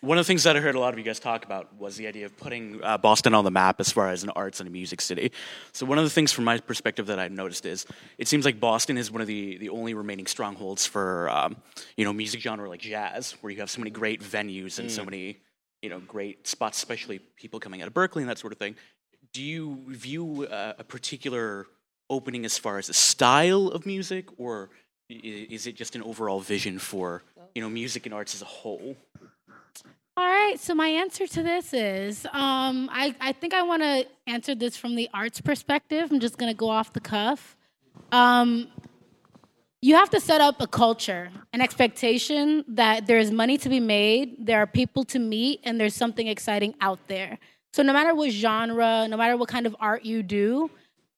one 0.00 0.16
of 0.18 0.24
the 0.24 0.28
things 0.28 0.44
that 0.44 0.56
I 0.56 0.60
heard 0.60 0.74
a 0.74 0.80
lot 0.80 0.92
of 0.92 0.98
you 0.98 1.04
guys 1.04 1.18
talk 1.18 1.44
about 1.44 1.74
was 1.76 1.96
the 1.96 2.06
idea 2.06 2.26
of 2.26 2.36
putting 2.36 2.82
uh, 2.84 2.98
Boston 2.98 3.34
on 3.34 3.44
the 3.44 3.50
map 3.50 3.80
as 3.80 3.90
far 3.90 4.08
as 4.10 4.22
an 4.22 4.30
arts 4.30 4.60
and 4.60 4.68
a 4.68 4.72
music 4.72 5.00
city. 5.00 5.32
So 5.72 5.86
one 5.86 5.98
of 5.98 6.04
the 6.04 6.10
things 6.10 6.32
from 6.32 6.44
my 6.44 6.58
perspective 6.58 7.06
that 7.06 7.18
I've 7.18 7.32
noticed 7.32 7.66
is 7.66 7.84
it 8.16 8.28
seems 8.28 8.44
like 8.44 8.60
Boston 8.60 8.96
is 8.96 9.10
one 9.10 9.20
of 9.20 9.26
the, 9.26 9.58
the 9.58 9.70
only 9.70 9.94
remaining 9.94 10.26
strongholds 10.26 10.86
for 10.86 11.28
um, 11.30 11.56
you 11.96 12.04
know 12.04 12.12
music 12.12 12.40
genre 12.40 12.68
like 12.68 12.80
jazz, 12.80 13.32
where 13.40 13.50
you 13.52 13.58
have 13.58 13.70
so 13.70 13.80
many 13.80 13.90
great 13.90 14.22
venues 14.22 14.78
and 14.78 14.90
so 14.90 15.02
Mm. 15.02 15.06
many 15.06 15.36
you 15.82 15.88
know 15.90 16.00
great 16.00 16.46
spots, 16.46 16.78
especially 16.78 17.18
people 17.36 17.58
coming 17.60 17.82
out 17.82 17.88
of 17.88 17.94
Berklee 17.94 18.20
and 18.22 18.28
that 18.28 18.38
sort 18.38 18.52
of 18.52 18.58
thing. 18.58 18.76
Do 19.32 19.42
you 19.42 19.84
view 19.88 20.46
uh, 20.46 20.74
a 20.78 20.84
particular 20.84 21.66
opening 22.08 22.44
as 22.44 22.56
far 22.56 22.78
as 22.78 22.88
a 22.88 22.94
style 22.94 23.68
of 23.68 23.84
music, 23.84 24.26
or 24.38 24.70
is 25.10 25.66
it 25.66 25.74
just 25.74 25.94
an 25.96 26.02
overall 26.02 26.40
vision 26.40 26.78
for 26.78 27.22
you 27.54 27.62
know 27.62 27.68
music 27.68 28.06
and 28.06 28.14
arts 28.14 28.34
as 28.34 28.42
a 28.42 28.46
whole? 28.46 28.96
All 30.18 30.26
right, 30.26 30.58
so 30.58 30.74
my 30.74 30.88
answer 30.88 31.28
to 31.28 31.44
this 31.44 31.72
is 31.72 32.26
um, 32.32 32.90
I, 32.92 33.14
I 33.20 33.30
think 33.30 33.54
I 33.54 33.62
want 33.62 33.82
to 33.82 34.04
answer 34.26 34.52
this 34.52 34.76
from 34.76 34.96
the 34.96 35.08
arts 35.14 35.40
perspective. 35.40 36.10
I'm 36.10 36.18
just 36.18 36.38
going 36.38 36.50
to 36.50 36.56
go 36.56 36.68
off 36.68 36.92
the 36.92 36.98
cuff. 36.98 37.56
Um, 38.10 38.66
you 39.80 39.94
have 39.94 40.10
to 40.10 40.18
set 40.18 40.40
up 40.40 40.60
a 40.60 40.66
culture, 40.66 41.30
an 41.52 41.60
expectation 41.60 42.64
that 42.66 43.06
there's 43.06 43.30
money 43.30 43.58
to 43.58 43.68
be 43.68 43.78
made, 43.78 44.44
there 44.44 44.58
are 44.58 44.66
people 44.66 45.04
to 45.04 45.20
meet, 45.20 45.60
and 45.62 45.80
there's 45.80 45.94
something 45.94 46.26
exciting 46.26 46.74
out 46.80 46.98
there. 47.06 47.38
So, 47.72 47.84
no 47.84 47.92
matter 47.92 48.12
what 48.12 48.32
genre, 48.32 49.06
no 49.08 49.16
matter 49.16 49.36
what 49.36 49.48
kind 49.48 49.66
of 49.66 49.76
art 49.78 50.04
you 50.04 50.24
do, 50.24 50.68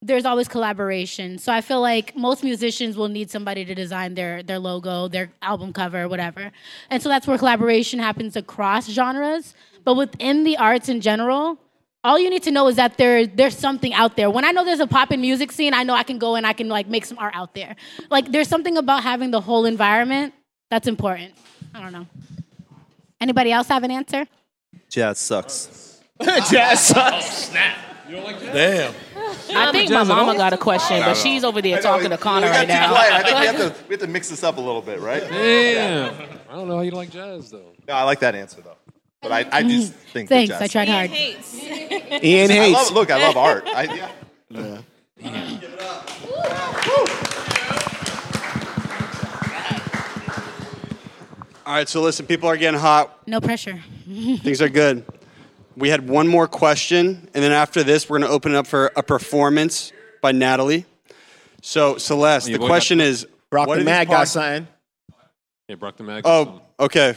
there's 0.03 0.25
always 0.25 0.49
collaboration. 0.49 1.39
So 1.39 1.53
I 1.53 1.61
feel 1.61 1.81
like 1.81 2.17
most 2.17 2.43
musicians 2.43 2.97
will 2.97 3.09
need 3.09 3.31
somebody 3.31 3.65
to 3.65 3.75
design 3.75 4.15
their 4.15 4.43
their 4.43 4.59
logo, 4.59 5.09
their 5.09 5.31
album 5.43 5.73
cover, 5.73 6.09
whatever. 6.09 6.51
And 6.89 7.03
so 7.03 7.09
that's 7.09 7.27
where 7.27 7.37
collaboration 7.37 7.99
happens 7.99 8.37
across 8.37 8.89
genres. 8.89 9.55
But 9.85 9.95
within 9.95 10.45
the 10.45 10.57
arts 10.57 10.89
in 10.89 11.01
general, 11.01 11.59
all 12.03 12.19
you 12.19 12.31
need 12.31 12.43
to 12.45 12.51
know 12.51 12.67
is 12.69 12.77
that 12.77 12.97
there 12.97 13.27
there's 13.27 13.57
something 13.57 13.93
out 13.93 14.17
there. 14.17 14.31
When 14.31 14.45
I 14.45 14.53
know 14.53 14.65
there's 14.65 14.81
a 14.81 14.87
pop 14.87 15.13
in 15.13 15.21
music 15.21 15.53
scene, 15.53 15.75
I 15.75 15.83
know 15.83 15.95
I 15.95 16.03
can 16.03 16.19
go 16.19 16.35
and 16.35 16.47
I 16.47 16.55
can 16.55 16.69
like 16.69 16.89
make 16.89 17.05
some 17.05 17.19
art 17.19 17.35
out 17.37 17.55
there. 17.55 17.77
Like 18.11 18.33
there's 18.33 18.49
something 18.49 18.79
about 18.79 19.03
having 19.03 19.31
the 19.31 19.41
whole 19.41 19.67
environment 19.67 20.33
that's 20.71 20.89
important. 20.89 21.35
I 21.75 21.81
don't 21.81 21.93
know. 21.93 22.07
Anybody 23.21 23.53
else 23.53 23.69
have 23.69 23.85
an 23.85 23.91
answer? 23.91 24.27
Jazz 24.89 25.19
sucks. 25.19 26.01
Jazz 26.51 26.81
sucks. 26.81 27.27
Oh, 27.27 27.51
snap. 27.51 27.79
Damn. 28.11 28.95
I 29.57 29.73
think 29.73 29.91
my 29.91 30.05
mama 30.05 30.37
got 30.37 30.53
a 30.53 30.57
question, 30.59 31.01
but 31.01 31.17
she's 31.17 31.45
over 31.45 31.61
there 31.63 31.81
talking 31.81 32.11
to 32.11 32.17
Conor 32.17 32.49
right 32.49 32.69
now. 32.69 32.95
I 32.95 33.23
think 33.25 33.39
we 33.39 33.47
have, 33.47 33.57
to, 33.57 33.85
we 33.89 33.93
have 33.95 34.01
to 34.01 34.07
mix 34.07 34.29
this 34.29 34.43
up 34.43 34.57
a 34.57 34.61
little 34.61 34.83
bit, 34.83 35.01
right? 35.01 35.23
Damn. 35.23 36.15
I 36.49 36.55
don't 36.55 36.69
know 36.69 36.77
how 36.77 36.83
you 36.83 36.91
like 36.91 37.11
jazz 37.11 37.51
though. 37.51 37.73
No, 37.87 37.95
I 37.95 38.03
like 38.03 38.21
that 38.21 38.35
answer 38.35 38.61
though. 38.61 38.77
But 39.23 39.33
I, 39.33 39.47
I 39.53 39.63
do 39.63 39.81
mm. 39.81 39.89
think 39.89 40.29
that 40.31 40.35
Thanks, 40.35 40.49
jazz 40.51 40.63
I 40.63 40.67
tried 40.67 40.89
hard. 40.89 41.11
Ian 42.23 42.51
I 42.51 42.55
hates. 42.55 42.73
love, 42.73 42.93
look, 42.93 43.11
I 43.11 43.23
love 43.23 43.37
art. 43.37 43.65
I, 43.67 43.85
yeah. 44.51 44.81
All 51.67 51.77
right, 51.77 51.89
so 51.89 52.01
listen, 52.01 52.27
people 52.27 52.49
are 52.49 52.57
getting 52.57 52.81
hot. 52.81 53.29
No 53.29 53.41
pressure. 53.41 53.81
Things 54.07 54.61
are 54.61 54.69
good. 54.69 55.05
We 55.81 55.89
had 55.89 56.09
one 56.09 56.29
more 56.29 56.47
question, 56.47 57.29
and 57.35 57.43
then 57.43 57.53
after 57.53 57.83
this, 57.83 58.09
we're 58.09 58.19
going 58.19 58.29
to 58.29 58.35
open 58.35 58.53
it 58.53 58.59
up 58.59 58.67
for 58.67 58.93
a 58.97 59.03
performance 59.03 59.93
by 60.21 60.31
Natalie. 60.33 60.85
So, 61.63 61.97
Celeste, 61.99 62.49
Your 62.51 62.59
the 62.59 62.67
question 62.67 62.99
got- 62.99 63.05
is 63.07 63.27
Brock 63.51 63.67
what 63.67 63.75
the 63.77 63.81
are 63.81 63.85
these 63.85 63.87
Mag 63.87 64.09
got 64.09 64.17
pod- 64.19 64.29
something. 64.29 64.69
Hey, 65.67 65.75
Brockton 65.75 66.07
Mag. 66.07 66.23
Oh, 66.27 66.61
okay. 66.79 67.15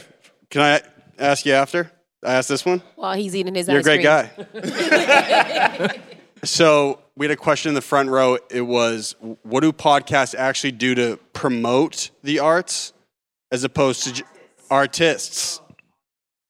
Can 0.49 0.61
I 0.61 0.81
ask 1.21 1.45
you 1.45 1.53
after? 1.53 1.91
I 2.23 2.33
ask 2.35 2.47
this 2.49 2.65
one? 2.65 2.81
While 2.95 3.15
he's 3.15 3.35
eating 3.35 3.53
his 3.55 3.67
You're 3.67 3.77
a 3.77 3.79
ice 3.79 3.83
great 3.85 4.05
cream. 4.05 4.45
guy. 4.57 5.97
So 6.45 6.99
we 7.15 7.25
had 7.25 7.31
a 7.31 7.37
question 7.37 7.69
in 7.69 7.73
the 7.75 7.81
front 7.81 8.09
row. 8.09 8.37
It 8.51 8.63
was, 8.63 9.15
what 9.43 9.61
do 9.61 9.71
podcasts 9.71 10.35
actually 10.35 10.73
do 10.73 10.93
to 10.95 11.17
promote 11.31 12.09
the 12.21 12.39
arts 12.39 12.91
as 13.49 13.63
opposed 13.63 14.03
to 14.03 14.11
j- 14.13 14.23
artists? 14.69 15.61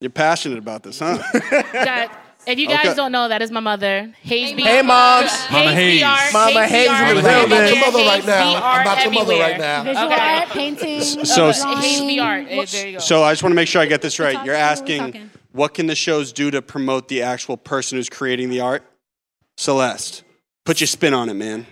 You're 0.04 0.10
passionate 0.10 0.58
about 0.58 0.84
this, 0.84 1.00
huh? 1.00 1.18
Got- 1.74 2.12
if 2.46 2.60
you 2.60 2.68
guys 2.68 2.88
Okay. 2.88 2.94
don't 2.96 3.14
know, 3.14 3.30
that 3.30 3.42
is 3.42 3.52
my 3.52 3.62
mother. 3.62 4.14
Hayes 4.22 4.52
B. 4.54 4.64
Hey, 4.64 4.82
moms. 4.82 5.32
Mama 5.50 5.72
Hayes. 5.74 6.02
Mama 6.34 6.68
Hayes 6.68 6.90
in 7.10 7.16
the 7.16 7.22
building. 7.22 7.46
About 7.54 7.70
your 7.70 7.80
mother 7.86 8.00
right 8.04 8.26
now. 8.26 8.56
art 8.62 8.82
About 8.82 9.04
your 9.06 9.14
mother 9.14 9.34
right 9.40 9.58
now. 9.58 9.84
Visual 9.86 10.06
Okay. 10.12 10.20
art, 10.40 10.50
painting, 10.50 11.02
So- 11.24 11.54
Hayes 11.54 12.02
B. 12.02 12.20
Art. 12.20 12.46
There 12.50 12.88
you 12.88 12.94
go. 12.96 13.00
So 13.00 13.24
I 13.24 13.32
just 13.32 13.44
want 13.44 13.52
to 13.52 13.56
make 13.56 13.70
sure 13.70 13.82
I 13.82 13.86
get 13.86 14.02
this 14.02 14.20
right. 14.20 14.34
You're 14.46 14.56
talking? 14.58 14.98
What 15.00 15.06
are 15.06 15.06
we 15.06 15.18
asking, 15.20 15.30
what 15.54 15.74
can 15.74 15.88
the 15.88 15.96
shows 15.96 16.34
do 16.34 16.52
to 16.52 16.62
promote 16.62 17.08
the 17.08 17.22
actual 17.22 17.56
person 17.56 17.98
who's 17.98 18.10
creating 18.10 18.50
the 18.50 18.60
art? 18.60 18.84
Celeste, 19.56 20.24
put 20.66 20.82
your 20.82 20.88
spin 20.88 21.14
on 21.14 21.30
it, 21.30 21.36
man. 21.36 21.66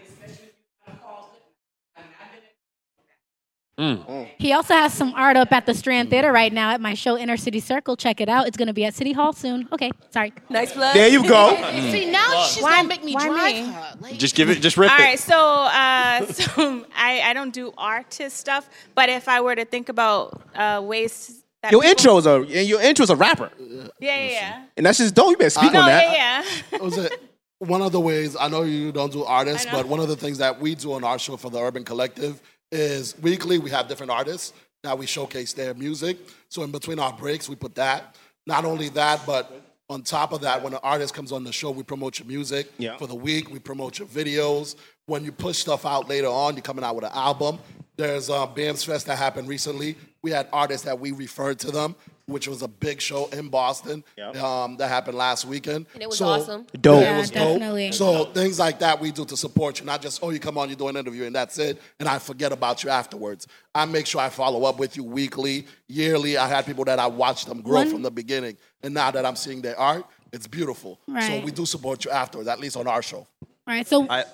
He 4.38 4.54
also 4.54 4.74
has 4.74 4.94
some 4.94 5.14
art 5.16 5.38
up 5.38 5.52
at 5.52 5.66
the 5.66 5.74
Strand 5.74 6.10
Theater 6.10 6.32
right 6.32 6.54
now 6.54 6.72
at 6.72 6.82
my 6.82 6.94
show 6.94 7.18
Inner 7.18 7.38
City 7.38 7.60
Circle. 7.60 7.96
Check 7.98 8.22
it 8.22 8.30
out. 8.30 8.48
It's 8.48 8.58
going 8.58 8.68
to 8.68 8.74
be 8.74 8.86
at 8.86 8.94
City 8.94 9.12
Hall 9.12 9.34
soon. 9.34 9.68
Okay, 9.72 9.92
sorry. 10.12 10.34
Nice 10.50 10.74
plug. 10.74 10.94
There 10.94 11.08
you 11.08 11.28
go. 11.28 11.56
See, 11.92 12.10
now 12.12 12.30
does. 12.32 12.52
She's 12.54 12.64
Why- 12.64 12.78
gonna 12.78 12.88
make 12.88 13.04
me 13.04 13.14
why 13.16 13.28
drive 13.28 13.56
me? 13.56 13.72
her. 13.72 13.96
Like, 14.02 14.18
Just 14.18 14.36
give 14.36 14.50
it. 14.50 14.62
Just 14.62 14.78
rip 14.78 14.92
All 14.92 14.98
it. 14.98 15.02
right, 15.02 15.20
so 15.20 15.36
uh, 15.38 16.26
so 16.34 16.86
I, 16.96 17.22
I 17.26 17.34
don't 17.34 17.54
do 17.54 17.74
artist 17.78 18.38
stuff, 18.38 18.70
but 18.96 19.10
if 19.10 19.28
I 19.28 19.42
were 19.42 19.56
to 19.56 19.66
think 19.66 19.90
about 19.90 20.42
uh, 20.56 20.82
ways 20.84 21.44
that 21.64 21.72
Your 21.72 21.82
people- 21.82 21.92
intro 21.92 22.18
is 22.18 22.26
a 22.28 22.64
your 22.66 22.82
intro 22.82 23.04
is 23.04 23.10
a 23.10 23.16
rapper, 23.16 23.52
yeah, 23.60 23.88
yeah, 24.00 24.30
yeah. 24.30 24.64
and 24.78 24.86
that's 24.86 24.98
just 25.00 25.16
dope. 25.16 25.32
You 25.32 25.38
better 25.38 25.50
speak 25.50 25.74
no, 25.74 25.82
on 25.82 25.86
that. 25.88 26.12
yeah, 26.14 26.44
yeah. 26.72 26.78
was 26.80 26.98
it 26.98 27.20
one 27.60 27.82
of 27.84 27.92
the 27.92 28.00
ways 28.00 28.36
I 28.40 28.48
know 28.48 28.64
you 28.64 28.92
don't 28.92 29.12
do 29.14 29.24
artists, 29.24 29.68
but 29.72 29.86
one 29.86 30.00
of 30.00 30.08
the 30.08 30.16
things 30.16 30.40
that 30.40 30.60
we 30.60 30.74
do 30.76 30.94
on 30.94 31.04
our 31.04 31.20
show 31.20 31.38
for 31.38 31.50
the 31.52 31.60
Urban 31.60 31.84
Collective 31.84 32.42
is 32.72 33.18
weekly 33.22 33.60
we 33.60 33.70
have 33.70 33.88
different 33.88 34.12
artists 34.12 34.54
that 34.84 34.98
we 34.98 35.06
showcase 35.06 35.54
their 35.54 35.74
music. 35.74 36.18
So 36.50 36.64
in 36.64 36.72
between 36.72 37.00
our 37.00 37.14
breaks, 37.14 37.48
we 37.50 37.56
put 37.56 37.76
that. 37.76 38.16
Not 38.48 38.66
only 38.66 38.90
that, 38.90 39.22
but 39.26 39.62
on 39.90 40.02
top 40.02 40.32
of 40.32 40.42
that, 40.42 40.64
when 40.64 40.74
an 40.74 40.80
artist 40.84 41.14
comes 41.14 41.32
on 41.32 41.44
the 41.44 41.52
show, 41.52 41.70
we 41.70 41.84
promote 41.84 42.18
your 42.18 42.28
music 42.28 42.72
Yeah. 42.78 42.98
for 42.98 43.08
the 43.08 43.16
week. 43.16 43.52
We 43.52 43.60
promote 43.60 44.00
your 44.00 44.08
videos. 44.08 44.76
When 45.06 45.24
you 45.26 45.32
push 45.32 45.58
stuff 45.58 45.86
out 45.86 46.08
later 46.10 46.28
on, 46.28 46.56
you're 46.56 46.62
coming 46.64 46.84
out 46.84 46.96
with 46.96 47.04
an 47.06 47.12
album. 47.14 47.60
There's 47.98 48.30
uh, 48.30 48.48
BAMS 48.48 48.86
Fest 48.86 49.06
that 49.08 49.18
happened 49.18 49.48
recently. 49.48 49.98
We 50.24 50.32
had 50.32 50.48
artists 50.54 50.86
that 50.86 50.98
we 51.00 51.12
referred 51.12 51.60
to 51.60 51.72
them, 51.72 51.96
which 52.26 52.48
was 52.48 52.62
a 52.62 52.68
big 52.68 53.02
show 53.02 53.26
in 53.28 53.50
Boston 53.50 54.04
um, 54.42 54.78
that 54.78 54.88
happened 54.88 55.18
last 55.18 55.46
weekend. 55.46 55.86
And 55.94 56.04
it 56.04 56.08
was 56.10 56.18
So- 56.18 56.28
awesome. 56.28 56.66
Dope. 56.80 57.02
Yeah, 57.02 57.10
Yeah, 57.12 57.16
it 57.16 57.20
was 57.20 57.30
dope. 57.32 57.94
So 57.94 58.26
things 58.26 58.60
like 58.60 58.80
that 58.80 59.00
we 59.00 59.12
do 59.12 59.26
to 59.26 59.36
support 59.38 59.80
you, 59.80 59.86
not 59.86 60.02
just 60.02 60.20
oh 60.24 60.30
you 60.30 60.40
come 60.40 60.58
on, 60.58 60.70
you 60.70 60.76
do 60.76 60.88
an 60.88 60.98
interview 60.98 61.26
and 61.26 61.36
that's 61.36 61.58
it, 61.60 61.82
and 62.00 62.08
I 62.08 62.20
forget 62.20 62.52
about 62.52 62.84
you 62.84 62.90
afterwards. 62.90 63.48
I 63.74 63.86
make 63.86 64.06
sure 64.08 64.22
I 64.22 64.30
follow 64.30 64.66
up 64.66 64.80
with 64.80 64.98
you 64.98 65.04
weekly, 65.04 65.66
yearly. 65.88 66.38
I 66.38 66.48
had 66.48 66.66
people 66.66 66.86
that 66.86 67.00
I 67.00 67.08
watched 67.08 67.48
them 67.48 67.62
grow 67.62 67.76
One- 67.80 67.90
from 67.90 68.02
the 68.02 68.12
beginning, 68.12 68.58
and 68.84 68.94
now 68.94 69.12
that 69.12 69.26
I'm 69.26 69.36
seeing 69.36 69.62
their 69.62 69.80
art, 69.80 70.06
it's 70.34 70.48
beautiful. 70.48 71.00
So 71.08 71.40
we 71.42 71.52
do 71.52 71.66
support 71.66 72.06
you 72.06 72.12
afterwards, 72.12 72.48
at 72.48 72.60
least 72.60 72.78
on 72.78 72.88
our 72.88 73.02
show. 73.02 73.28
Right. 73.68 73.86
So 73.88 74.08
I, 74.10 74.22
Ex- 74.22 74.30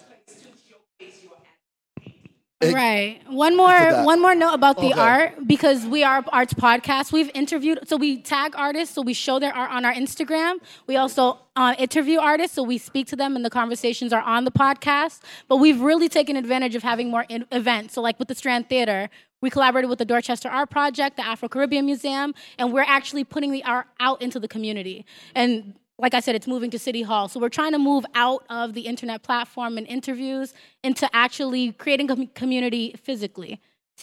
Right. 2.64 3.20
One 3.30 3.56
more 3.56 4.04
one 4.04 4.20
more 4.20 4.34
note 4.34 4.56
about 4.56 4.78
the 4.78 4.88
Okay. 4.88 5.00
art 5.00 5.48
because 5.48 5.86
we 5.86 6.04
are 6.04 6.24
arts 6.30 6.56
podcast. 6.56 7.12
We've 7.12 7.30
interviewed 7.36 7.88
so 7.88 7.98
we 7.98 8.18
tag 8.18 8.56
artists, 8.58 8.96
so 8.96 9.04
we 9.04 9.14
show 9.14 9.38
their 9.38 9.56
art 9.56 9.70
on 9.70 9.86
our 9.86 9.94
Instagram. 9.94 10.56
We 10.88 10.96
also 10.96 11.38
uh, 11.56 11.76
interview 11.78 12.18
artists, 12.20 12.56
so 12.56 12.64
we 12.64 12.80
speak 12.80 13.06
to 13.08 13.16
them 13.16 13.36
and 13.36 13.46
the 13.46 13.52
conversations 13.52 14.12
are 14.12 14.24
on 14.24 14.46
the 14.46 14.52
podcast. 14.52 15.20
But 15.48 15.58
we've 15.58 15.80
really 15.80 16.10
taken 16.10 16.36
advantage 16.36 16.74
of 16.74 16.82
having 16.82 17.12
more 17.12 17.26
in- 17.30 17.46
events. 17.52 17.94
So 17.94 18.02
like 18.02 18.18
with 18.18 18.28
the 18.28 18.36
Strand 18.36 18.70
Theater, 18.70 19.12
we 19.40 19.52
collaborated 19.52 19.88
with 19.88 20.00
the 20.00 20.06
Dorchester 20.06 20.50
Art 20.50 20.72
Project, 20.72 21.18
the 21.18 21.26
Afro 21.28 21.48
Caribbean 21.48 21.86
Museum, 21.86 22.34
and 22.58 22.74
we're 22.74 22.82
actually 22.82 23.24
putting 23.24 23.52
the 23.52 23.64
art 23.66 23.86
out 24.00 24.20
into 24.20 24.40
the 24.40 24.48
community. 24.48 25.06
And 25.36 25.76
like 26.00 26.14
I 26.14 26.20
said, 26.20 26.36
it's 26.36 26.48
moving 26.48 26.70
to 26.72 26.80
City 26.80 27.02
Hall. 27.02 27.28
So 27.28 27.40
we're 27.40 27.50
trying 27.50 27.72
to 27.72 27.80
move 27.80 28.06
out 28.14 28.44
of 28.50 28.74
the 28.74 28.82
internet 28.82 29.24
platform 29.24 29.78
and 29.78 29.88
interviews 29.88 30.54
into 30.84 31.10
actually 31.14 31.72
creating 31.74 32.12
a 32.12 32.28
community 32.28 32.96
physically, 33.04 33.60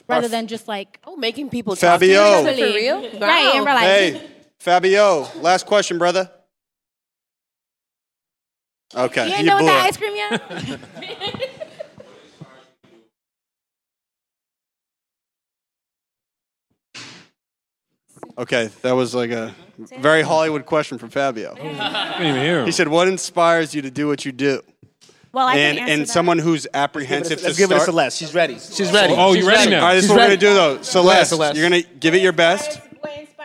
rather 0.08 0.26
than 0.28 0.46
just 0.48 0.66
like 0.66 0.98
Oh, 1.04 1.16
making 1.16 1.50
people 1.50 1.76
Fabio. 1.76 2.18
talk 2.18 2.44
to 2.46 2.52
each 2.54 2.60
other 2.62 2.72
for 2.72 2.74
real. 2.76 3.20
right 3.20 3.54
in 3.54 3.64
real 3.64 3.74
life. 3.74 3.84
Hey, 3.84 4.30
Fabio. 4.58 5.28
Last 5.40 5.66
question, 5.66 5.98
brother. 5.98 6.30
Okay. 8.96 9.26
You 9.28 9.32
ain't 9.34 9.42
you 9.44 9.50
done 9.50 9.56
with 9.56 9.64
blew 9.64 9.72
that 9.72 9.84
it. 9.84 9.88
ice 9.88 9.96
cream 9.96 10.16
yet? 10.16 11.40
Okay, 18.36 18.68
that 18.82 18.92
was 18.92 19.14
like 19.14 19.30
a 19.30 19.54
very 20.00 20.22
Hollywood 20.22 20.66
question 20.66 20.98
from 20.98 21.10
Fabio. 21.10 21.52
I 21.52 22.14
didn't 22.18 22.26
even 22.30 22.40
hear 22.42 22.60
him. 22.60 22.66
He 22.66 22.72
said, 22.72 22.88
"What 22.88 23.06
inspires 23.08 23.74
you 23.74 23.82
to 23.82 23.90
do 23.90 24.08
what 24.08 24.24
you 24.24 24.32
do?" 24.32 24.60
Well, 25.32 25.46
I 25.48 25.56
and 25.56 25.78
can 25.78 25.82
answer 25.82 25.92
and 25.92 26.02
that. 26.02 26.08
someone 26.08 26.38
who's 26.38 26.66
apprehensive 26.74 27.42
Let's 27.42 27.56
give 27.58 27.70
it 27.70 27.74
to 27.74 27.80
start. 27.80 27.86
Celeste. 27.86 28.18
She's 28.18 28.34
ready. 28.34 28.54
She's 28.58 28.92
ready. 28.92 29.14
Oh, 29.16 29.30
you 29.32 29.40
She's 29.40 29.46
ready 29.46 29.70
now? 29.70 29.80
All 29.80 29.82
right, 29.86 29.94
this 29.94 30.04
is 30.04 30.10
She's 30.10 30.10
what 30.10 30.16
we're 30.22 30.28
ready. 30.28 30.36
gonna 30.36 30.52
do 30.52 30.76
though. 30.76 30.82
Celeste, 30.82 31.28
Celeste. 31.30 31.56
you're 31.58 31.68
gonna 31.68 31.82
give 31.82 32.14
it 32.14 32.22
your 32.22 32.32
best. 32.32 32.80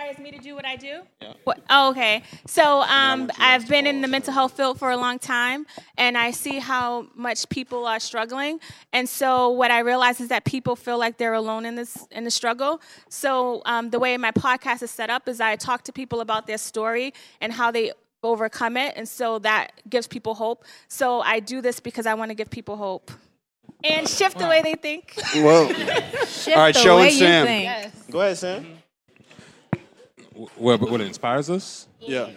What 0.09 0.17
me 0.17 0.31
to 0.31 0.39
do 0.39 0.55
what 0.55 0.65
I 0.65 0.75
do? 0.75 1.01
What, 1.43 1.61
oh, 1.69 1.91
okay. 1.91 2.23
So 2.47 2.81
um, 2.81 3.29
I've 3.37 3.67
been 3.67 3.85
in 3.85 4.01
the 4.01 4.07
mental 4.07 4.33
health 4.33 4.57
field 4.57 4.79
for 4.79 4.89
a 4.89 4.97
long 4.97 5.19
time, 5.19 5.67
and 5.99 6.17
I 6.17 6.31
see 6.31 6.57
how 6.57 7.05
much 7.13 7.47
people 7.49 7.85
are 7.85 7.99
struggling. 7.99 8.59
And 8.91 9.07
so 9.07 9.49
what 9.49 9.69
I 9.69 9.81
realize 9.81 10.19
is 10.19 10.29
that 10.29 10.45
people 10.45 10.75
feel 10.75 10.97
like 10.97 11.19
they're 11.19 11.35
alone 11.35 11.63
in 11.63 11.75
this 11.75 12.07
in 12.09 12.23
the 12.23 12.31
struggle. 12.31 12.81
So 13.09 13.61
um, 13.65 13.91
the 13.91 13.99
way 13.99 14.17
my 14.17 14.31
podcast 14.31 14.81
is 14.81 14.89
set 14.89 15.11
up 15.11 15.29
is 15.29 15.39
I 15.39 15.55
talk 15.55 15.83
to 15.83 15.93
people 15.93 16.21
about 16.21 16.47
their 16.47 16.57
story 16.57 17.13
and 17.39 17.53
how 17.53 17.69
they 17.69 17.91
overcome 18.23 18.77
it, 18.77 18.95
and 18.95 19.07
so 19.07 19.37
that 19.39 19.73
gives 19.87 20.07
people 20.07 20.33
hope. 20.33 20.65
So 20.87 21.21
I 21.21 21.39
do 21.39 21.61
this 21.61 21.79
because 21.79 22.07
I 22.07 22.15
want 22.15 22.31
to 22.31 22.35
give 22.35 22.49
people 22.49 22.77
hope 22.77 23.11
and 23.83 24.09
shift 24.09 24.39
the 24.39 24.47
way 24.47 24.63
they 24.63 24.73
think. 24.73 25.13
Whoa. 25.35 25.67
Shift 25.67 26.47
All 26.57 26.63
right, 26.63 26.73
the 26.73 26.79
show 26.79 26.97
way 26.97 27.09
and 27.09 27.13
you 27.13 27.19
Sam. 27.19 27.45
think. 27.45 28.11
Go 28.11 28.21
ahead, 28.21 28.37
Sam. 28.39 28.78
What, 30.55 30.79
what 30.81 31.01
inspires 31.01 31.49
us? 31.49 31.87
Yeah. 31.99 32.29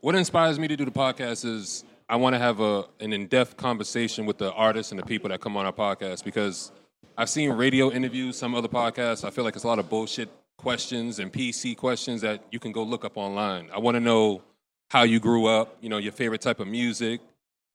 What 0.00 0.14
inspires 0.14 0.58
me 0.58 0.68
to 0.68 0.76
do 0.76 0.84
the 0.84 0.90
podcast 0.90 1.44
is 1.44 1.84
I 2.08 2.16
want 2.16 2.34
to 2.34 2.38
have 2.38 2.60
a 2.60 2.86
an 3.00 3.12
in-depth 3.12 3.56
conversation 3.56 4.26
with 4.26 4.38
the 4.38 4.52
artists 4.52 4.92
and 4.92 4.98
the 4.98 5.04
people 5.04 5.28
that 5.28 5.40
come 5.40 5.56
on 5.56 5.66
our 5.66 5.72
podcast 5.72 6.24
because 6.24 6.72
I've 7.16 7.28
seen 7.28 7.50
radio 7.52 7.90
interviews, 7.90 8.36
some 8.36 8.54
other 8.54 8.68
podcasts. 8.68 9.24
I 9.24 9.30
feel 9.30 9.44
like 9.44 9.54
it's 9.54 9.64
a 9.64 9.68
lot 9.68 9.78
of 9.78 9.88
bullshit 9.88 10.30
questions 10.56 11.18
and 11.20 11.32
PC 11.32 11.76
questions 11.76 12.20
that 12.22 12.42
you 12.50 12.58
can 12.58 12.72
go 12.72 12.82
look 12.82 13.04
up 13.04 13.16
online. 13.16 13.68
I 13.72 13.78
want 13.78 13.94
to 13.94 14.00
know 14.00 14.42
how 14.90 15.02
you 15.02 15.20
grew 15.20 15.46
up, 15.46 15.76
you 15.80 15.88
know, 15.88 15.98
your 15.98 16.12
favorite 16.12 16.40
type 16.40 16.60
of 16.60 16.66
music, 16.66 17.20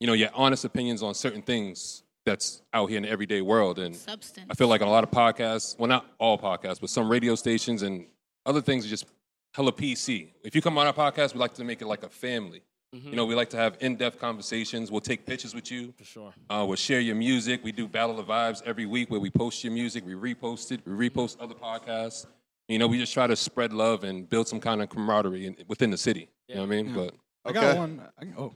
you 0.00 0.06
know, 0.06 0.12
your 0.12 0.30
honest 0.34 0.64
opinions 0.64 1.02
on 1.02 1.14
certain 1.14 1.42
things 1.42 2.02
that's 2.26 2.62
out 2.72 2.88
here 2.88 2.96
in 2.96 3.04
the 3.04 3.10
everyday 3.10 3.40
world. 3.40 3.78
And 3.78 3.94
Substance. 3.94 4.46
I 4.50 4.54
feel 4.54 4.68
like 4.68 4.80
a 4.80 4.86
lot 4.86 5.04
of 5.04 5.10
podcasts, 5.10 5.78
well, 5.78 5.88
not 5.88 6.06
all 6.18 6.38
podcasts, 6.38 6.80
but 6.80 6.90
some 6.90 7.08
radio 7.08 7.34
stations 7.34 7.82
and 7.82 8.06
other 8.46 8.60
things 8.60 8.84
are 8.84 8.88
just 8.88 9.06
hella 9.54 9.72
PC. 9.72 10.28
If 10.42 10.54
you 10.54 10.60
come 10.60 10.76
on 10.78 10.86
our 10.86 10.92
podcast, 10.92 11.32
we 11.32 11.40
like 11.40 11.54
to 11.54 11.64
make 11.64 11.80
it 11.80 11.86
like 11.86 12.02
a 12.02 12.08
family. 12.08 12.62
You 12.92 13.16
know, 13.16 13.24
we 13.26 13.34
like 13.34 13.50
to 13.50 13.56
have 13.56 13.76
in-depth 13.80 14.20
conversations. 14.20 14.88
We'll 14.88 15.00
take 15.00 15.26
pictures 15.26 15.52
with 15.52 15.68
you. 15.68 15.92
For 15.98 16.04
sure. 16.04 16.32
Uh, 16.48 16.64
we'll 16.64 16.76
share 16.76 17.00
your 17.00 17.16
music. 17.16 17.64
We 17.64 17.72
do 17.72 17.88
Battle 17.88 18.20
of 18.20 18.26
Vibes 18.28 18.62
every 18.64 18.86
week 18.86 19.10
where 19.10 19.18
we 19.18 19.30
post 19.30 19.64
your 19.64 19.72
music, 19.72 20.06
we 20.06 20.12
repost 20.12 20.70
it, 20.70 20.80
we 20.86 21.08
repost 21.08 21.38
other 21.40 21.56
podcasts. 21.56 22.24
You 22.68 22.78
know, 22.78 22.86
we 22.86 22.96
just 22.98 23.12
try 23.12 23.26
to 23.26 23.34
spread 23.34 23.72
love 23.72 24.04
and 24.04 24.28
build 24.28 24.46
some 24.46 24.60
kind 24.60 24.80
of 24.80 24.90
camaraderie 24.90 25.46
in, 25.46 25.56
within 25.66 25.90
the 25.90 25.98
city. 25.98 26.28
You 26.48 26.54
know 26.54 26.60
what 26.60 26.66
I 26.68 26.82
mean? 26.82 26.94
But 26.94 27.14
I 27.44 27.50
got 27.52 27.64
Okay. 27.64 27.78
one. 27.80 28.00
I, 28.16 28.26
oh. 28.38 28.54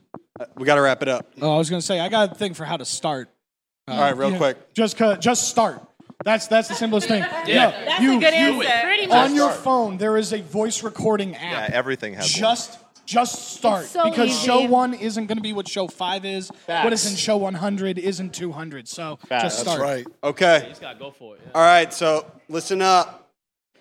We 0.57 0.65
got 0.67 0.77
to 0.77 0.83
wrap 0.83 1.03
it 1.03 1.09
up. 1.09 1.33
oh, 1.43 1.53
I 1.57 1.59
was 1.59 1.69
gonna 1.69 1.83
say 1.83 1.99
I 1.99 2.09
got 2.09 2.31
a 2.31 2.35
thing 2.37 2.55
for 2.55 2.65
how 2.65 2.77
to 2.77 2.85
start. 2.85 3.29
Uh, 3.89 3.95
All 3.95 4.01
right, 4.03 4.17
real 4.17 4.31
yeah, 4.31 4.39
quick. 4.39 4.73
Just 4.73 4.97
just 5.19 5.49
start. 5.49 5.83
That's 6.25 6.49
that's 6.49 6.69
the 6.69 6.75
simplest 6.75 7.07
thing. 7.09 7.21
Yeah. 7.47 7.71
That's 7.71 8.03
you, 8.03 8.16
a 8.16 8.21
good 8.21 8.35
you- 8.35 8.62
answer. 8.62 8.81
Pretty 8.87 9.07
On 9.11 9.35
your 9.35 9.53
phone, 9.53 9.99
there 9.99 10.16
is 10.16 10.33
a 10.33 10.41
voice 10.43 10.83
recording 10.83 11.37
app. 11.37 11.71
yeah, 11.71 11.77
everything 11.77 12.14
has 12.14 12.25
one. 12.35 12.41
just 12.41 12.79
just 13.07 13.55
start 13.57 13.85
It's 13.85 13.93
so 13.93 14.11
because 14.11 14.29
easy. 14.31 14.47
show 14.47 14.66
one 14.66 14.93
isn't 14.95 15.27
going 15.29 15.39
to 15.39 15.43
be 15.43 15.53
what 15.55 15.66
show 15.69 15.87
five 15.89 16.25
is. 16.27 16.51
What 16.66 16.93
is 16.93 17.03
Facts. 17.05 17.11
in 17.12 17.16
show 17.16 17.37
100 17.39 17.99
isn't 17.99 18.35
200. 18.35 18.87
So 18.89 19.16
Facts. 19.29 19.45
just 19.45 19.64
That's 19.64 19.77
start. 19.77 19.81
right. 19.81 20.07
Okay. 20.23 20.61
You 20.64 20.69
just 20.71 20.81
gotta 20.83 20.99
go 20.99 21.11
for 21.12 21.37
it. 21.37 21.41
yeah. 21.47 21.53
All 21.55 21.62
right, 21.62 21.91
so 21.95 22.27
listen 22.51 22.83
up. 22.83 23.31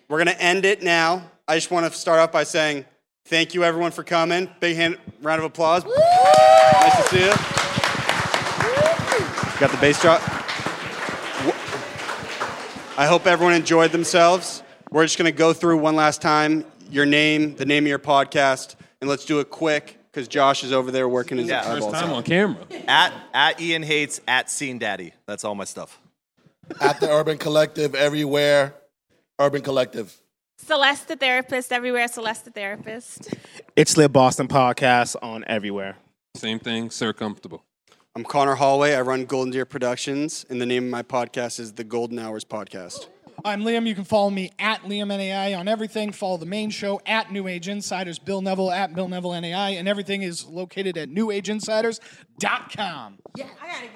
We're 0.07 0.23
going 0.23 0.33
to 0.33 0.41
end 0.41 0.63
it 0.63 0.81
now. 0.81 1.29
I 1.45 1.55
just 1.55 1.69
want 1.71 1.91
to 1.91 1.99
start 1.99 2.19
off 2.19 2.31
by 2.31 2.43
saying 2.45 2.85
thank 3.25 3.53
you, 3.53 3.65
everyone, 3.65 3.91
for 3.91 4.03
coming. 4.05 4.49
Big 4.61 4.77
hand, 4.77 4.97
round 5.21 5.39
of 5.39 5.45
applause. 5.45 5.83
Nice 5.83 6.95
to 6.95 7.03
see 7.09 7.19
you. 7.19 7.31
Got 9.59 9.71
the 9.71 9.77
bass 9.81 10.01
drop. 10.01 10.21
I 12.97 13.05
hope 13.05 13.27
everyone 13.27 13.53
enjoyed 13.53 13.91
themselves. 13.91 14.63
We're 14.91 15.05
just 15.05 15.17
going 15.17 15.31
to 15.31 15.37
go 15.37 15.53
through 15.53 15.77
one 15.77 15.95
last 15.95 16.21
time 16.21 16.65
your 16.89 17.05
name, 17.05 17.55
the 17.55 17.65
name 17.65 17.83
of 17.83 17.87
your 17.89 17.99
podcast, 17.99 18.75
and 19.01 19.09
let's 19.09 19.25
do 19.25 19.39
it 19.39 19.49
quick 19.49 19.97
because 20.11 20.27
Josh 20.27 20.63
is 20.63 20.71
over 20.71 20.89
there 20.89 21.07
working 21.07 21.37
his 21.37 21.47
Yeah. 21.47 21.61
first 21.61 21.77
eyeballs 21.77 21.93
time 21.93 22.09
out. 22.09 22.15
on 22.15 22.23
camera. 22.23 22.65
At 22.87 23.13
at 23.33 23.61
Ian 23.61 23.83
Hates 23.83 24.19
at 24.27 24.49
Scene 24.49 24.79
Daddy. 24.79 25.13
That's 25.27 25.43
all 25.43 25.53
my 25.53 25.65
stuff. 25.65 25.99
At 26.81 26.99
the 26.99 27.09
Urban 27.11 27.37
Collective, 27.37 27.93
everywhere. 27.93 28.73
Urban 29.39 29.61
Collective. 29.61 30.15
Celeste 30.57 31.09
the 31.09 31.15
therapist 31.17 31.71
everywhere. 31.71 32.07
Celeste 32.07 32.45
the 32.45 32.51
therapist. 32.51 33.33
It's 33.75 33.95
Lit 33.95 34.11
Boston 34.11 34.47
podcast 34.47 35.15
on 35.21 35.43
everywhere. 35.47 35.97
Same 36.35 36.57
thing, 36.59 36.89
Sir 36.89 37.13
Comfortable. 37.13 37.63
I'm 38.17 38.23
Conor 38.23 38.55
Holway. 38.55 38.97
I 38.97 39.01
run 39.01 39.25
Golden 39.25 39.51
Deer 39.51 39.63
Productions, 39.63 40.43
and 40.49 40.59
the 40.59 40.65
name 40.65 40.85
of 40.85 40.89
my 40.89 41.03
podcast 41.03 41.59
is 41.59 41.73
the 41.73 41.83
Golden 41.83 42.17
Hours 42.17 42.43
Podcast. 42.43 43.09
I'm 43.45 43.61
Liam. 43.61 43.85
You 43.85 43.93
can 43.93 44.05
follow 44.05 44.31
me 44.31 44.49
at 44.57 44.81
Liam 44.81 45.09
NAI 45.09 45.53
on 45.53 45.67
everything. 45.67 46.11
Follow 46.11 46.37
the 46.37 46.47
main 46.47 46.71
show 46.71 46.99
at 47.05 47.31
New 47.31 47.47
Age 47.47 47.67
Insiders. 47.67 48.17
Bill 48.17 48.41
Neville 48.41 48.71
at 48.71 48.95
Bill 48.95 49.07
Neville 49.07 49.39
NAI. 49.39 49.69
And 49.69 49.87
everything 49.87 50.23
is 50.23 50.47
located 50.47 50.97
at 50.97 51.11
newageInsiders.com. 51.11 53.19
Yeah, 53.35 53.49
I 53.61 53.89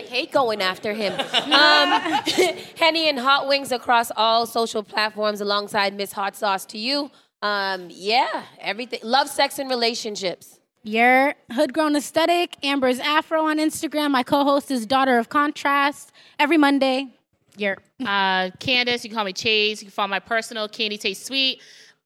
hate 0.00 0.32
going 0.32 0.62
after 0.62 0.94
him. 0.94 1.12
Um, 1.12 1.20
Henny 2.78 3.10
and 3.10 3.18
Hot 3.18 3.46
Wings 3.46 3.72
across 3.72 4.10
all 4.16 4.46
social 4.46 4.84
platforms 4.84 5.42
alongside 5.42 5.94
Miss 5.94 6.12
Hot 6.12 6.34
Sauce 6.34 6.64
to 6.64 6.78
you. 6.78 7.10
Um, 7.42 7.88
yeah, 7.90 8.44
everything. 8.58 9.00
Love, 9.02 9.28
sex, 9.28 9.58
and 9.58 9.68
relationships. 9.68 10.60
Your 10.86 11.34
Hood 11.50 11.72
Grown 11.72 11.96
Aesthetic, 11.96 12.56
Amber's 12.62 13.00
Afro 13.00 13.46
on 13.46 13.58
Instagram. 13.58 14.12
My 14.12 14.22
co 14.22 14.44
host 14.44 14.70
is 14.70 14.86
Daughter 14.86 15.18
of 15.18 15.28
Contrast 15.28 16.12
every 16.38 16.56
Monday. 16.56 17.08
Your 17.56 17.78
Uh, 18.06 18.50
Candace, 18.60 19.02
you 19.02 19.10
can 19.10 19.16
call 19.16 19.24
me 19.24 19.32
Chase. 19.32 19.82
You 19.82 19.86
can 19.86 19.92
follow 19.92 20.06
my 20.08 20.20
personal 20.20 20.68
Candy 20.68 20.96
Taste 20.96 21.26
Sweet 21.26 21.60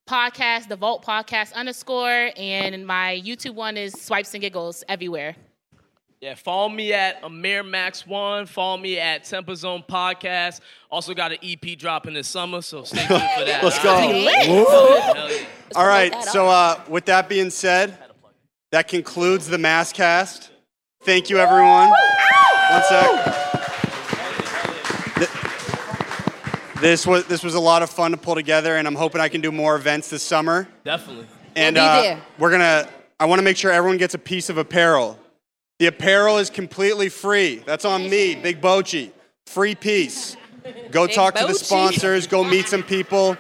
podcast, 0.09 0.69
the 0.69 0.77
Vault 0.77 1.05
Podcast 1.05 1.53
underscore, 1.53 2.31
and 2.39 2.87
my 2.87 3.21
YouTube 3.23 3.55
one 3.55 3.77
is 3.77 3.93
Swipes 4.01 4.33
and 4.33 4.41
Giggles 4.41 4.83
everywhere. 4.89 5.37
Yeah, 6.23 6.35
follow 6.35 6.71
me 6.71 6.95
at 6.95 7.23
Amir 7.23 7.63
Max 7.63 8.07
One. 8.07 8.47
Follow 8.47 8.79
me 8.79 8.99
at 8.99 9.25
Temper 9.25 9.57
Zone 9.57 9.85
Podcast. 9.87 10.61
Also 10.91 11.13
got 11.13 11.33
an 11.33 11.39
EP 11.43 11.77
dropping 11.79 12.15
this 12.15 12.29
summer, 12.29 12.63
so 12.63 12.85
stay 12.85 13.07
tuned 13.07 13.09
for 13.09 13.45
that. 13.45 13.61
Let's 13.63 13.83
go. 13.83 14.11
Yeah. 14.11 15.45
All 15.77 15.87
right. 15.87 16.15
So, 16.25 16.49
uh, 16.49 16.81
with 16.89 17.05
that 17.07 17.29
being 17.29 17.51
said, 17.51 17.99
that 18.73 18.89
concludes 18.89 19.47
the 19.47 19.57
MassCast. 19.57 20.49
Thank 21.03 21.31
you, 21.31 21.39
everyone. 21.39 21.89
One 21.91 22.83
sec. 22.89 23.37
This 26.81 27.07
was 27.07 27.27
this 27.27 27.43
was 27.45 27.55
a 27.55 27.61
lot 27.61 27.83
of 27.83 27.91
fun 27.91 28.13
to 28.13 28.17
pull 28.17 28.35
together, 28.35 28.77
and 28.77 28.89
I'm 28.89 28.95
hoping 28.95 29.21
I 29.21 29.29
can 29.29 29.43
do 29.43 29.53
more 29.53 29.77
events 29.77 30.09
this 30.09 30.23
summer. 30.23 30.67
Definitely. 30.85 31.27
And 31.55 31.77
We'll 31.77 31.85
be 31.85 31.89
uh, 31.89 32.03
there. 32.03 32.23
we're 32.39 32.51
gonna. 32.51 32.89
I 33.19 33.27
want 33.27 33.39
to 33.39 33.43
make 33.43 33.59
sure 33.59 33.71
everyone 33.71 33.99
gets 33.99 34.15
a 34.15 34.19
piece 34.19 34.49
of 34.49 34.57
apparel. 34.57 35.19
The 35.79 35.87
apparel 35.87 36.39
is 36.39 36.49
completely 36.49 37.11
free. 37.11 37.63
That's 37.67 37.85
on 37.85 38.09
me, 38.09 38.35
Big 38.35 38.63
Boachie. 38.63 39.11
Free 39.47 39.75
piece. 39.75 40.37
Go 40.91 41.07
Big 41.07 41.15
talk 41.15 41.35
to 41.35 41.47
the 41.47 41.53
Bochi. 41.53 41.65
sponsors. 41.65 42.27
Go 42.27 42.45
meet 42.45 42.67
some 42.67 42.83
people. 42.83 43.37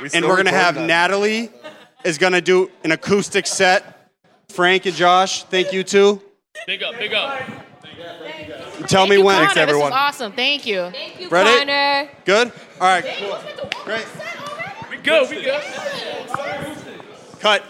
and 0.00 0.10
still 0.10 0.28
we're 0.28 0.36
gonna 0.36 0.50
have 0.50 0.74
that. 0.74 0.86
Natalie 0.86 1.48
is 2.04 2.18
gonna 2.18 2.42
do 2.42 2.70
an 2.84 2.92
acoustic 2.92 3.46
set. 3.46 4.01
Frank 4.52 4.86
and 4.86 4.94
Josh, 4.94 5.44
thank 5.44 5.72
you 5.72 5.82
too. 5.82 6.20
Big 6.66 6.82
up, 6.82 6.96
big 6.98 7.12
up. 7.14 7.40
Tell 8.86 9.06
me 9.06 9.16
you, 9.16 9.24
when. 9.24 9.46
Conor. 9.48 9.66
This 9.66 9.76
was 9.76 9.92
awesome. 9.92 10.32
Thank 10.32 10.66
you. 10.66 10.90
Thank 10.90 11.20
you, 11.20 11.28
Ready? 11.28 11.58
Conor. 11.58 12.10
Good. 12.24 12.52
All 12.80 12.88
right. 12.88 13.04
Cool. 13.18 13.38
Great. 13.84 14.06
We 14.90 14.96
go, 14.98 15.26
we 15.28 15.44
go. 15.44 15.60
Cut. 17.40 17.64